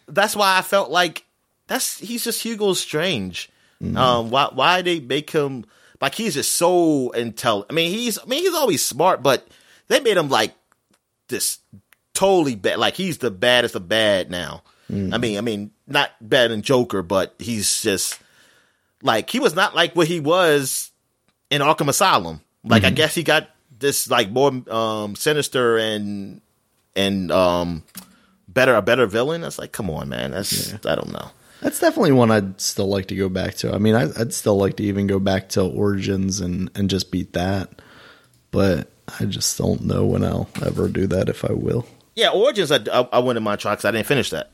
[0.07, 1.25] That's why I felt like
[1.67, 3.49] that's he's just Hugo Strange.
[3.83, 3.97] Mm-hmm.
[3.97, 5.65] Um, why why they make him
[6.01, 7.71] like he's just so intelligent?
[7.71, 9.47] I mean, he's I mean he's always smart, but
[9.87, 10.53] they made him like
[11.27, 11.59] this
[12.13, 12.79] totally bad.
[12.79, 14.63] Like he's the baddest of bad now.
[14.91, 15.13] Mm.
[15.13, 18.19] I mean, I mean, not bad than Joker, but he's just
[19.01, 20.91] like he was not like what he was
[21.49, 22.41] in Arkham Asylum.
[22.63, 22.87] Like Mm-hmm.
[22.87, 26.41] I guess he got this like more um sinister and
[26.95, 27.83] and um
[28.47, 29.41] better a better villain.
[29.41, 30.31] That's like, come on, man.
[30.31, 31.31] That's I don't know.
[31.61, 33.73] That's definitely one I'd still like to go back to.
[33.73, 37.11] I mean, I, I'd still like to even go back to Origins and and just
[37.11, 37.81] beat that,
[38.51, 41.85] but I just don't know when I'll ever do that if I will.
[42.15, 42.71] Yeah, Origins.
[42.71, 44.51] I I, I wouldn't mind trying because I didn't finish that.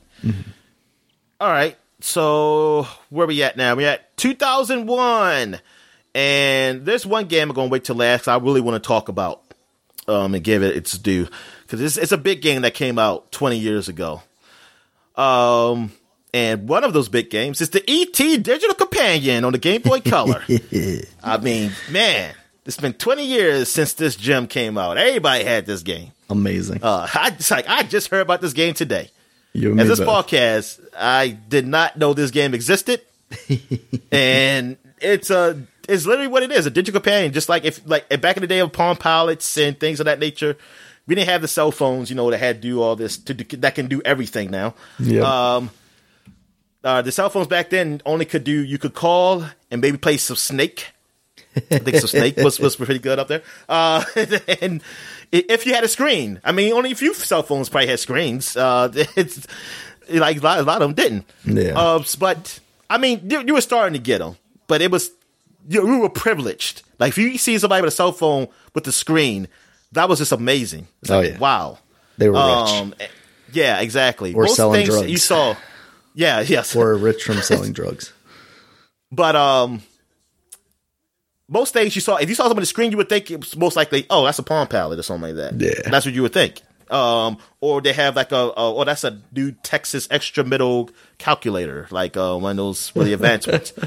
[1.40, 3.74] All right, so where we at now?
[3.76, 5.60] We at 2001,
[6.14, 9.42] and there's one game I'm gonna wait till last I really want to talk about
[10.08, 11.28] um and give it its due
[11.62, 14.22] because it's it's a big game that came out 20 years ago.
[15.14, 15.92] Um.
[16.36, 20.00] And one of those big games is the ET Digital Companion on the Game Boy
[20.00, 20.44] Color.
[21.24, 22.34] I mean, man,
[22.66, 24.98] it's been 20 years since this gem came out.
[24.98, 26.12] Everybody had this game.
[26.28, 26.80] Amazing.
[26.82, 29.08] Uh, I just like I just heard about this game today.
[29.54, 33.00] you As this podcast, I did not know this game existed,
[34.12, 37.32] and it's a it's literally what it is—a digital companion.
[37.32, 40.18] Just like if like back in the day of Palm Pilots and things of that
[40.18, 40.58] nature,
[41.06, 43.32] we didn't have the cell phones, you know, that had to do all this to
[43.32, 44.74] do, that can do everything now.
[44.98, 45.24] Yep.
[45.24, 45.70] Um,
[46.86, 50.16] uh, the cell phones back then only could do you could call and maybe play
[50.16, 50.92] some Snake.
[51.56, 53.42] I think some Snake was was pretty good up there.
[53.68, 54.04] Uh,
[54.62, 54.82] and
[55.32, 58.56] if you had a screen, I mean, only a few cell phones probably had screens.
[58.56, 59.46] Uh, it's
[60.08, 61.24] like a lot, a lot of them didn't.
[61.44, 61.78] Yeah.
[61.78, 64.36] Uh, but I mean, you, you were starting to get them,
[64.68, 65.10] but it was
[65.68, 66.82] you, we were privileged.
[66.98, 69.48] Like if you see somebody with a cell phone with the screen,
[69.92, 70.86] that was just amazing.
[71.02, 71.38] It's Oh, yeah.
[71.38, 71.78] wow.
[72.18, 72.72] They were rich.
[72.72, 73.08] Um, eh,
[73.52, 74.34] yeah, exactly.
[74.34, 75.10] Or selling things drugs.
[75.10, 75.56] you saw.
[76.16, 76.74] Yeah, yes.
[76.74, 78.12] or rich from selling drugs.
[79.12, 79.82] But um,
[81.48, 83.38] most things you saw, if you saw somebody on the screen, you would think it
[83.38, 85.60] was most likely, oh, that's a Palm Palette or something like that.
[85.60, 85.88] Yeah.
[85.88, 86.60] that's what you would think.
[86.90, 91.86] Um, or they have like a, a oh, that's a new Texas extra middle calculator,
[91.90, 93.72] like uh, one of those really advanced ones.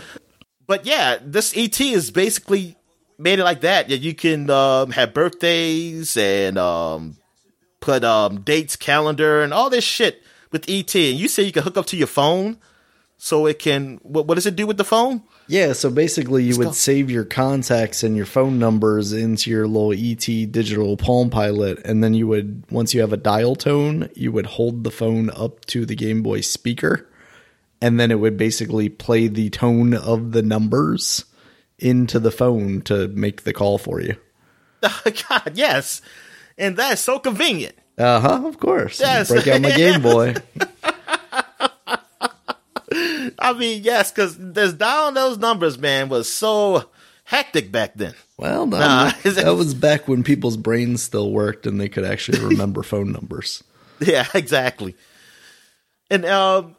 [0.68, 2.78] But yeah, this ET is basically
[3.18, 3.90] made it like that.
[3.90, 7.18] Yeah, you can um, have birthdays and um,
[7.80, 10.94] put um, dates, calendar, and all this shit with ET.
[10.96, 12.58] And you say you can hook up to your phone,
[13.18, 14.00] so it can.
[14.02, 15.24] What, what does it do with the phone?
[15.48, 16.72] Yeah, so basically you would go.
[16.72, 22.04] save your contacts and your phone numbers into your little ET digital Palm Pilot, and
[22.04, 25.66] then you would once you have a dial tone, you would hold the phone up
[25.66, 27.10] to the Game Boy speaker,
[27.82, 31.26] and then it would basically play the tone of the numbers
[31.78, 34.16] into the phone to make the call for you.
[34.82, 36.02] God, yes,
[36.58, 37.76] and that's so convenient.
[38.00, 39.00] Uh huh, of course.
[39.00, 39.30] Yes.
[39.30, 40.34] Break out my Game Boy.
[43.42, 46.86] I mean, yes, because there's down those numbers, man, was so
[47.24, 48.14] hectic back then.
[48.38, 49.12] Well, no, Nah.
[49.24, 53.64] that was back when people's brains still worked and they could actually remember phone numbers.
[54.00, 54.96] Yeah, exactly.
[56.10, 56.76] And um,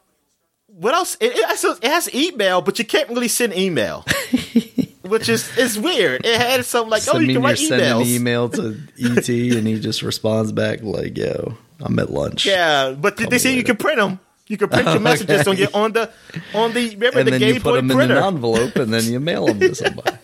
[0.66, 1.16] what else?
[1.20, 4.04] It, it has email, but you can't really send email,
[5.10, 6.24] which is is weird.
[6.24, 9.78] It had something like, oh, you can write sending an email to ET and he
[9.80, 13.76] just responds back like, "Yo, I'm at lunch." Yeah, but they me say you can
[13.76, 14.18] print them.
[14.46, 16.10] You can print your messages on your on the
[16.54, 18.14] on the remember and the then Game you put Boy them printer.
[18.16, 20.16] in an envelope and then you mail them to somebody.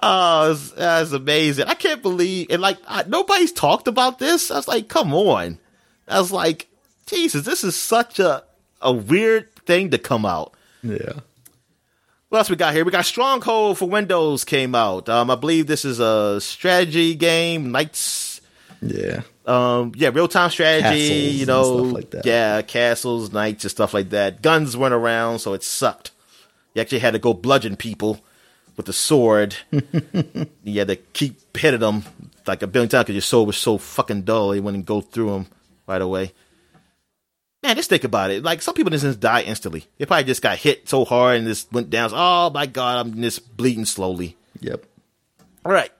[0.00, 1.66] Oh, it's- that's amazing.
[1.66, 4.50] I can't believe and like I, nobody's talked about this.
[4.50, 5.58] I was like, come on.
[6.06, 6.68] I was like,
[7.06, 8.44] Jesus, this is such a
[8.80, 10.52] a weird thing to come out.
[10.84, 11.14] yeah,
[12.28, 12.84] What else we got here?
[12.84, 15.08] We got Stronghold for Windows came out.
[15.08, 18.40] Um, I believe this is a strategy game, Knights.
[18.82, 19.22] yeah.
[19.46, 21.08] Um, yeah, real time strategy.
[21.08, 22.26] Castles you know, stuff like that.
[22.26, 24.42] yeah, castles, knights, and stuff like that.
[24.42, 26.10] Guns went around, so it sucked.
[26.74, 28.20] You actually had to go bludgeon people
[28.76, 29.56] with the sword.
[29.70, 32.04] you had to keep hitting them
[32.46, 34.52] like a billion times because your sword was so fucking dull.
[34.52, 35.46] It wouldn't go through them
[35.86, 36.34] right away.
[37.62, 38.42] Man, just think about it.
[38.44, 39.86] Like some people just die instantly.
[39.98, 42.10] They probably just got hit so hard and just went down.
[42.12, 44.36] Oh my god, I'm just bleeding slowly.
[44.60, 44.84] Yep.
[45.64, 45.90] All right.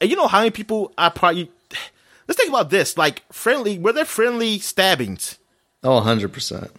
[0.00, 1.50] And you know how many people I probably
[2.26, 2.98] let's think about this.
[2.98, 5.38] Like friendly were there friendly stabbings?
[5.84, 6.70] Oh, 100%.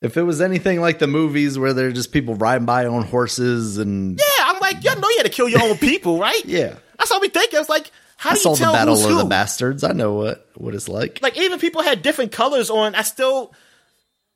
[0.00, 3.78] If it was anything like the movies where they're just people riding by on horses
[3.78, 6.42] and Yeah, I'm like, you know you had to kill your own people, right?
[6.44, 6.74] yeah.
[6.98, 7.54] That's how we think.
[7.54, 9.16] I was like, how I do you saw the Battle of who?
[9.18, 9.82] the Bastards.
[9.84, 11.20] I know what what it's like.
[11.22, 12.94] like even people had different colors on.
[12.94, 13.54] I still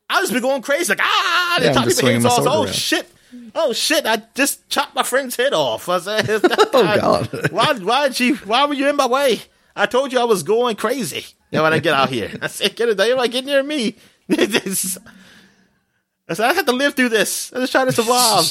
[0.08, 2.46] I just be going crazy, like ah, they Yeah, just people's heads off.
[2.46, 2.74] Oh around.
[2.74, 3.06] shit.
[3.54, 4.04] Oh shit!
[4.06, 5.88] I just chopped my friend's head off.
[5.88, 7.50] I said, Oh, God.
[7.50, 7.72] why?
[7.74, 8.36] Why did you?
[8.36, 9.40] Why were you in my way?
[9.74, 11.24] I told you I was going crazy.
[11.50, 12.98] Then when I get out here, I said, "Get it!
[12.98, 13.96] You're like get near me."
[14.28, 14.98] This-
[16.28, 17.50] I said, "I have to live through this.
[17.54, 18.44] I'm just trying to survive."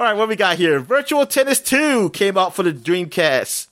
[0.00, 0.80] All right, what we got here?
[0.80, 3.66] Virtua Tennis Two came out for the Dreamcast.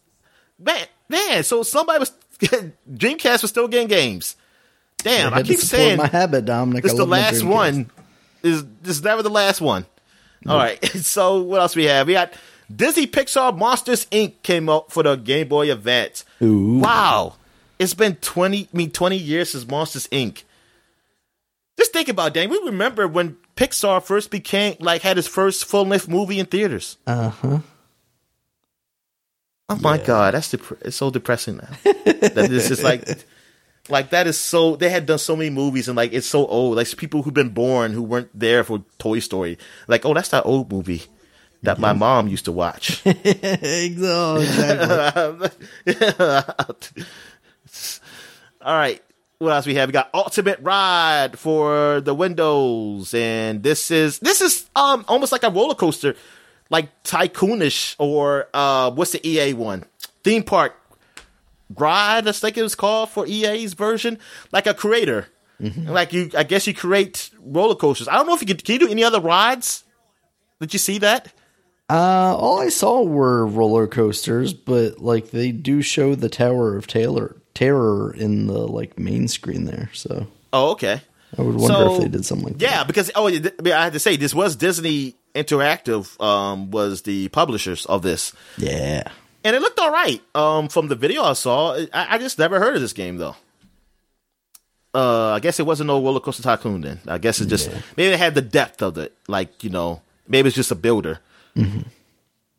[0.59, 2.13] Man, man, so somebody was
[2.87, 4.37] Dreamcast was still getting games.
[4.99, 6.83] Damn, I I keep saying my habit, Dominic.
[6.83, 7.91] this I is the last one.
[8.43, 9.87] Is this is never the last one?
[10.47, 10.79] All right.
[11.03, 12.07] So what else we have?
[12.07, 12.35] We got
[12.71, 14.35] Disney Pixar Monsters Inc.
[14.43, 16.27] came out for the Game Boy Advance.
[16.43, 16.81] Ooh.
[16.81, 17.37] Wow.
[17.79, 20.43] It's been 20, I mean, 20 years since Monsters Inc.
[21.79, 22.51] Just think about that.
[22.51, 26.97] We remember when Pixar first became, like, had its first full length movie in theaters.
[27.05, 27.59] Uh huh.
[29.69, 30.35] Oh my God.
[30.35, 31.69] That's dep- it's so depressing now.
[31.83, 33.05] that this is like,
[33.89, 36.77] like, that is so, they had done so many movies and, like, it's so old.
[36.77, 39.59] Like, people who've been born who weren't there for Toy Story.
[39.89, 41.03] Like, oh, that's that old movie
[41.65, 43.03] that my mom used to watch.
[43.07, 43.99] exactly.
[48.63, 49.03] All right.
[49.39, 49.89] What else we have?
[49.89, 55.45] We got Ultimate Ride for the Windows, and this is this is um almost like
[55.45, 56.17] a roller coaster,
[56.71, 59.85] like tycoonish or uh what's the EA one?
[60.25, 60.75] Theme park
[61.77, 62.27] ride.
[62.27, 64.19] I think it was called for EA's version,
[64.51, 65.29] like a creator.
[65.61, 68.07] Like you, I guess you create roller coasters.
[68.07, 68.59] I don't know if you can.
[68.59, 69.83] Can you do any other rides?
[70.61, 71.33] Did you see that?
[71.91, 76.87] Uh, all I saw were roller coasters, but like they do show the Tower of
[76.87, 79.91] Taylor Terror in the like main screen there.
[79.93, 81.01] So Oh, okay.
[81.37, 83.99] I would wonder if they did something like Yeah, because oh, yeah, I had to
[83.99, 88.33] say this was Disney Interactive um, was the publishers of this.
[88.59, 89.03] Yeah.
[89.43, 90.23] and it looked all right.
[90.37, 93.35] Um, from the video I saw, I, I just never heard of this game though.
[94.95, 97.01] Uh, I guess it wasn't no roller coaster tycoon then.
[97.09, 100.47] I guess it just maybe it had the depth of it, like you know, maybe
[100.47, 101.19] it's just a builder.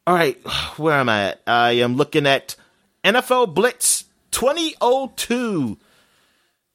[0.06, 0.36] All right,
[0.78, 1.42] where am I at?
[1.48, 2.56] I am looking at
[3.04, 5.78] NFL Blitz 2002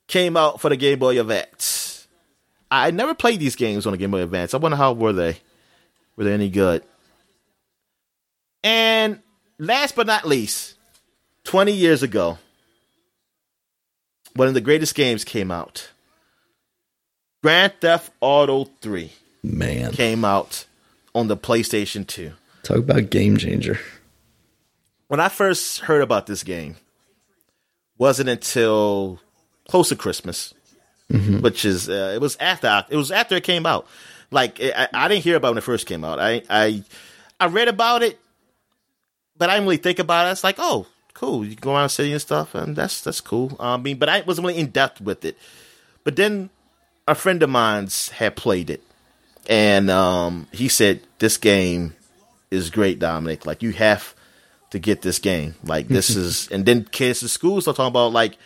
[0.06, 2.06] came out for the Game Boy Advance.
[2.70, 4.54] I never played these games on the Game Boy Advance.
[4.54, 5.38] I wonder how were they?
[6.16, 6.82] Were they any good?
[8.62, 9.20] And
[9.58, 10.74] last but not least,
[11.44, 12.38] 20 years ago,
[14.34, 15.90] one of the greatest games came out.
[17.42, 19.12] Grand Theft Auto 3
[19.42, 19.92] Man.
[19.92, 20.64] came out
[21.14, 22.32] on the PlayStation 2.
[22.62, 23.78] Talk about game changer.
[25.08, 26.76] When I first heard about this game,
[27.98, 29.20] wasn't until
[29.68, 30.54] close to Christmas,
[31.08, 33.86] which is uh, it was after it was after it came out.
[34.30, 36.18] Like I, I didn't hear about it when it first came out.
[36.18, 36.82] I I
[37.38, 38.18] I read about it,
[39.36, 40.32] but I didn't really think about it.
[40.32, 41.44] It's like, oh, cool.
[41.44, 43.56] You can go around the city and stuff, and that's that's cool.
[43.60, 45.36] I mean, but I wasn't really in depth with it.
[46.02, 46.50] But then
[47.06, 48.82] a friend of mine's had played it,
[49.48, 51.94] and um, he said this game
[52.50, 53.46] is great, Dominic.
[53.46, 54.13] Like you have
[54.70, 55.54] to get this game.
[55.64, 58.36] Like this is, and then kids in school start talking about like,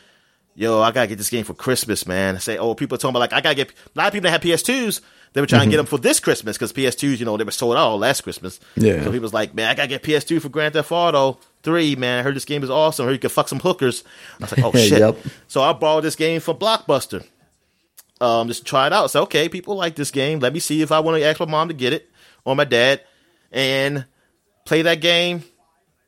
[0.55, 2.37] yo, I gotta get this game for Christmas, man.
[2.37, 3.71] I say, oh, people are talking about like I gotta get.
[3.71, 5.01] A lot of people that have PS2s,
[5.33, 7.51] they were trying to get them for this Christmas because PS2s, you know, they were
[7.51, 8.59] sold out last Christmas.
[8.77, 9.05] Yeah.
[9.05, 11.97] So he was like, man, I gotta get PS2 for Grand Theft Auto Three.
[11.97, 13.05] Man, I heard this game is awesome.
[13.05, 14.05] I heard you can fuck some hookers.
[14.41, 14.99] I was like, oh shit.
[14.99, 15.19] Yep.
[15.47, 17.25] So I borrowed this game from Blockbuster.
[18.21, 19.11] Um, just try it out.
[19.11, 20.41] So okay, people like this game.
[20.41, 22.11] Let me see if I want to ask my mom to get it
[22.45, 23.03] or my dad
[23.53, 24.07] and
[24.65, 25.45] play that game.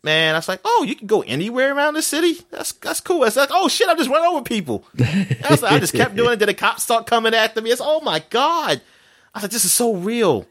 [0.03, 2.39] Man, I was like, oh, you can go anywhere around the city.
[2.51, 3.25] That's that's cool.
[3.25, 4.85] It's like, oh shit, I just run over people.
[4.99, 6.39] I, was like, I just kept doing it.
[6.39, 7.71] Then the cops start coming after me.
[7.71, 8.81] It's oh my god.
[9.35, 10.47] I was like, this is so real.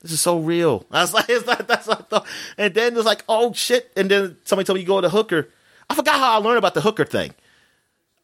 [0.00, 0.86] This is so real.
[0.92, 2.26] I was like, it's like that's what I thought.
[2.56, 3.90] And then it was like, oh shit.
[3.96, 5.48] And then somebody told me you go to hooker.
[5.90, 7.34] I forgot how I learned about the hooker thing.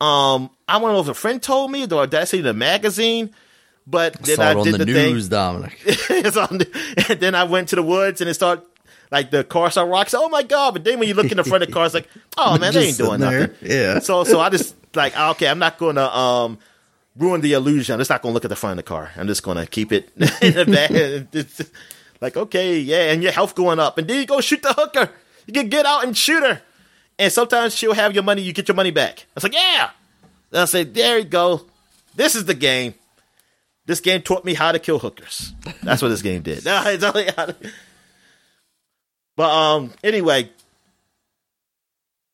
[0.01, 2.55] Um, I don't know if a friend told me or did I see in a
[2.55, 3.35] magazine.
[3.87, 5.29] But then Saw I it on did the, the, thing.
[5.29, 5.79] Dominic.
[5.85, 8.65] it's on the, and then I went to the woods and it started
[9.11, 10.15] like the cars are rocks.
[10.15, 10.73] Oh my god!
[10.73, 12.09] But then when you look in the front of the car, it's like,
[12.39, 13.41] oh man, they ain't doing there.
[13.49, 13.57] nothing.
[13.71, 13.99] Yeah.
[14.01, 16.59] So so I just like okay, I'm not gonna um
[17.17, 17.95] ruin the illusion.
[17.95, 19.11] I'm just not gonna look at the front of the car.
[19.17, 20.11] I'm just gonna keep it
[20.43, 21.71] in the back.
[22.23, 25.09] Like okay, yeah, and your health going up, and then you go shoot the hooker.
[25.47, 26.61] You can get out and shoot her,
[27.19, 28.43] and sometimes she'll have your money.
[28.43, 29.21] You get your money back.
[29.21, 29.89] I was like, yeah.
[30.53, 31.63] And I said, there you go.
[32.15, 32.93] This is the game.
[33.87, 35.55] This game taught me how to kill hookers.
[35.83, 36.63] That's what this game did.
[36.67, 37.57] No, it's only how to-
[39.41, 40.51] But um, anyway,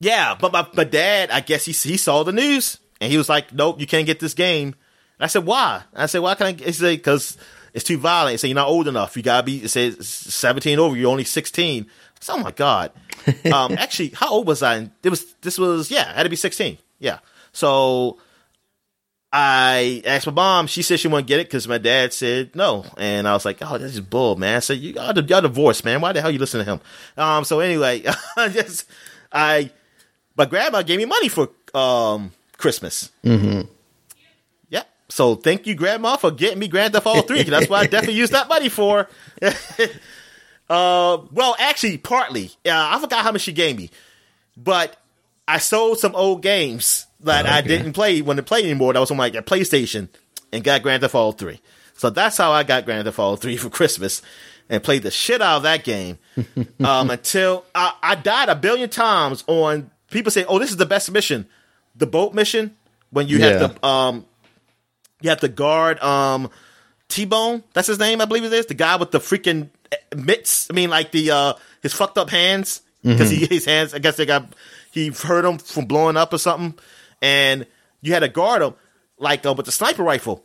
[0.00, 0.34] yeah.
[0.34, 3.52] But my, my dad, I guess he he saw the news and he was like,
[3.54, 4.74] "Nope, you can't get this game."
[5.16, 7.38] And I said, "Why?" I said, "Why can't I?" He said, "Because
[7.72, 9.16] it's too violent." He said, "You're not old enough.
[9.16, 10.96] You gotta be." It says 17 over.
[10.96, 11.84] You're only 16.
[11.84, 11.88] I
[12.18, 12.90] said, "Oh my god."
[13.52, 14.90] um, actually, how old was I?
[15.04, 16.76] It was this was yeah, I had to be 16.
[16.98, 17.20] Yeah.
[17.52, 18.18] So
[19.38, 20.66] I asked my mom.
[20.66, 23.58] She said she wouldn't get it because my dad said no, and I was like,
[23.60, 26.00] "Oh, that's just bull, man." I said, "You y'all, y'all divorced, man.
[26.00, 26.80] Why the hell you listen to him?"
[27.18, 27.44] Um.
[27.44, 28.02] So anyway,
[28.38, 28.86] I just
[29.30, 29.70] I
[30.38, 33.10] my grandma gave me money for um Christmas.
[33.22, 33.62] Mm-hmm.
[34.70, 34.88] Yep.
[35.10, 37.42] So thank you, grandma, for getting me Grand Theft Auto Three.
[37.44, 39.06] 'cause that's what I definitely used that money for.
[39.42, 42.52] uh, well, actually, partly.
[42.64, 43.90] Uh, I forgot how much she gave me,
[44.56, 44.96] but
[45.46, 48.92] I sold some old games that I didn't play when they played anymore.
[48.92, 50.08] That was on like a PlayStation
[50.52, 51.60] and got Grand Theft Auto 3.
[51.94, 54.22] So that's how I got Grand Theft Auto 3 for Christmas
[54.68, 56.18] and played the shit out of that game
[56.84, 60.86] um, until I, I died a billion times on people say, "Oh, this is the
[60.86, 61.46] best mission,
[61.94, 62.76] the boat mission."
[63.10, 63.58] When you Yeah.
[63.60, 64.26] have to um,
[65.22, 66.50] you have to guard um,
[67.08, 67.62] T Bone.
[67.72, 68.66] That's his name, I believe it is.
[68.66, 69.70] The guy with the freaking
[70.14, 70.66] mitts.
[70.68, 71.52] I mean, like the uh,
[71.82, 73.94] his fucked up hands because he his hands.
[73.94, 74.52] I guess they got
[74.90, 76.76] he hurt him from blowing up or something,
[77.26, 77.66] and
[78.02, 78.74] you had to guard him
[79.18, 80.44] like uh, with the sniper rifle.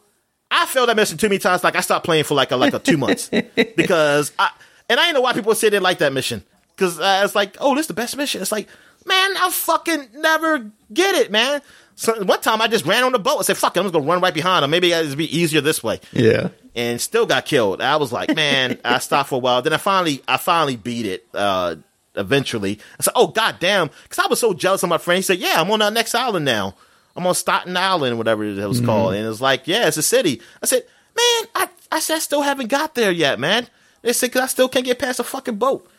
[0.49, 1.63] I failed that mission too many times.
[1.63, 3.29] Like I stopped playing for like a, like a two months
[3.75, 4.49] because I
[4.89, 6.43] and I didn't know why people say they like that mission
[6.75, 8.41] because uh, it's like oh this is the best mission.
[8.41, 8.67] It's like
[9.05, 11.61] man I fucking never get it man.
[11.95, 13.93] So one time I just ran on the boat and said fuck it I'm just
[13.93, 14.71] gonna run right behind him.
[14.71, 16.49] Maybe it'd be easier this way Yeah.
[16.75, 17.81] and still got killed.
[17.81, 19.61] I was like, man, I stopped for a while.
[19.61, 21.27] Then I finally, I finally beat it.
[21.33, 21.75] Uh,
[22.15, 25.17] eventually, I said, oh god damn, because I was so jealous of my friend.
[25.17, 26.75] He said, yeah, I'm on our next island now.
[27.15, 30.01] I'm on Staten Island, whatever it was called, and it was like, yeah, it's a
[30.03, 30.41] city.
[30.63, 30.83] I said,
[31.17, 33.67] man, I, I said, I still haven't got there yet, man.
[34.01, 35.89] They said, because I still can't get past a fucking boat.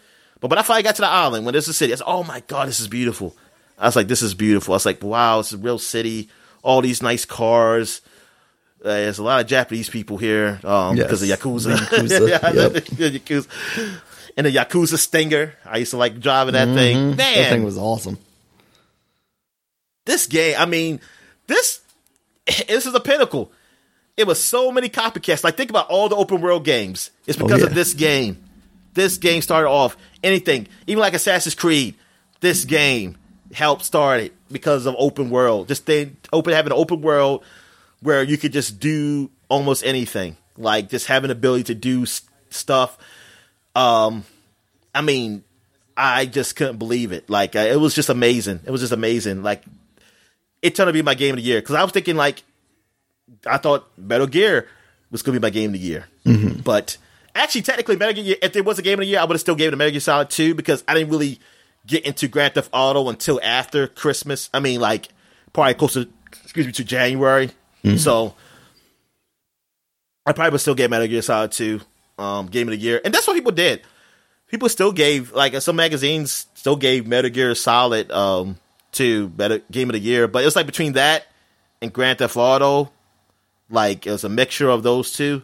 [0.40, 2.24] But when I finally got to the island, when there's a city, I said, oh
[2.24, 3.36] my god, this is beautiful.
[3.78, 4.72] I was like, this is beautiful.
[4.72, 6.28] I was like, wow, it's a real city.
[6.62, 8.00] All these nice cars.
[8.82, 11.06] Uh, there's a lot of Japanese people here um, Yes.
[11.06, 11.78] because of Yakuza.
[11.90, 12.72] The Yakuza, yeah, yep.
[12.84, 14.00] Yakuza.
[14.36, 15.54] And the Yakuza Stinger.
[15.64, 16.96] I used to like driving that thing.
[16.96, 17.16] Man, Mm-hmm.
[17.16, 18.18] That thing was awesome.
[20.04, 21.00] this game, I mean,
[21.46, 21.80] this
[22.68, 23.52] this is a pinnacle.
[24.16, 25.44] It was so many copycats.
[25.44, 27.10] Like think about all the open world games.
[27.26, 27.66] It's because yeah.
[27.66, 28.42] of this game.
[28.94, 31.94] This game started off anything, even like Assassin's Creed.
[32.40, 33.16] This game
[33.54, 35.68] helped start it because of open world.
[35.68, 37.42] Just thing, open having an open world
[38.00, 40.36] where you could just do almost anything.
[40.58, 42.98] Like just having the ability to do s- stuff.
[43.74, 44.24] Um,
[44.94, 45.44] I mean,
[45.96, 47.28] I just couldn't believe it.
[47.28, 48.60] Like uh, it was just amazing.
[48.64, 49.42] It was just amazing.
[49.42, 49.62] Like
[50.60, 52.42] it turned to be my game of the year because I was thinking like
[53.46, 54.68] I thought Metal Gear
[55.10, 56.06] was going to be my game of the year,
[56.64, 56.96] but
[57.34, 58.36] actually, technically, Metal Gear.
[58.42, 59.76] If there was a game of the year, I would have still gave it a
[59.76, 61.38] Metal Gear Solid Two because I didn't really
[61.86, 64.48] get into Grand Theft Auto until after Christmas.
[64.54, 65.08] I mean, like
[65.52, 66.08] probably close to
[66.42, 67.50] excuse me to January.
[67.96, 68.34] So
[70.24, 71.80] I probably would still get Metal Gear Solid Two
[72.18, 73.82] um, game of the year, and that's what people did.
[74.48, 78.58] People still gave like some magazines still gave Metal Gear Solid um,
[78.92, 81.26] to better game of the year, but it was like between that
[81.80, 82.92] and Grand Theft Auto,
[83.70, 85.42] like it was a mixture of those two.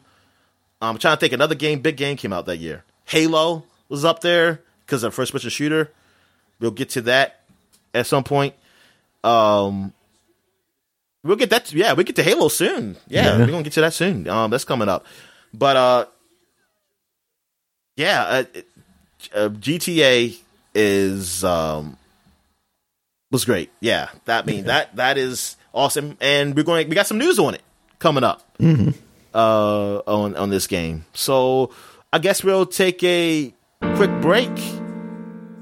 [0.80, 2.84] Um, I'm trying to think another game, big game came out that year.
[3.06, 5.90] Halo was up there because of first person shooter.
[6.60, 7.40] We'll get to that
[7.94, 8.54] at some point.
[9.24, 9.92] Um,
[11.24, 11.72] we'll get that.
[11.72, 12.96] Yeah, we will get to Halo soon.
[13.08, 13.38] Yeah, Yeah.
[13.38, 14.28] we're gonna get to that soon.
[14.28, 15.06] Um, that's coming up.
[15.54, 16.06] But uh,
[17.98, 18.44] yeah, uh,
[19.34, 20.38] uh, GTA
[20.74, 21.96] is um
[23.30, 23.70] was great.
[23.80, 26.88] Yeah, that mean that that is awesome, and we're going.
[26.88, 27.62] We got some news on it
[27.98, 28.48] coming up
[29.34, 31.04] uh, on on this game.
[31.12, 31.72] So
[32.12, 33.52] I guess we'll take a
[33.96, 34.56] quick break,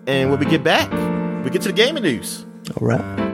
[0.07, 0.91] and when we get back,
[1.43, 2.45] we get to the gaming news.
[2.79, 3.26] All right.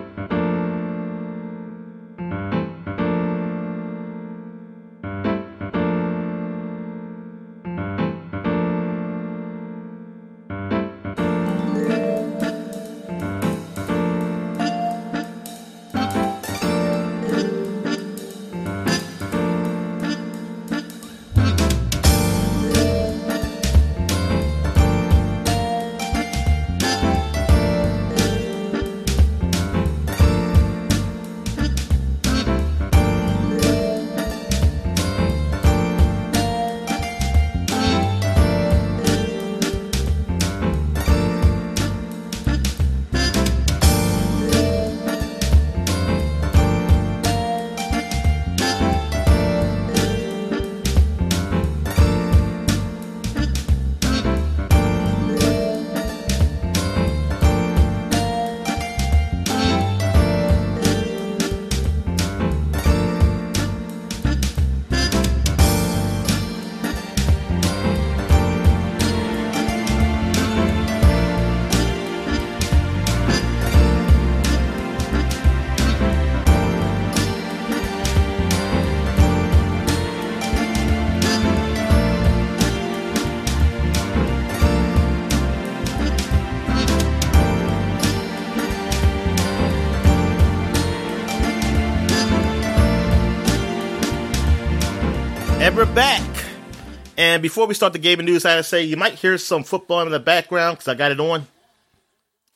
[97.43, 100.01] And before we start the gaming news, I to say you might hear some football
[100.03, 101.45] in the background because I got it on.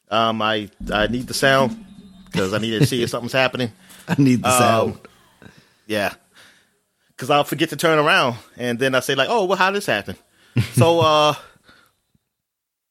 [0.08, 1.84] Um, I I need the sound
[2.26, 3.72] because I need to see if something's happening.
[4.08, 4.98] I need the Um, sound.
[5.88, 6.14] Yeah,
[7.08, 9.78] because I'll forget to turn around, and then I say like, "Oh, well, how did
[9.78, 10.14] this happen?"
[10.74, 11.34] so, uh,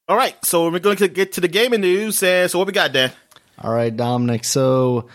[0.09, 2.73] all right, so we're going to get to the gaming news, and so what we
[2.73, 3.11] got, Dan?
[3.57, 4.43] All right, Dominic.
[4.43, 5.07] So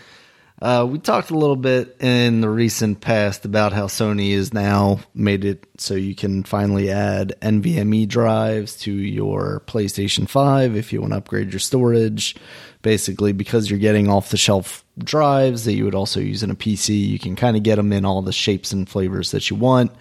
[0.61, 4.99] uh, we talked a little bit in the recent past about how Sony has now
[5.15, 11.01] made it so you can finally add NVMe drives to your PlayStation 5 if you
[11.01, 12.35] want to upgrade your storage.
[12.83, 16.55] Basically, because you're getting off the shelf drives that you would also use in a
[16.55, 19.55] PC, you can kind of get them in all the shapes and flavors that you
[19.55, 19.91] want.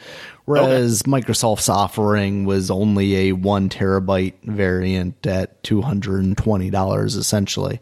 [0.47, 1.11] Whereas okay.
[1.11, 7.81] Microsoft's offering was only a one terabyte variant at $220 essentially.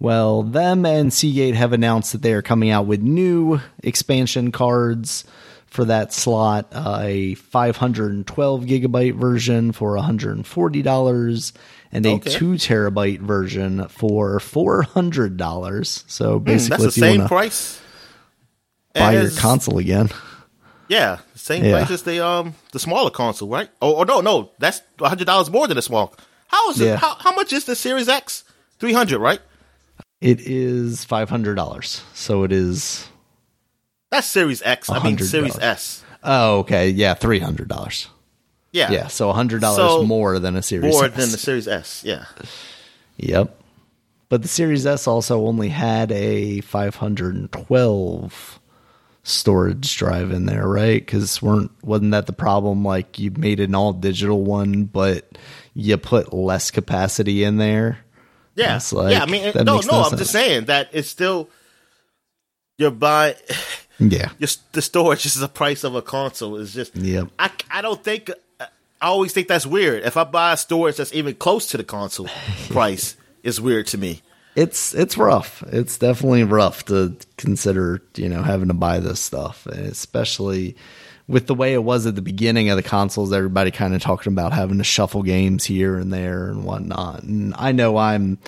[0.00, 5.24] Well, them and Seagate have announced that they are coming out with new expansion cards
[5.66, 11.52] for that slot uh, a 512 gigabyte version for $140
[11.92, 12.30] and a okay.
[12.30, 16.10] 2 terabyte version for $400.
[16.10, 17.80] So basically, mm, that's the same price.
[18.94, 20.08] Buy as, your console again.
[20.88, 21.78] Yeah, same yeah.
[21.78, 23.68] price as the um the smaller console, right?
[23.80, 26.12] Oh, oh no, no, that's hundred dollars more than the small.
[26.48, 26.86] How is it?
[26.86, 26.96] Yeah.
[26.96, 28.42] How, how much is the Series X?
[28.80, 29.40] Three hundred, right?
[30.20, 32.02] It is five hundred dollars.
[32.14, 33.08] So it is.
[34.10, 34.90] That's Series X.
[34.90, 36.04] I mean Series S.
[36.22, 36.90] Oh, okay.
[36.90, 38.08] Yeah, three hundred dollars.
[38.72, 38.90] Yeah.
[38.90, 39.06] Yeah.
[39.08, 41.16] So hundred dollars so, more than a Series S more S.
[41.16, 42.02] than the Series S.
[42.04, 42.26] Yeah.
[43.16, 43.56] Yep.
[44.28, 48.60] But the Series S also only had a 512
[49.22, 51.04] storage drive in there, right?
[51.04, 52.84] Because weren't wasn't that the problem?
[52.84, 55.36] Like you made an all digital one, but
[55.74, 57.98] you put less capacity in there.
[58.60, 59.22] Yeah, like, yeah.
[59.22, 59.80] I mean, no, no.
[59.80, 61.48] no I'm just saying that it's still
[62.78, 63.34] you're buying.
[63.98, 66.56] Yeah, just the storage is the price of a console.
[66.56, 67.24] Is just yeah.
[67.38, 68.30] I I don't think.
[69.02, 70.04] I always think that's weird.
[70.04, 72.28] If I buy a storage that's even close to the console
[72.68, 74.20] price, it's weird to me.
[74.56, 75.62] It's it's rough.
[75.68, 80.76] It's definitely rough to consider, you know, having to buy this stuff, especially
[81.30, 84.32] with the way it was at the beginning of the consoles, everybody kind of talking
[84.32, 87.22] about having to shuffle games here and there and whatnot.
[87.22, 88.38] And I know I'm,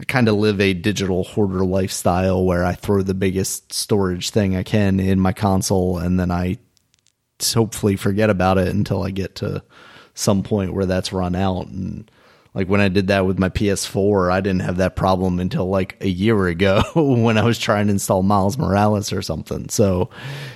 [0.00, 4.56] I kind of live a digital hoarder lifestyle where I throw the biggest storage thing
[4.56, 6.56] I can in my console and then I
[7.54, 9.62] hopefully forget about it until I get to
[10.14, 11.66] some point where that's run out.
[11.66, 12.10] And
[12.54, 15.98] like when I did that with my PS4, I didn't have that problem until like
[16.00, 19.68] a year ago when I was trying to install Miles Morales or something.
[19.68, 20.08] So,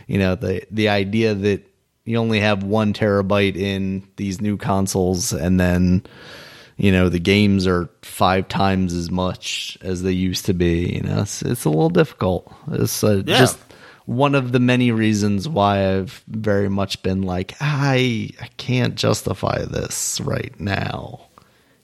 [0.06, 1.73] you know, the the idea that
[2.04, 6.04] you only have one terabyte in these new consoles, and then
[6.76, 10.94] you know the games are five times as much as they used to be.
[10.94, 12.52] You know, it's, it's a little difficult.
[12.72, 13.38] It's uh, yeah.
[13.38, 13.58] just
[14.06, 19.64] one of the many reasons why I've very much been like, I I can't justify
[19.64, 21.20] this right now.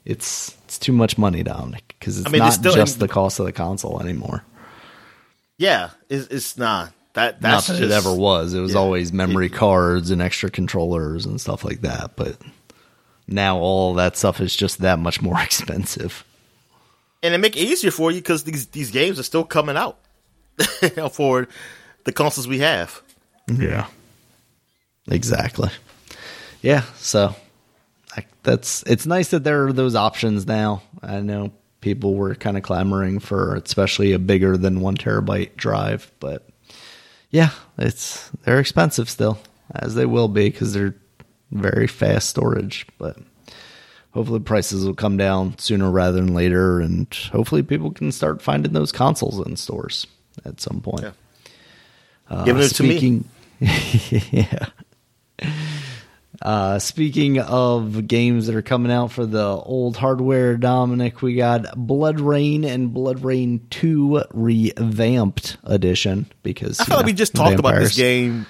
[0.05, 3.39] It's it's too much money, Dominic, because it's I mean, not it's just the cost
[3.39, 4.43] of the console anymore.
[5.57, 6.93] Yeah, it's, it's not.
[7.13, 8.53] That that's not that just, it ever was.
[8.53, 12.15] It was yeah, always memory it, cards and extra controllers and stuff like that.
[12.15, 12.37] But
[13.27, 16.23] now all that stuff is just that much more expensive.
[17.23, 19.97] And it make it easier for you because these these games are still coming out
[21.11, 21.47] for
[22.05, 23.01] the consoles we have.
[23.47, 23.87] Yeah,
[25.09, 25.69] exactly.
[26.61, 27.35] Yeah, so
[28.15, 30.81] I, that's it's nice that there are those options now.
[31.03, 31.51] I know
[31.81, 36.47] people were kind of clamoring for, especially a bigger than one terabyte drive, but
[37.31, 39.39] yeah, it's they're expensive still,
[39.73, 40.95] as they will be because they're
[41.51, 42.85] very fast storage.
[42.97, 43.17] But
[44.11, 48.73] hopefully, prices will come down sooner rather than later, and hopefully, people can start finding
[48.73, 50.05] those consoles in stores
[50.45, 51.03] at some point.
[51.03, 51.11] Yeah.
[52.29, 53.29] Uh, Giving it speaking,
[53.59, 54.23] to me.
[54.31, 54.67] yeah.
[56.41, 61.63] Uh, speaking of games that are coming out for the old hardware, Dominic, we got
[61.77, 67.75] BloodRayne and BloodRayne 2 revamped edition because I thought we just talked vampires.
[67.75, 68.47] about this game.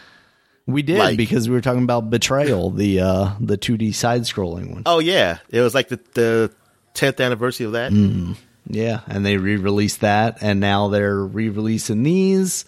[0.67, 4.71] We did like, because we were talking about Betrayal, the uh, the 2D side scrolling
[4.71, 4.83] one.
[4.85, 6.51] Oh yeah, it was like the the
[6.93, 7.91] 10th anniversary of that.
[7.91, 8.37] Mm,
[8.67, 12.63] yeah, and they re-released that, and now they're re-releasing these.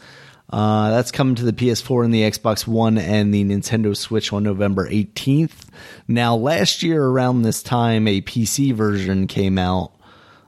[0.54, 4.44] Uh, that's coming to the PS4 and the Xbox One and the Nintendo Switch on
[4.44, 5.66] November 18th.
[6.08, 9.94] Now, last year around this time, a PC version came out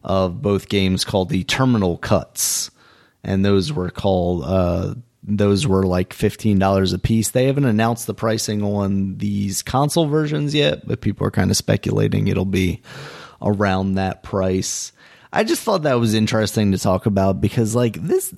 [0.04, 2.70] of both games called the Terminal Cuts,
[3.24, 7.32] and those were called uh, those were like fifteen dollars a piece.
[7.32, 11.58] They haven't announced the pricing on these console versions yet, but people are kind of
[11.58, 12.84] speculating it'll be
[13.42, 14.92] around that price.
[15.34, 18.32] I just thought that was interesting to talk about because like this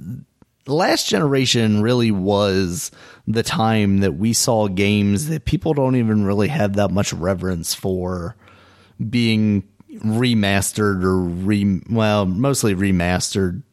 [0.67, 2.91] last generation really was
[3.27, 7.73] the time that we saw games that people don't even really have that much reverence
[7.73, 8.35] for
[9.09, 9.67] being
[9.99, 13.63] remastered or re well mostly remastered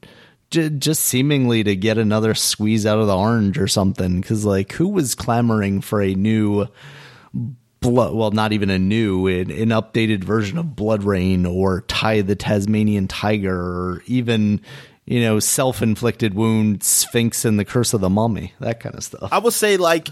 [0.54, 4.20] j- just seemingly to get another squeeze out of the orange or something.
[4.20, 6.66] Because like, who was clamoring for a new
[7.80, 8.14] blood?
[8.14, 13.08] Well, not even a new, an, an updated version of BloodRayne or Ty the Tasmanian
[13.08, 14.60] Tiger, or even
[15.04, 19.28] you know self-inflicted wound Sphinx and the Curse of the Mummy, that kind of stuff.
[19.32, 20.08] I would say like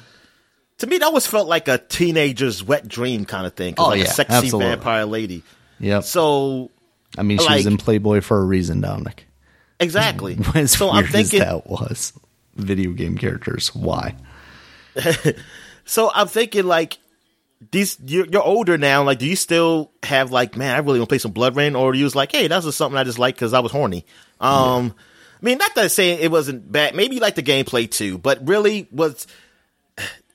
[0.79, 3.75] to me that always felt like a teenager's wet dream kind of thing.
[3.79, 4.71] Oh, like yeah, a sexy absolutely.
[4.71, 5.43] vampire lady.
[5.81, 6.05] Yep.
[6.05, 6.71] So
[7.19, 9.27] I mean, she was in Playboy for a reason, Dominic.
[9.81, 10.39] exactly.
[10.55, 11.41] As so weird I'm thinking.
[11.41, 12.13] as that was.
[12.55, 14.15] Video game characters, why?
[15.85, 16.99] So I'm thinking like
[17.71, 17.99] these.
[18.05, 19.03] You're, you're older now.
[19.05, 21.95] Like, do you still have like, man, I really want to play some BloodRayne, or
[21.95, 24.05] you was like, hey, that's just something I just like because I was horny.
[24.41, 24.95] Um,
[25.41, 26.95] I mean, not that saying it wasn't bad.
[26.95, 29.27] Maybe you like the gameplay too, but really was.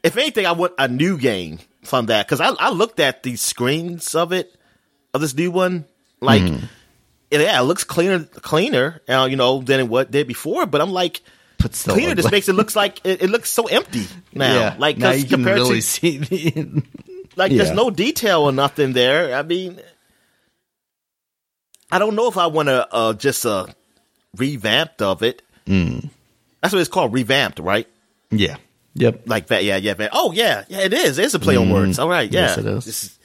[0.04, 3.36] If anything, I want a new game from that because I, I looked at the
[3.36, 4.56] screens of it
[5.14, 5.86] of this new one,
[6.22, 6.42] like.
[6.42, 6.66] Mm-hmm.
[7.30, 10.66] Yeah, it looks cleaner, cleaner, uh, you know, than it what did before.
[10.66, 11.20] But I'm like,
[11.58, 14.54] But still cleaner just makes it looks like it, it looks so empty now.
[14.54, 16.84] yeah, Like now you can really to see the.
[17.38, 17.64] Like Yeah.
[17.64, 19.34] there's no detail or nothing there.
[19.36, 19.80] I mean,
[21.92, 23.68] I don't know if I want to uh, just uh,
[24.36, 25.42] revamped of it.
[25.66, 26.10] Mm.
[26.62, 27.88] That's what it's called, revamped, right?
[28.32, 28.58] yeah.
[29.00, 29.24] Yep.
[29.28, 29.94] Like that, yeah, yeah.
[29.94, 30.80] va- Oh, yeah, yeah.
[30.80, 31.20] It is.
[31.20, 32.00] It's a play on words.
[32.00, 32.40] All right, yeah.
[32.40, 32.48] Mm.
[32.48, 32.86] Yes, it is.
[32.86, 33.20] This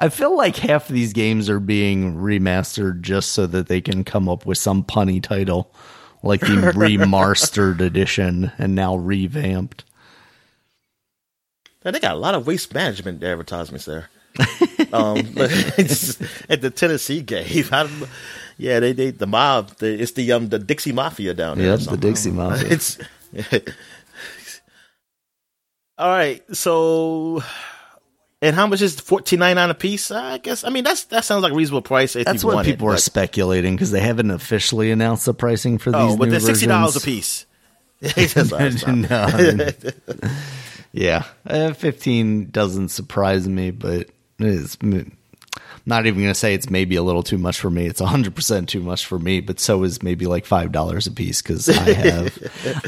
[0.00, 4.02] I feel like half of these games are being remastered just so that they can
[4.02, 5.72] come up with some punny title,
[6.24, 9.84] like the remastered edition and now revamped.
[11.92, 14.08] They got a lot of waste management advertisements there.
[14.92, 15.50] um, but
[16.48, 17.88] at the Tennessee game, I
[18.56, 21.68] yeah, they, they the mob, the, it's the um the Dixie Mafia down there.
[21.68, 21.96] Yeah, Yep, the.
[21.96, 22.68] Dixie Mafia.
[22.68, 22.98] It's
[25.98, 26.42] all right.
[26.56, 27.42] So,
[28.42, 30.10] and how much is fourteen ninety nine a piece?
[30.10, 30.64] I guess.
[30.64, 32.16] I mean, that's that sounds like a reasonable price.
[32.16, 35.34] If That's you what people it, are but- speculating because they haven't officially announced the
[35.34, 37.46] pricing for these Oh, but they're sixty dollars a piece.
[38.00, 38.94] That's all right, stop.
[38.96, 39.68] no.
[40.94, 44.78] Yeah, uh, fifteen doesn't surprise me, but it's
[45.84, 47.86] not even going to say it's maybe a little too much for me.
[47.86, 51.10] It's hundred percent too much for me, but so is maybe like five dollars a
[51.10, 52.38] piece because I have.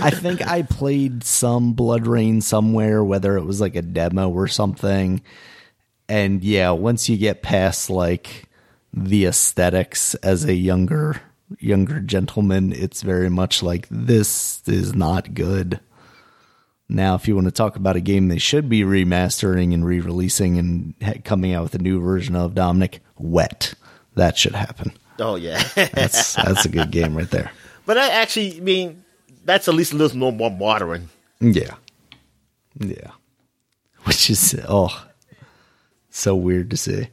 [0.01, 5.21] I think I played some BloodRayne somewhere, whether it was like a demo or something,
[6.09, 8.45] and yeah, once you get past like
[8.95, 11.21] the aesthetics as a younger
[11.59, 15.81] younger gentleman, it's very much like this is not good.
[16.89, 20.59] Now, if you want to talk about a game they should be remastering and re-releasing
[20.59, 23.75] and coming out with a new version of Dominic, Wet,
[24.15, 24.93] that should happen.
[25.19, 27.51] Oh yeah, That's that's a good game right there.
[27.87, 29.05] but I actually I mean
[29.45, 31.09] that's at least a little more modern.
[31.41, 31.75] Yeah,
[32.79, 33.13] yeah.
[34.05, 35.07] Which is oh,
[36.11, 37.09] so weird to see.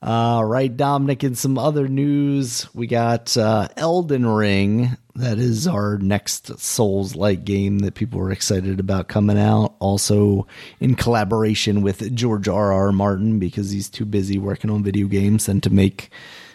[0.00, 4.96] All right, Dominic, in some other news, we got uh, Elden Ring.
[5.18, 9.74] That is our next Souls like game that people are excited about coming out.
[9.80, 10.46] Also,
[10.78, 12.72] in collaboration with George R.
[12.72, 12.92] R.
[12.92, 16.10] Martin because he's too busy working on video games and to make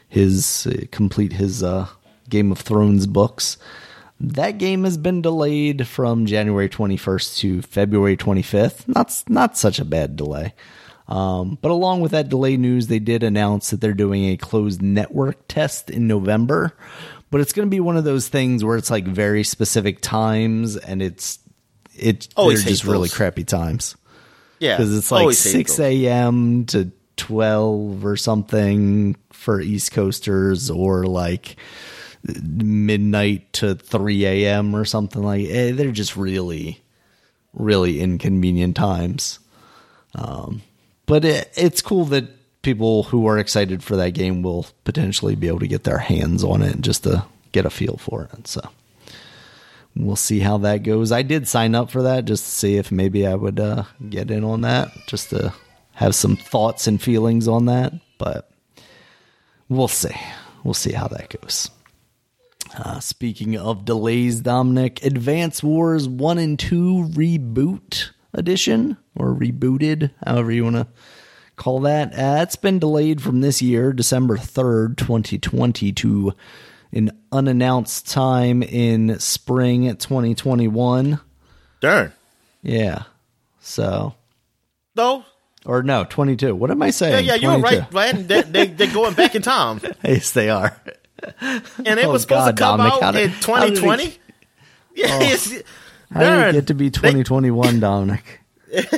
[0.07, 1.87] his complete his uh,
[2.29, 3.57] Game of Thrones books.
[4.21, 8.87] That game has been delayed from January 21st to February 25th.
[8.87, 10.53] Not not such a bad delay.
[11.07, 14.81] Um, but along with that delay news, they did announce that they're doing a closed
[14.81, 16.73] network test in November.
[17.33, 20.77] But it's going to be one of those things where it's like very specific times,
[20.77, 21.39] and it's
[21.97, 23.95] it Always they're just really crappy times
[24.59, 26.67] Yeah, because it's like Always six a.m.
[26.67, 31.55] to twelve or something for East Coasters, or like
[32.23, 34.75] midnight to three a.m.
[34.75, 35.47] or something like.
[35.47, 36.83] Eh, they're just really,
[37.51, 39.39] really inconvenient times.
[40.13, 40.61] Um,
[41.07, 42.25] but it, it's cool that
[42.63, 46.43] people who are excited for that game will potentially be able to get their hands
[46.43, 48.47] on it just to get a feel for it.
[48.47, 48.67] So
[49.95, 51.11] we'll see how that goes.
[51.11, 54.31] I did sign up for that just to see if maybe I would uh, get
[54.31, 55.53] in on that, just to
[55.91, 57.93] have some thoughts and feelings on that.
[58.17, 58.49] But
[59.69, 60.15] we'll see.
[60.63, 61.69] We'll see how that goes.
[62.75, 70.51] Uh, speaking of delays, Dominic, Advance Wars 1 and 2 Reboot Edition, or rebooted, however
[70.51, 70.87] you want to
[71.55, 72.13] call that.
[72.13, 76.33] Uh, it's been delayed from this year, December 3rd, 2020, to
[76.91, 81.19] an unannounced time in spring 2021.
[81.79, 82.13] Darn.
[82.61, 83.03] Yeah.
[83.59, 84.13] So,
[84.95, 85.25] No.
[85.65, 86.53] or no, 22.
[86.55, 87.25] What am I saying?
[87.25, 87.85] Yeah, yeah, you're 22.
[87.95, 88.27] right.
[88.27, 90.75] They, they, they're going back in time, Yes, they are.
[91.39, 91.63] and
[91.99, 94.17] it Oh, was supposed God, to come Dominic, out in how did it- 2020.
[94.95, 95.07] Yeah,
[96.13, 98.41] How did it get to be 2021, Dominic?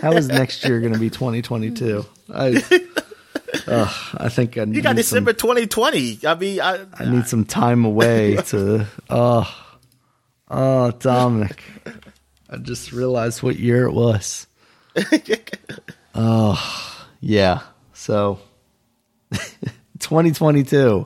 [0.01, 2.05] How is next year going to be 2022?
[2.33, 2.63] I,
[3.67, 6.19] I think I You need got some, December 2020.
[6.25, 8.87] I mean, I, I need some time away to.
[9.09, 9.75] Oh,
[10.49, 11.63] oh, Dominic!
[12.49, 14.47] I just realized what year it was.
[16.17, 17.59] Oh, yeah.
[17.91, 18.39] So,
[19.99, 21.05] 2022.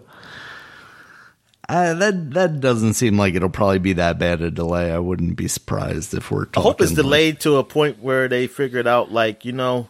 [1.70, 4.92] Uh, that that doesn't seem like it'll probably be that bad a delay.
[4.92, 8.28] I wouldn't be surprised if we're I hope it's like, delayed to a point where
[8.28, 9.88] they figured out, like, you know,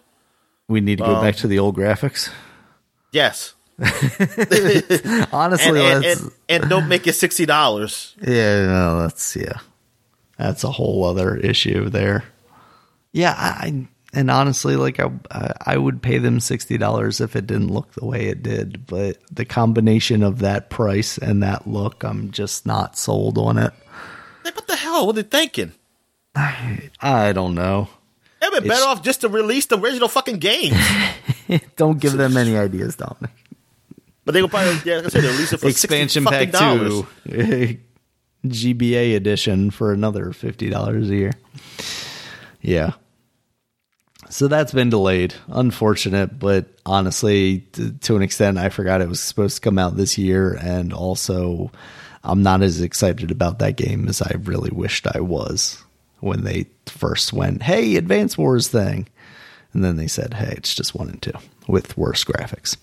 [0.67, 2.29] we need to go Um, back to the old graphics.
[3.13, 3.53] yes.
[5.31, 7.47] Honestly, And, and, and, don't make it $60.
[8.27, 9.59] yeah, no, that's yeah,
[10.37, 12.25] that's a whole other issue there.
[13.13, 15.09] Yeah, I, I and honestly, like I,
[15.65, 19.17] I would pay them sixty dollars if it didn't look the way it did, but
[19.31, 23.71] the combination of that price and that look, I'm just not sold on it.
[24.43, 25.07] Like, what the hell?
[25.09, 25.73] Are they thinking?
[26.35, 27.89] I I don't know.
[28.41, 30.73] They'd be better It's- off just to release the original fucking game.
[31.75, 33.31] Don't give them any ideas, Dominic.
[34.23, 36.51] But they will probably, yeah, like I said, they'll release it for Expansion 60 pack
[36.51, 37.07] two,
[38.45, 41.33] GBA edition for another fifty dollars a year.
[42.61, 42.93] Yeah.
[44.29, 45.33] So that's been delayed.
[45.47, 49.97] Unfortunate, but honestly, to, to an extent, I forgot it was supposed to come out
[49.97, 51.71] this year, and also,
[52.23, 55.83] I'm not as excited about that game as I really wished I was
[56.19, 59.07] when they first went, "Hey, Advance Wars thing,"
[59.73, 61.33] and then they said, "Hey, it's just one and two
[61.67, 62.77] with worse graphics."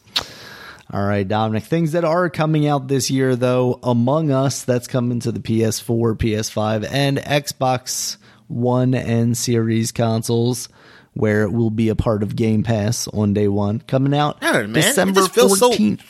[0.93, 1.65] All right, Dominic.
[1.65, 6.15] Things that are coming out this year, though, Among Us, that's coming to the PS4,
[6.17, 8.17] PS5, and Xbox
[8.47, 10.69] One and Series consoles,
[11.17, 14.71] where it will be a part of Game Pass on day one, coming out Darn,
[14.73, 14.83] man.
[14.83, 16.03] December feels so- 14th.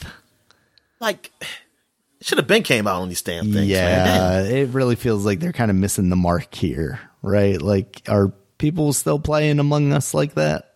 [1.00, 3.54] Like, it should have been came out on these damn things.
[3.54, 3.66] man.
[3.68, 7.60] yeah, it really feels like they're kind of missing the mark here, right?
[7.60, 10.72] Like, are people still playing Among Us like that?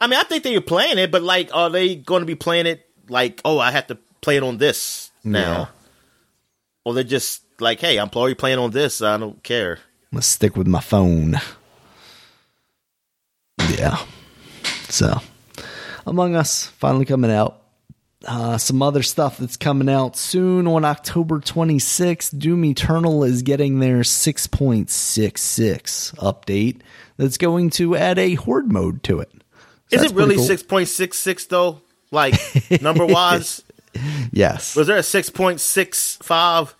[0.00, 2.34] I mean, I think they were playing it, but like, are they going to be
[2.34, 5.40] playing it like, oh, I have to play it on this now?
[5.58, 5.66] Yeah.
[6.84, 9.02] Or they're just like, hey, I'm already playing on this.
[9.02, 9.74] I don't care.
[10.12, 11.36] I'm gonna stick with my phone.
[13.58, 13.98] Yeah.
[14.88, 15.20] So,
[16.06, 17.62] Among Us finally coming out.
[18.24, 22.36] Uh, some other stuff that's coming out soon on October 26th.
[22.36, 26.80] Doom Eternal is getting their 6.66 update
[27.16, 29.30] that's going to add a horde mode to it.
[29.90, 30.44] So Is it really cool.
[30.44, 31.80] six point six six though?
[32.10, 32.34] Like
[32.82, 33.62] number wise,
[34.32, 34.74] Yes.
[34.74, 36.74] was there a six point six five?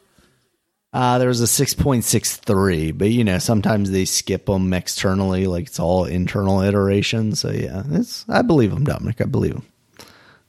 [0.96, 5.78] Uh, there was a 6.63, but you know, sometimes they skip them externally, like it's
[5.78, 7.34] all internal iteration.
[7.34, 9.20] So yeah, it's, I believe them, Dominic.
[9.20, 9.66] I believe them.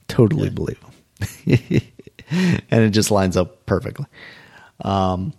[0.07, 1.82] Totally believe them.
[2.72, 4.06] and it just lines up perfectly.
[4.86, 5.34] Um,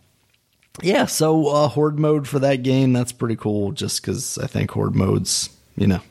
[0.83, 4.73] yeah, so uh, horde mode for that game, that's pretty cool just because I think
[4.73, 6.03] horde mode's, you know,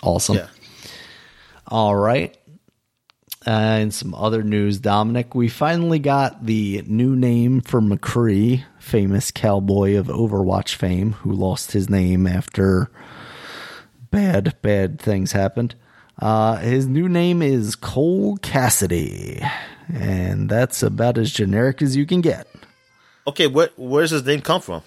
[0.00, 0.36] awesome.
[0.36, 0.46] Yeah.
[1.66, 2.36] All right.
[3.44, 5.34] Uh, and some other news, Dominic.
[5.34, 11.72] We finally got the new name for McCree, famous cowboy of Overwatch fame, who lost
[11.72, 12.88] his name after
[14.10, 15.74] bad, bad things happened.
[16.20, 19.40] Uh, his new name is Cole Cassidy,
[19.92, 22.46] and that's about as generic as you can get.
[23.26, 24.82] Okay, what where's his name come from?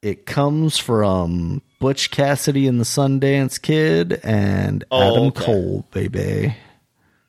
[0.00, 5.44] It comes from Butch Cassidy and the Sundance Kid and Oh, Adam okay.
[5.44, 6.56] Cole, baby.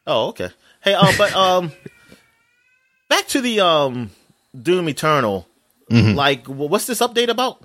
[0.05, 0.49] Oh, okay.
[0.81, 1.71] Hey, um, but um,
[3.09, 4.11] back to the um
[4.59, 5.47] Doom Eternal.
[5.91, 6.15] Mm-hmm.
[6.15, 7.61] Like, what's this update about?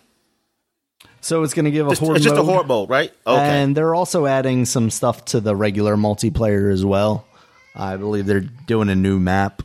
[1.21, 3.13] So it's going to give a It's, horde it's just a horde mode, right?
[3.27, 3.41] Okay.
[3.43, 7.27] And they're also adding some stuff to the regular multiplayer as well.
[7.75, 9.63] I believe they're doing a new map,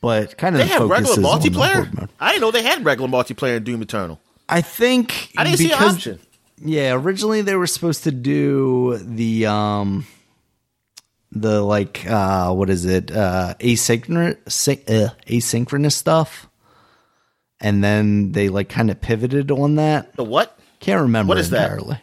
[0.00, 2.08] but kind of they the have focus regular is on the multiplayer.
[2.20, 4.20] I didn't know they had regular multiplayer in Doom Eternal.
[4.48, 6.20] I think I didn't see an because- option.
[6.62, 10.06] Yeah, originally they were supposed to do the um
[11.32, 13.10] the like uh what is it?
[13.10, 16.48] Uh asynchronous uh, asynchronous stuff.
[17.60, 20.16] And then they like kind of pivoted on that.
[20.16, 20.58] The what?
[20.80, 22.00] Can't remember What is that?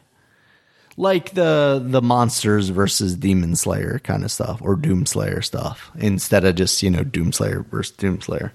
[0.99, 6.44] Like the the monsters versus Demon Slayer kind of stuff, or Doom Slayer stuff, instead
[6.44, 8.52] of just you know Doom Slayer versus Doom Slayer.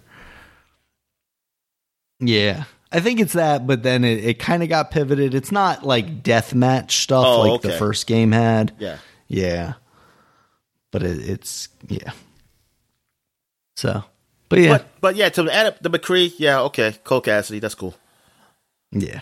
[2.20, 5.34] Yeah, I think it's that, but then it, it kind of got pivoted.
[5.34, 8.72] It's not like deathmatch stuff Oh, like the first game had.
[8.78, 8.98] Yeah.
[9.28, 9.74] yeah,
[10.92, 12.12] but it, it's yeah.
[13.76, 14.04] So,
[14.48, 17.74] but yeah, But but yeah, to add up the McCree, yeah, okay, Cole Cassidy, that's
[17.74, 17.96] cool.
[18.92, 19.20] Yeah.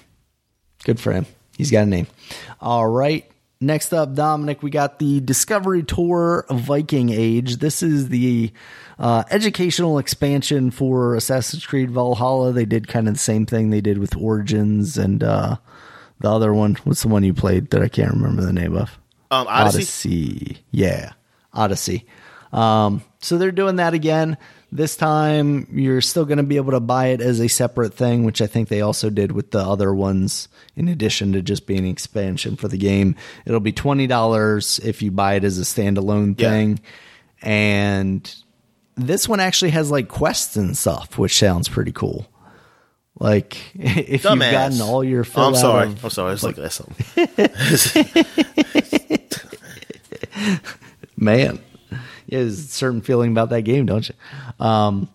[0.85, 1.27] Good for him.
[1.57, 2.07] He's got a name.
[2.61, 3.31] All right.
[3.63, 7.59] Next up, Dominic, we got the Discovery Tour Viking Age.
[7.59, 8.53] This is the
[8.99, 12.53] uh, educational expansion for Assassin's Creed Valhalla.
[12.53, 15.57] They did kind of the same thing they did with Origins and uh,
[16.21, 16.77] the other one.
[16.85, 18.99] What's the one you played that I can't remember the name of?
[19.31, 19.77] Um, Odyssey.
[19.77, 20.59] Odyssey.
[20.71, 21.13] Yeah.
[21.53, 22.07] Odyssey.
[22.53, 24.37] Um, so they're doing that again.
[24.73, 28.23] This time, you're still going to be able to buy it as a separate thing,
[28.25, 30.49] which I think they also did with the other ones.
[30.77, 33.17] In addition to just being an expansion for the game,
[33.47, 36.51] it'll be twenty dollars if you buy it as a standalone Yeah.
[36.51, 36.81] thing,
[37.43, 38.33] and
[38.97, 42.27] this one actually has like quests and stuff, which sounds pretty cool.
[43.19, 44.33] Like if Dumbass.
[44.45, 45.87] you've gotten all your fill I'm sorry.
[45.89, 46.29] of- I'm sorry.
[46.29, 47.29] I was looking at something.
[51.21, 51.61] Man.
[52.27, 54.15] Yeah, there's a certain feeling about that game don't you?
[54.65, 55.09] Um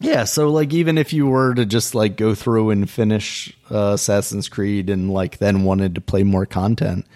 [0.00, 3.92] yeah so like even if you were to just like go through and finish uh,
[3.94, 7.06] assassin's creed and like then wanted to play more content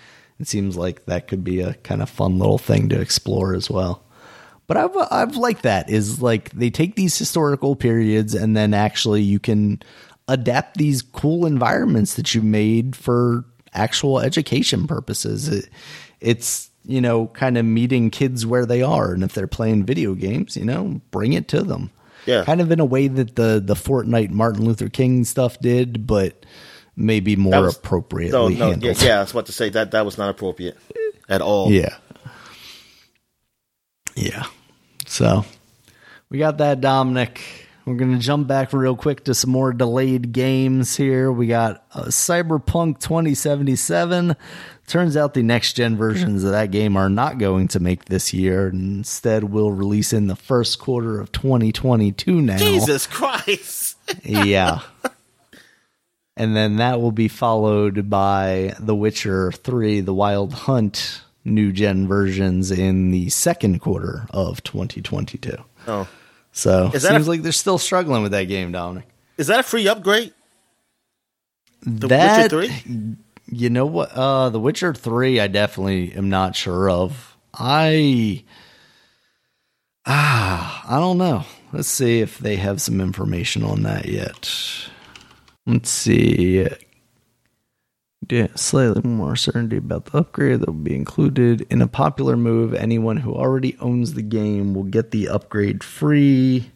[0.41, 3.69] it seems like that could be a kind of fun little thing to explore as
[3.69, 4.03] well.
[4.67, 9.23] But I've I've liked that is like they take these historical periods and then actually
[9.23, 9.83] you can
[10.29, 15.49] adapt these cool environments that you made for actual education purposes.
[15.49, 15.71] It,
[16.21, 20.15] it's you know kind of meeting kids where they are, and if they're playing video
[20.15, 21.91] games, you know, bring it to them.
[22.27, 22.45] Yeah.
[22.45, 26.45] kind of in a way that the the Fortnite Martin Luther King stuff did, but
[26.97, 29.03] maybe more was- appropriately No, no, yeah, handled.
[29.03, 30.77] yeah, I was about to say that that was not appropriate
[31.29, 31.71] at all.
[31.71, 31.97] Yeah.
[34.15, 34.47] Yeah.
[35.07, 35.45] So
[36.29, 37.41] we got that, Dominic.
[37.89, 41.33] We're going to jump back real quick to some more delayed games here.
[41.33, 44.37] We got uh, Cyberpunk 2077.
[44.87, 48.35] Turns out the next gen versions of that game are not going to make this
[48.35, 48.69] year.
[48.69, 53.97] Instead, will release in the first quarter of 2022 now Jesus Christ!
[54.23, 54.81] yeah.
[56.37, 62.07] And then that will be followed by The Witcher 3, The Wild Hunt new gen
[62.07, 65.57] versions in the second quarter of 2022.
[65.87, 66.07] Oh,
[66.53, 69.07] So Is that seems a- like they're still struggling with that game, Dominic.
[69.37, 70.33] is that a free upgrade?
[71.83, 73.17] The that Witcher Three.
[73.47, 74.11] you know what?
[74.13, 77.37] Uh, The Witcher 3, I definitely am not sure of.
[77.55, 78.45] I
[80.07, 81.45] ah, I don't know.
[81.73, 84.51] Let's see if they have some information on that yet.
[85.67, 86.67] Let's see.
[88.57, 92.75] Slightly more certainty about the upgrade that will be included in a popular move.
[92.75, 96.71] Anyone who already owns the game will get the upgrade free.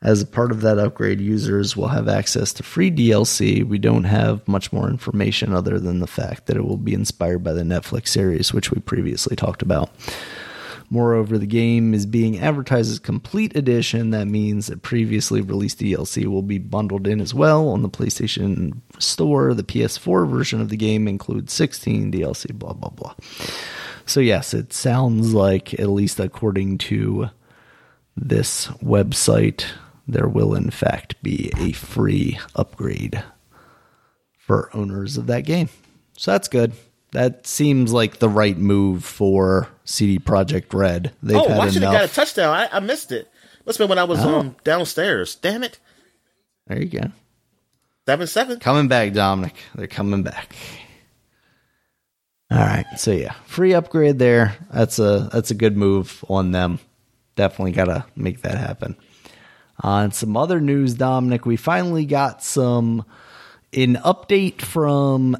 [0.00, 3.66] As a part of that upgrade, users will have access to free DLC.
[3.66, 7.42] We don't have much more information other than the fact that it will be inspired
[7.42, 9.90] by the Netflix series, which we previously talked about.
[10.90, 14.10] Moreover, the game is being advertised as complete edition.
[14.10, 18.80] That means that previously released DLC will be bundled in as well on the PlayStation
[18.98, 19.52] Store.
[19.52, 23.14] The PS4 version of the game includes 16 DLC, blah, blah, blah.
[24.06, 27.28] So, yes, it sounds like, at least according to
[28.16, 29.66] this website,
[30.06, 33.22] there will in fact be a free upgrade
[34.38, 35.68] for owners of that game.
[36.16, 36.72] So that's good.
[37.12, 41.12] That seems like the right move for CD Projekt Red.
[41.22, 42.54] They've Oh, had why should have got a touchdown?
[42.54, 43.30] I, I missed it.
[43.64, 44.40] Must have been when I was Oh.
[44.40, 45.34] um downstairs.
[45.36, 45.78] Damn it.
[46.66, 47.10] there you go.
[48.06, 48.58] Seven seven.
[48.60, 49.54] Coming back, Dominic.
[49.74, 50.54] They're coming back.
[52.50, 52.86] All right.
[52.96, 54.56] So yeah, free upgrade there.
[54.72, 56.78] That's a that's a good move on them.
[57.36, 58.96] Definitely got to make that happen.
[59.80, 63.04] On some other news, Dominic, we finally got some
[63.72, 65.36] an update from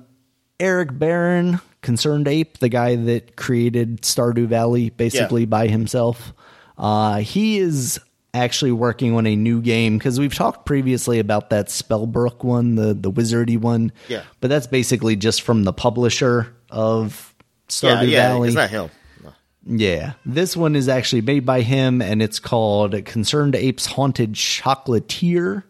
[0.60, 5.46] Eric Barone, Concerned Ape, the guy that created Stardew Valley basically Yeah.
[5.46, 6.32] by himself.
[6.76, 8.00] Uh, he is
[8.34, 12.94] actually working on a new game because we've talked previously about that Spellbrook one, the
[12.94, 13.90] the wizardy one.
[14.08, 14.22] Yeah.
[14.40, 17.34] but that's basically just from the publisher of
[17.82, 18.28] Yeah, Stardew yeah.
[18.28, 18.48] Valley.
[18.48, 18.90] It's not him.
[19.24, 19.32] No.
[19.66, 25.62] Yeah, this one is actually made by him, and it's called Concerned Apes Haunted Chocolatier.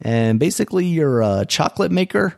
[0.00, 2.34] And basically, you're a chocolate maker,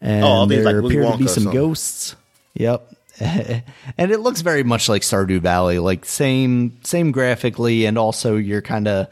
[0.00, 1.52] and Oh, there like appear to be some something.
[1.52, 2.16] ghosts.
[2.58, 3.62] Yep, and
[4.10, 8.88] it looks very much like Stardew Valley, like same same graphically, and also you're kind
[8.88, 9.08] of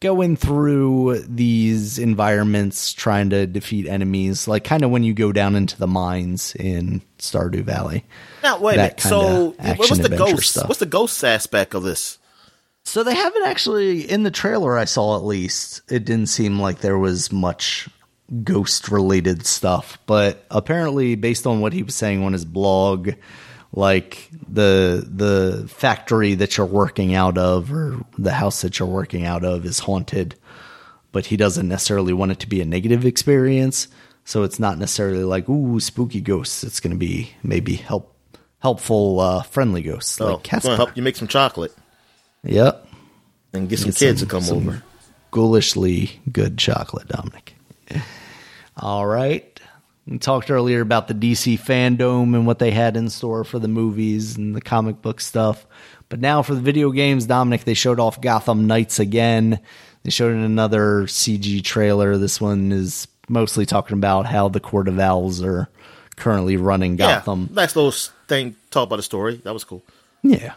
[0.00, 5.54] going through these environments trying to defeat enemies, like kind of when you go down
[5.54, 8.04] into the mines in Stardew Valley.
[8.42, 9.00] Now wait That.
[9.00, 10.50] So what- what's the ghost?
[10.50, 10.68] stuff.
[10.68, 12.18] What's the ghost aspect of this?
[12.84, 15.82] So they haven't actually in the trailer I saw at least.
[15.88, 17.88] It didn't seem like there was much
[18.44, 23.10] ghost related stuff, but apparently based on what he was saying on his blog,
[23.74, 29.24] like the the factory that you're working out of or the house that you're working
[29.24, 30.34] out of is haunted,
[31.12, 33.88] but he doesn't necessarily want it to be a negative experience.
[34.24, 36.62] So it's not necessarily like ooh spooky ghosts.
[36.64, 38.14] It's going to be maybe help
[38.60, 40.76] helpful uh, friendly ghosts Oh, like Casper.
[40.76, 41.74] help you make some chocolate
[42.44, 42.86] Yep.
[43.52, 44.82] and get some Get kids some- to come over.
[45.32, 47.54] Ghoulishly good chocolate, Dominic.
[48.76, 49.60] All right.
[50.06, 53.68] We talked earlier about the DC FanDome and what they had in store for the
[53.68, 55.64] movies and the comic book stuff.
[56.08, 59.60] But now for the video games, Dominic, they showed off Gotham Knights again.
[60.02, 62.18] They showed in another CG trailer.
[62.18, 65.68] This one is mostly talking about how the Court of Owls are
[66.16, 67.48] currently running Gotham.
[67.50, 67.92] Yeah, nice little
[68.26, 68.56] thing.
[68.70, 69.36] Talk about the story.
[69.44, 69.82] That was cool.
[70.22, 70.54] Yeah.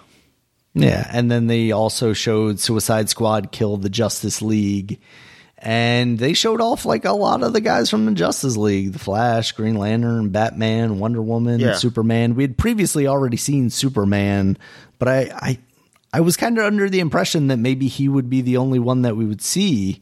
[0.74, 1.08] Yeah.
[1.12, 5.00] And then they also showed Suicide Squad kill the Justice League.
[5.66, 9.00] And they showed off like a lot of the guys from the Justice League the
[9.00, 11.74] Flash, Green Lantern, Batman, Wonder Woman, Yeah.
[11.74, 12.36] Superman.
[12.36, 14.60] We had previously already seen Superman,
[15.00, 15.60] but I, I,
[16.14, 19.02] I was kind of under the impression that maybe he would be the only one
[19.02, 20.02] that we would see.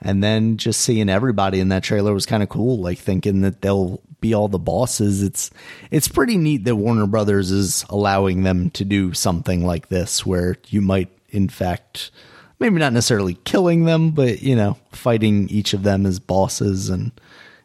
[0.00, 3.60] And then just seeing everybody in that trailer was kind of cool, like thinking that
[3.60, 5.22] they'll be all the bosses.
[5.22, 5.50] It's
[5.90, 10.56] it's pretty neat that Warner Brothers is allowing them to do something like this where
[10.68, 12.10] you might in fact
[12.58, 17.12] maybe not necessarily killing them, but you know, fighting each of them as bosses and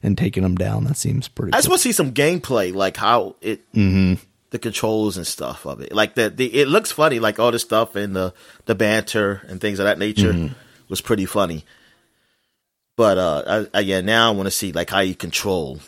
[0.02, 0.86] and taking them down.
[0.86, 1.74] That seems pretty I just cool.
[1.74, 3.62] want to see some gameplay, like how it,
[4.52, 5.94] the controls and stuff of it.
[5.94, 8.34] Like the, the it looks funny, like all the stuff and the
[8.66, 10.32] the banter and things of that nature
[10.88, 11.66] was pretty funny.
[12.96, 15.80] But uh, I, I, yeah, now I want to see like how you control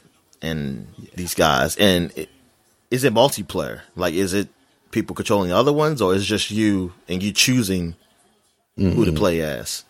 [0.42, 2.30] and these guys, and it,
[2.90, 3.82] is it multiplayer?
[3.96, 4.48] Like, is it
[4.92, 7.96] people controlling other ones, or is it just you and you choosing
[8.78, 9.84] who to play as?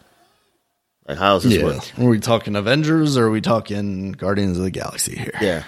[1.08, 1.66] Like, how does this Yeah.
[1.66, 2.00] work?
[2.00, 5.34] Are we talking Avengers or are we talking Guardians of the Galaxy here?
[5.42, 5.64] Yeah.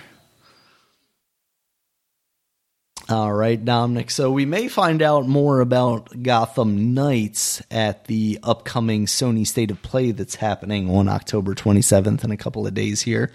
[3.10, 4.10] All right, Dominic.
[4.12, 9.82] So we may find out more about Gotham Knights at the upcoming Sony State of
[9.82, 13.32] Play that's happening on October 27th in a couple of days here.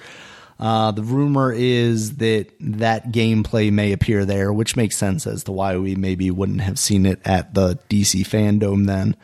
[0.58, 5.52] Uh, the rumor is that that gameplay may appear there, which makes sense as to
[5.52, 9.14] why we maybe wouldn't have seen it at the DC FanDome then,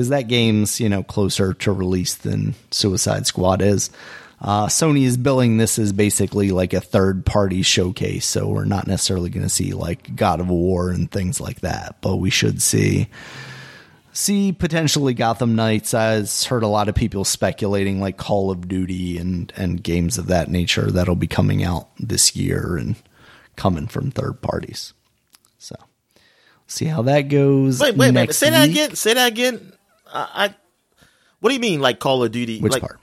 [0.00, 3.90] because that game's you know closer to release than Suicide Squad is.
[4.40, 8.86] Uh, Sony is billing this as basically like a third party showcase, so we're not
[8.86, 12.62] necessarily going to see like God of War and things like that, but we should
[12.62, 13.08] see
[14.14, 15.92] see potentially Gotham Knights.
[15.92, 20.28] I've heard a lot of people speculating like Call of Duty and and games of
[20.28, 22.96] that nature that'll be coming out this year and
[23.56, 24.94] coming from third parties.
[25.58, 25.76] So
[26.66, 27.78] see how that goes.
[27.78, 28.34] Wait, wait, wait.
[28.34, 28.94] Say that again.
[28.94, 29.74] Say that again.
[30.12, 30.54] I, I.
[31.40, 32.60] What do you mean, like Call of Duty?
[32.60, 32.98] Which like, part?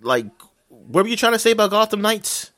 [0.00, 0.26] Like,
[0.68, 2.50] what were you trying to say about Gotham Knights?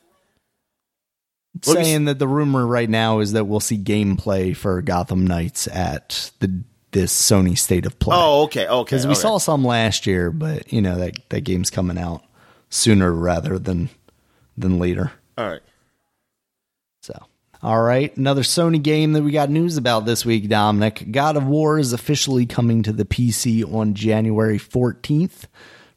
[1.65, 5.67] What saying that the rumor right now is that we'll see gameplay for Gotham Knights
[5.69, 6.62] at the
[6.93, 8.17] this Sony State of Play.
[8.19, 8.85] Oh, okay, okay.
[8.85, 12.25] because we all saw some last year, but you know that that game's coming out
[12.69, 13.91] sooner rather than
[14.57, 15.12] than later.
[15.37, 15.61] All right.
[17.62, 21.12] All right, another Sony game that we got news about this week, Dominic.
[21.12, 25.45] God of War is officially coming to the PC on January 14th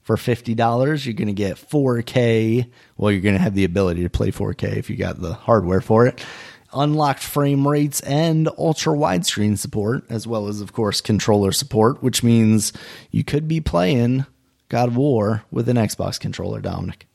[0.02, 1.06] for $50.
[1.06, 2.70] You're going to get 4K.
[2.98, 5.80] Well, you're going to have the ability to play 4K if you got the hardware
[5.80, 6.26] for it.
[6.74, 12.24] Unlocked frame rates and ultra widescreen support, as well as, of course, controller support, which
[12.24, 12.74] means
[13.10, 14.26] you could be playing
[14.68, 17.08] God of War with an Xbox controller, Dominic.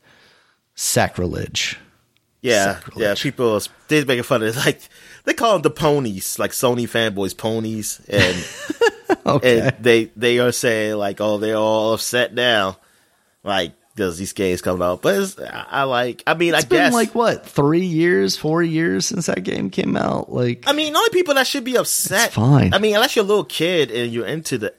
[0.73, 1.77] Sacrilege.
[2.41, 3.01] Yeah, Sacrilege.
[3.01, 3.21] yeah.
[3.21, 4.55] People they're making fun of it.
[4.65, 4.81] Like
[5.25, 9.59] they call them the ponies, like Sony fanboys, ponies, and Okay.
[9.59, 12.77] and they they are saying like, oh, they're all upset now,
[13.43, 15.01] like because these games coming out?
[15.01, 16.23] But it's, I I like.
[16.25, 19.69] I mean, It's I been guess like what three years, four years since that game
[19.69, 20.31] came out.
[20.31, 22.27] Like, I mean, the only people that should be upset.
[22.27, 22.73] It's fine.
[22.73, 24.73] I mean, unless you're a little kid and you're into the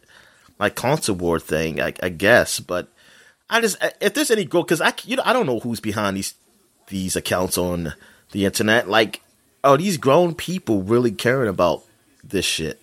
[0.59, 2.59] like console war thing, I, I guess.
[2.61, 2.89] But
[3.51, 6.17] I just if there's any growth, because I you know I don't know who's behind
[6.17, 6.33] these
[6.91, 7.95] these accounts on
[8.33, 8.89] the internet.
[8.89, 9.23] Like,
[9.65, 11.83] are these grown people really caring about
[12.23, 12.79] this shit?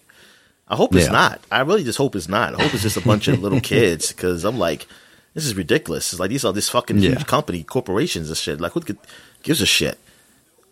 [0.67, 1.39] I hope it's not.
[1.51, 2.53] I really just hope it's not.
[2.59, 4.85] I hope it's just a bunch of little kids because I'm like,
[5.33, 6.11] this is ridiculous.
[6.11, 7.11] It's like these are this fucking Yeah.
[7.11, 8.59] huge company, corporations and shit.
[8.59, 8.81] Like, who
[9.43, 9.97] gives a shit?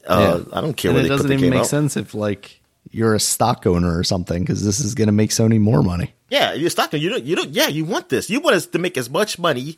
[0.08, 1.66] Uh, I don't care and it doesn't even make out.
[1.68, 2.60] sense if like
[2.92, 6.14] you're a stock owner or something because this is going to make Sony more money.
[6.30, 7.02] Yeah, you're stocking.
[7.02, 7.24] You don't.
[7.24, 7.50] You don't.
[7.50, 8.30] Yeah, you want this.
[8.30, 9.78] You want us to make as much money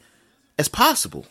[0.57, 1.25] as possible.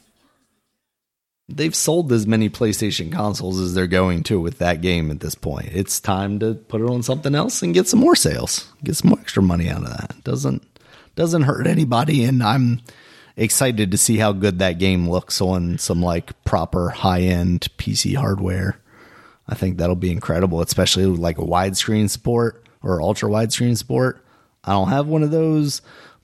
[1.48, 5.36] They've sold as many PlayStation consoles as they're going to with that game at this
[5.36, 5.68] point.
[5.72, 9.12] It's time to put it on something else and get some more sales, get some
[9.12, 10.24] extra money out of that.
[10.24, 10.62] Doesn't
[11.14, 12.82] doesn't hurt anybody, and I'm
[13.36, 18.16] excited to see how good that game looks on some like proper high end PC
[18.16, 18.78] hardware.
[19.48, 24.24] I think that'll be incredible, especially with like a widescreen support or ultra widescreen support.
[24.64, 25.80] I don't have one of those,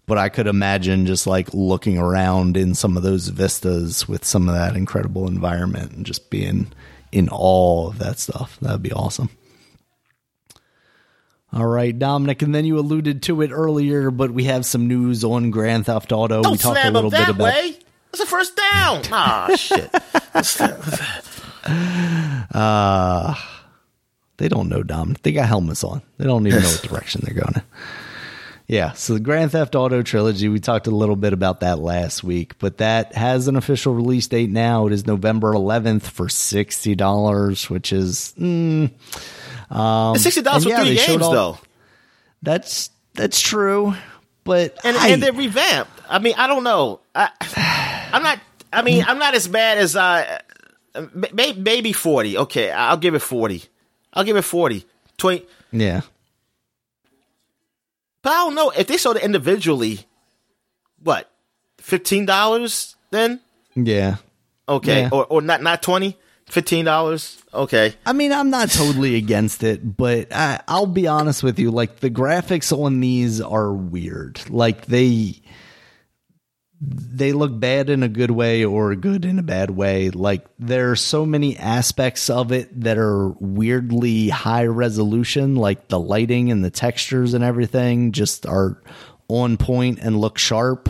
[0.07, 4.49] but I could imagine just like looking around in some of those vistas with some
[4.49, 6.73] of that incredible environment and just being
[7.13, 8.59] in awe of that stuff.
[8.61, 9.31] That would be awesome.
[11.53, 15.23] All right, Dominic, and then you alluded to it earlier, but we have some news
[15.23, 16.43] on Grand Theft Auto.
[16.43, 17.77] Don't we talked a little bit about way.
[18.11, 19.03] That's a first down.
[19.13, 19.91] Ah, shit.
[22.55, 23.35] Uh
[24.39, 25.23] they don't know Dominic.
[25.23, 26.03] They got helmets on.
[26.19, 27.63] They don't even know what direction they're going in.
[28.69, 32.25] Yeah, so the Grand Theft Auto trilogy, we talked a little bit about that last
[32.25, 34.87] week, but that has an official release date now.
[34.87, 38.91] It is November 11th for $60, which is mm,
[40.19, 41.59] sixty dollars for yeah, three games all- though,
[42.43, 43.95] that's that's true.
[44.45, 45.91] But and I, and they're revamped.
[46.09, 47.01] I mean, I don't know.
[47.15, 47.29] I,
[48.13, 48.41] I'm not.
[48.73, 50.41] I mean, I'm not as bad as I.
[50.95, 52.37] Uh, maybe forty.
[52.39, 53.63] Okay, I'll give it forty.
[54.13, 54.85] I'll give it forty.
[55.17, 55.45] Twenty.
[55.71, 56.01] yeah.
[58.23, 60.07] But I don't know if they sold it individually.
[61.03, 61.31] What,
[61.79, 62.97] fifteen dollars?
[63.11, 63.41] Then
[63.75, 64.17] Yeah.
[64.69, 65.09] okay, Yeah.
[65.13, 66.17] or or not not twenty.
[66.47, 67.39] Fifteen dollars.
[67.55, 67.95] Okay.
[68.05, 71.71] I mean, I'm not totally against it, but I, I'll be honest with you.
[71.71, 74.51] Like the graphics on these are weird.
[74.51, 75.41] Like they
[76.85, 80.11] they look bad in a good way or good in a bad way.
[80.11, 86.01] Like there are so many aspects of it that are weirdly high resolution, like the
[86.01, 88.83] lighting and the textures and everything just are
[89.29, 90.89] on point and look sharp.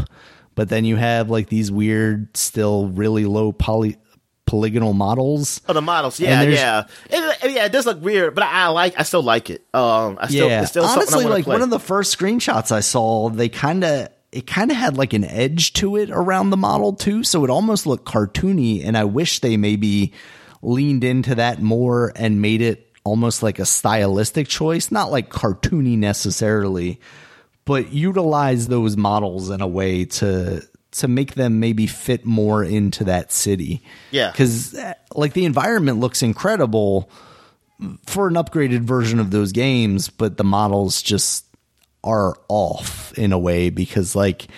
[0.55, 3.99] But then you have like these weird, still really low poly
[4.47, 5.61] polygonal models.
[5.69, 6.19] Oh, the models.
[6.19, 7.67] Yeah, yeah, it, yeah.
[7.67, 8.99] It does look weird, but I, I like.
[8.99, 9.63] I still like it.
[9.75, 11.55] Um, I still, yeah, it's still honestly, like play.
[11.55, 15.13] one of the first screenshots I saw, they kind of it kind of had like
[15.13, 18.85] an edge to it around the model too, so it almost looked cartoony.
[18.85, 20.13] And I wish they maybe
[20.63, 25.99] leaned into that more and made it almost like a stylistic choice, not like cartoony
[25.99, 26.99] necessarily,
[27.65, 33.05] but utilize those models in a way to to make them maybe fit more into
[33.05, 33.83] that city.
[34.11, 34.31] Yeah.
[34.31, 37.11] because uh, like the environment looks incredible
[38.07, 41.47] for an upgraded version of those games, but the models just
[42.05, 44.49] are off in a way because like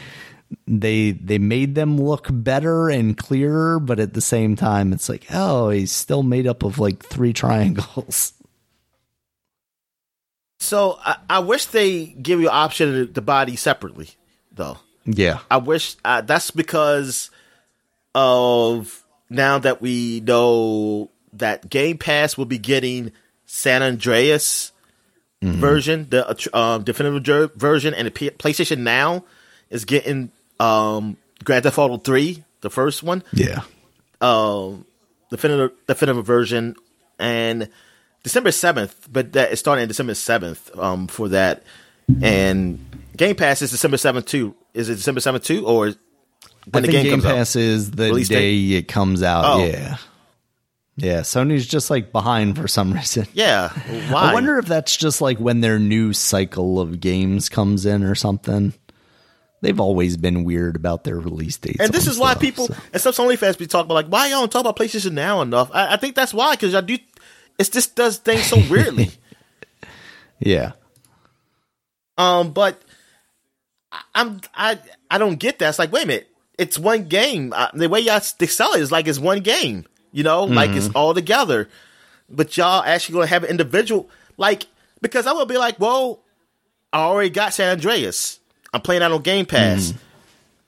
[0.66, 5.26] they they made them look better and clearer, but at the same time it's like,
[5.32, 8.32] oh, he's still made up of like three triangles.
[10.58, 14.10] So I, I wish they give you option to, buy these separately,
[14.50, 14.78] though.
[15.04, 15.40] Yeah.
[15.50, 17.30] I wish uh, that's because
[18.14, 23.12] of now that we know that Game Pass will be getting
[23.44, 24.72] San Andreas
[25.52, 29.24] version, the uh, um, definitive jer- version, and the P- PlayStation Now
[29.70, 30.30] is getting
[30.60, 33.62] um, Grand Theft Auto Three, the first one, Yeah.
[34.20, 34.84] um,
[35.30, 36.76] definitive definitive version,
[37.18, 37.68] and
[38.22, 39.08] December seventh.
[39.12, 41.62] But that is starting December seventh um, for that,
[42.22, 42.78] and
[43.16, 44.54] Game Pass is December seventh too.
[44.72, 45.94] Is it December seventh too, or when
[46.74, 47.34] I the game, Game comes out?
[47.36, 49.44] Pass is the Release day it comes out.
[49.44, 49.64] Oh.
[49.64, 49.96] Yeah.
[50.96, 53.26] Yeah, Sony's just like behind for some reason.
[53.32, 53.70] Yeah,
[54.12, 54.30] why?
[54.30, 58.14] I wonder if that's just like when their new cycle of games comes in or
[58.14, 58.74] something.
[59.60, 61.80] They've always been weird about their release dates.
[61.80, 62.76] And this is why people so.
[62.92, 65.40] and some Sony fans be talking about like, why y'all don't talk about PlayStation Now
[65.40, 65.70] enough?
[65.72, 66.98] I, I think that's why because I do.
[67.58, 69.10] It's just does things so weirdly.
[70.40, 70.72] Yeah.
[72.18, 72.82] Um, but
[73.90, 74.78] I, I'm I
[75.10, 75.70] I don't get that.
[75.70, 77.52] It's like, wait a minute, it's one game.
[77.54, 79.86] Uh, the way y'all they sell it is like it's one game.
[80.14, 81.68] You know, like it's all together.
[82.30, 84.66] But y'all actually gonna have an individual like
[85.02, 86.20] because I would be like, well,
[86.92, 88.38] I already got San Andreas.
[88.72, 89.92] I'm playing that on Game Pass.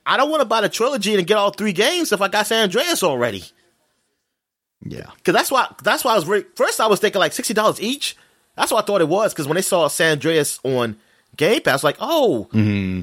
[0.05, 2.45] I don't want to buy the trilogy and get all three games if I got
[2.45, 3.43] San Andreas already.
[4.83, 5.07] Yeah.
[5.23, 7.81] Cause that's why that's why I was re- first I was thinking like sixty dollars
[7.81, 8.15] each.
[8.55, 9.33] That's what I thought it was.
[9.33, 10.97] Cause when they saw San Andreas on
[11.37, 12.47] Game Pass, like oh,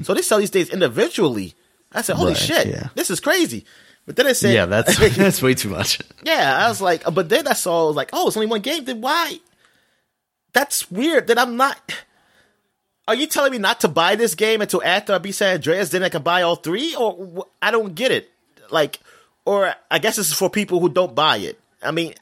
[0.03, 1.55] so they sell these days individually.
[1.91, 2.53] I said, holy Mm-hmm.
[2.53, 2.89] Right, shit, yeah.
[2.93, 3.65] this is crazy.
[4.05, 5.99] But then I said, Yeah, that's that's way too much.
[6.23, 6.57] yeah.
[6.65, 8.85] I was like, but then I saw I was like, oh, it's only one game.
[8.85, 9.39] Then why?
[10.53, 11.27] That's weird.
[11.27, 11.77] That I'm not.
[13.07, 15.89] Are you telling me not to buy this game until after I beat San Andreas?
[15.89, 18.31] Then I can buy all three, or I don't get it.
[18.71, 18.99] Like,
[19.45, 21.59] or I guess this is for people who don't buy it.
[21.83, 22.13] I mean,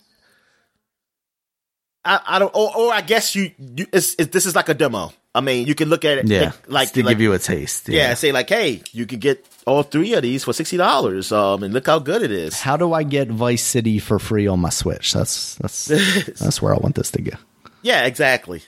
[2.06, 4.74] I, I don't, or, or I guess you, you it's, it, this is like a
[4.74, 5.14] demo.
[5.34, 6.42] I mean, you can look at it, Yeah.
[6.68, 7.88] like, like, to like- give you a taste.
[7.90, 11.32] yeah, say like, hey, you can get all three of these for sixty dollars.
[11.32, 12.60] Um, and look how good it is.
[12.62, 15.14] How do I get Vice City for free on my Switch?
[15.14, 15.86] That's that's
[16.40, 17.38] that's where I want this to go.
[17.82, 18.64] Yeah, exactly.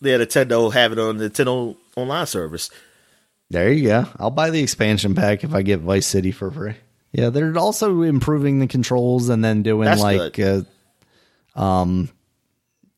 [0.00, 2.70] Yeah, Nintendo have it on the Nintendo online service.
[3.50, 4.06] There you go.
[4.18, 6.74] I'll buy the expansion pack if I get Vice City for free.
[7.12, 10.62] Yeah, they're also improving the controls and then doing That's like uh,
[11.56, 12.08] um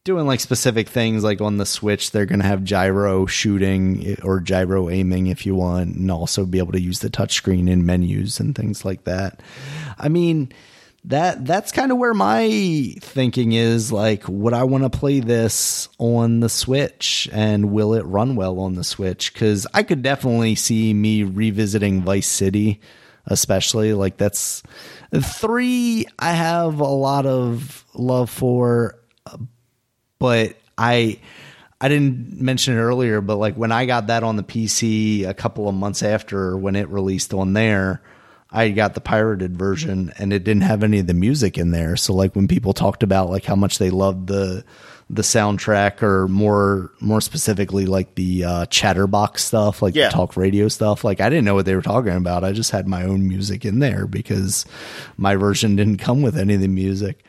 [0.04, 4.16] doing like specific things like on the Switch they're going to have gyro shooting eh,
[4.22, 7.86] or gyro aiming if you want and also be able to use the touchscreen in
[7.86, 9.40] menus and things like that.
[9.98, 10.52] I mean,
[11.04, 15.88] that that's kind of where my thinking is like would I want to play this
[15.98, 20.54] on the Switch and will it run well on the Switch cuz I could definitely
[20.54, 22.80] see me revisiting Vice City
[23.26, 24.62] especially like that's
[25.20, 26.06] three.
[26.18, 28.98] I have a lot of love for,
[30.22, 31.18] but I
[31.80, 35.34] I didn't mention it earlier, but like when I got that on the PC a
[35.34, 38.00] couple of months after when it released on there,
[38.50, 41.96] I got the pirated version and it didn't have any of the music in there.
[41.96, 44.64] So like when people talked about like how much they loved the
[45.10, 50.06] the soundtrack or more more specifically like the uh, chatterbox stuff, like Yeah.
[50.08, 52.44] the talk radio stuff, like I didn't know what they were talking about.
[52.44, 54.64] I just had my own music in there because
[55.18, 57.24] my version didn't come with any of the music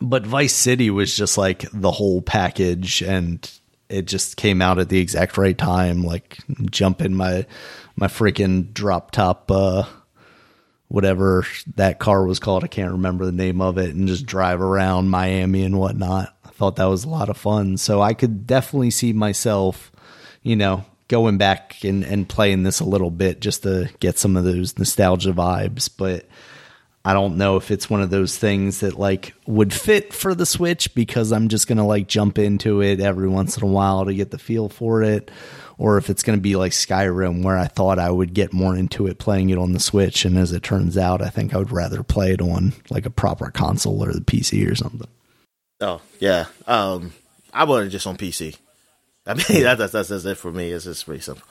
[0.00, 3.50] but Vice City was just like the whole package and
[3.88, 6.38] it just came out at the exact right time like
[6.70, 7.44] jump in my
[7.96, 9.84] my freaking drop top uh
[10.88, 11.46] whatever
[11.76, 12.64] that car was called.
[12.64, 16.34] I can't remember the name of it and just drive around Miami and whatnot.
[16.44, 17.76] I thought that was a lot of fun.
[17.76, 19.92] So I could definitely see myself
[20.42, 24.36] you know going back and, and playing this a little bit just to get some
[24.36, 25.90] of those nostalgia vibes.
[25.94, 26.26] But
[27.04, 30.44] I don't know if it's one of those things that like would fit for the
[30.44, 34.14] Switch because I'm just gonna like jump into it every once in a while to
[34.14, 35.30] get the feel for it,
[35.78, 39.06] or if it's gonna be like Skyrim where I thought I would get more into
[39.06, 41.72] it playing it on the Switch, and as it turns out, I think I would
[41.72, 45.08] rather play it on like a proper console or the PC or something.
[45.80, 46.46] Oh yeah.
[46.66, 47.12] Um,
[47.54, 48.58] I want it just on PC.
[49.26, 50.70] I mean, that, that's, that's that's it for me.
[50.70, 51.46] It's just pretty simple.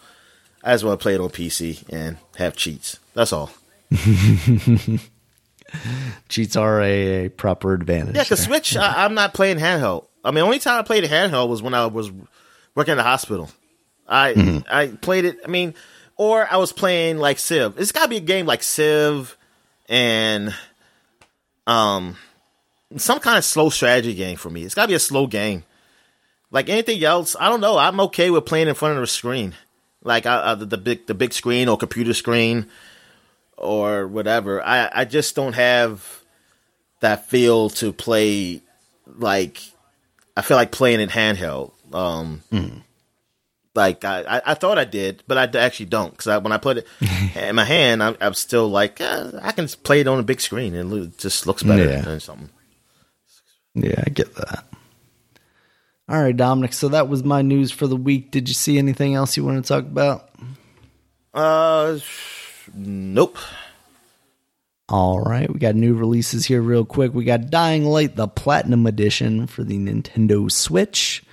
[0.63, 2.99] I just want to play it on PC and have cheats.
[3.15, 3.49] That's all.
[6.29, 8.15] Cheats are a, a proper advantage.
[8.15, 8.43] Yeah, because.
[8.43, 10.05] Switch, I, I'm not playing handheld.
[10.23, 12.11] I mean, only time I played a handheld was when I was
[12.75, 13.49] working in the hospital.
[14.07, 15.39] I I played it.
[15.45, 15.75] I mean,
[16.17, 17.79] or I was playing like Civ.
[17.79, 19.37] It's got to be a game like Civ
[19.87, 20.53] and
[21.67, 22.17] um
[22.97, 24.63] some kind of slow strategy game for me.
[24.63, 25.63] It's got to be a slow game.
[26.51, 27.77] Like anything else, I don't know.
[27.77, 29.53] I'm okay with playing in front of a screen,
[30.03, 32.67] like uh, the, the big the big screen or computer screen
[33.59, 34.61] or whatever.
[34.65, 36.21] I I just don't have
[37.01, 38.61] that feel to play
[39.05, 39.61] like
[40.35, 41.71] I feel like playing in handheld.
[41.93, 42.41] Um,
[43.75, 46.77] Like I, I, thought I did, but I actually don't because I, when I put
[46.79, 46.87] it
[47.35, 50.41] in my hand, I'm, I'm still like eh, I can play it on a big
[50.41, 52.01] screen and it just looks better Yeah.
[52.01, 52.49] than something.
[53.75, 54.65] Yeah, I get that.
[56.09, 56.73] All right, Dominic.
[56.73, 58.31] So that was my news for the week.
[58.31, 60.29] Did you see anything else you want to talk about?
[61.33, 61.99] Uh,
[62.73, 63.37] nope.
[64.87, 67.13] All right, we got new releases here real quick.
[67.13, 71.23] We got Dying Light, the Platinum Edition for the Nintendo Switch.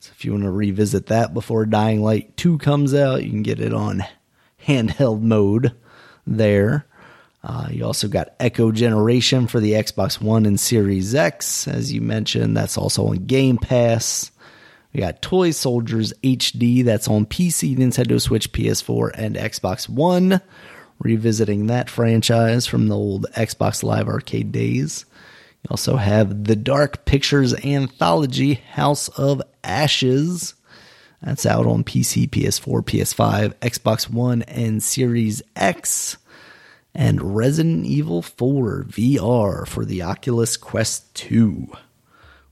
[0.00, 3.42] So if you want to revisit that before Dying Light 2 comes out, you can
[3.42, 4.04] get it on
[4.66, 5.74] handheld mode
[6.26, 6.86] there.
[7.42, 11.68] Uh, you also got Echo Generation for the Xbox One and Series X.
[11.68, 14.32] As you mentioned, that's also on Game Pass.
[14.92, 20.40] We got Toy Soldiers HD, that's on PC, Nintendo Switch, PS4, and Xbox One.
[20.98, 25.04] Revisiting that franchise from the old Xbox Live Arcade days.
[25.62, 30.54] You also have the Dark Pictures Anthology House of Ashes.
[31.22, 36.16] That's out on PC, PS4, PS5, Xbox One, and Series X.
[36.94, 41.68] And Resident Evil 4 VR for the Oculus Quest 2,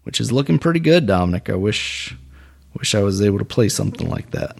[0.04, 1.48] which is looking pretty good, Dominic.
[1.50, 2.16] I wish
[2.76, 4.56] wish I was able to play something like that.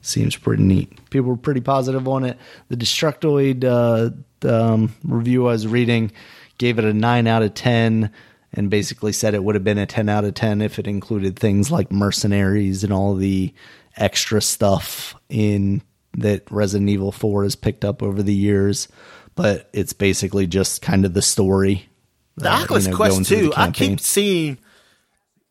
[0.00, 1.10] Seems pretty neat.
[1.10, 2.38] People were pretty positive on it.
[2.68, 4.10] The Destructoid uh,
[4.48, 6.12] um, review I was reading
[6.58, 8.10] gave it a 9 out of 10
[8.52, 11.38] and basically said it would have been a 10 out of 10 if it included
[11.38, 13.52] things like mercenaries and all the
[13.96, 15.82] extra stuff in
[16.16, 18.88] that Resident Evil 4 has picked up over the years.
[19.34, 21.88] But it's basically just kind of the story.
[22.36, 24.58] The uh, Oculus you know, Quest through the 2, I keep seeing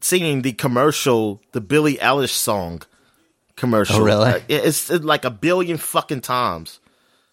[0.04, 2.82] seeing the commercial, the Billie Eilish song
[3.56, 3.98] commercial.
[3.98, 4.30] Oh, really?
[4.32, 6.80] Uh, It's, it's like a billion fucking times.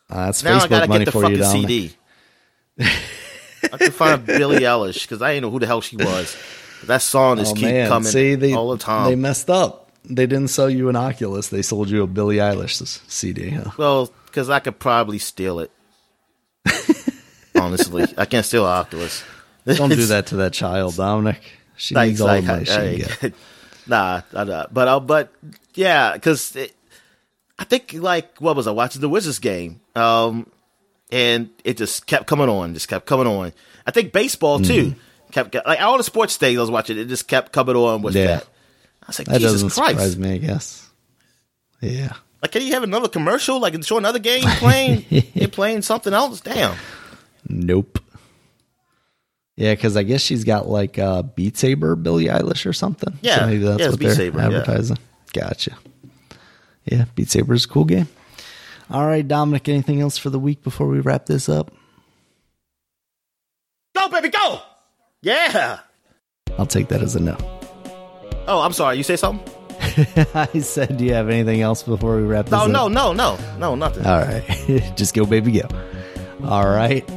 [0.09, 1.97] Uh, that's Now I gotta money get the for you, fucking CD.
[3.73, 6.37] I can find Billie Eilish because I didn't know who the hell she was.
[6.81, 7.89] But that song is Oh, keep man.
[7.89, 9.09] coming See, they, all the time.
[9.11, 9.91] They messed up.
[10.05, 11.49] They didn't sell you an Oculus.
[11.49, 13.51] They sold you a Billie Eilish CD.
[13.51, 13.71] Huh?
[13.77, 15.71] well, because I could probably steal it.
[17.55, 19.23] Honestly, I can't steal an Oculus.
[19.67, 21.43] Don't do that to that child, Dominic.
[21.81, 23.35] She Like, needs all like, the money she hey, can get.
[23.87, 24.67] nah, nah, nah.
[24.71, 25.33] but uh, but
[25.75, 26.55] yeah, because
[27.59, 30.47] I think like what was I watching the Wizards game, um,
[31.11, 33.53] and it just kept coming on, just kept coming on.
[33.87, 35.31] I think baseball too Mm-hmm.
[35.33, 38.15] kept like all the sports things I was watching, it just kept coming on with
[38.15, 38.27] Yeah.
[38.27, 38.43] that.
[39.03, 39.91] I was like, That Jesus doesn't Christ!
[39.93, 40.87] surprise me, I guess.
[41.81, 42.13] Yeah.
[42.43, 43.59] Like, can you have another commercial?
[43.59, 45.05] Like, show another game playing?
[45.35, 46.41] They're playing something else.
[46.43, 46.77] Damn.
[47.49, 47.99] Nope.
[49.57, 53.19] Yeah, because I guess she's got like uh, Beat Saber, Billie Eilish, or something.
[53.21, 53.45] Yeah.
[53.47, 54.47] maybe that's Yeah, what Beat they're Saber, yeah.
[54.47, 54.99] advertising.
[55.35, 55.77] Gotcha.
[56.87, 58.09] Yeah, Beat Saber is a cool game.
[58.91, 61.71] All right, Dominic, anything else for the week before we wrap this up?
[63.95, 64.61] Go, baby, go!
[65.23, 65.81] Yeah.
[66.59, 67.37] I'll take that as a no.
[68.49, 68.97] Oh, I'm sorry.
[68.97, 69.47] You say something?
[70.35, 72.71] I said, do you have anything else before we wrap this No, up?
[72.71, 74.07] no, no, no, no, nothing.
[74.07, 74.93] All right.
[74.97, 75.69] Just go, baby, go.
[76.45, 77.09] All right.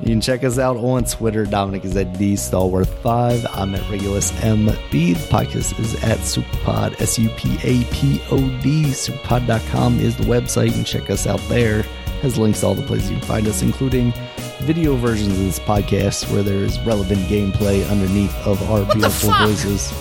[0.00, 1.44] You can check us out on Twitter.
[1.44, 3.46] Dominic is at D Stallworth5.
[3.52, 4.90] I'm at Regulus MB.
[4.90, 8.84] The podcast is at Supapod, S U P A P O D.
[8.84, 10.68] Supapod.com is the website.
[10.68, 11.82] You can check us out there.
[12.22, 14.14] Has links to all the places you can find us, including
[14.60, 19.32] video versions of this podcast where there is relevant gameplay underneath of our the beautiful
[19.32, 19.92] voices.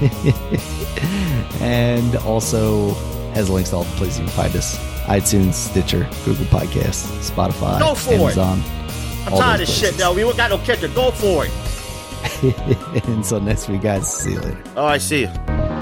[1.60, 2.94] and also
[3.34, 7.96] has links to all the places you can find us iTunes, Stitcher, Google Podcasts, Spotify,
[7.96, 8.77] for it.
[9.28, 10.14] I'm all tired of shit now.
[10.14, 10.88] We got no kicker.
[10.88, 13.04] Go for it.
[13.06, 14.10] Until next week, guys.
[14.10, 14.62] See you later.
[14.74, 15.77] All right, see you.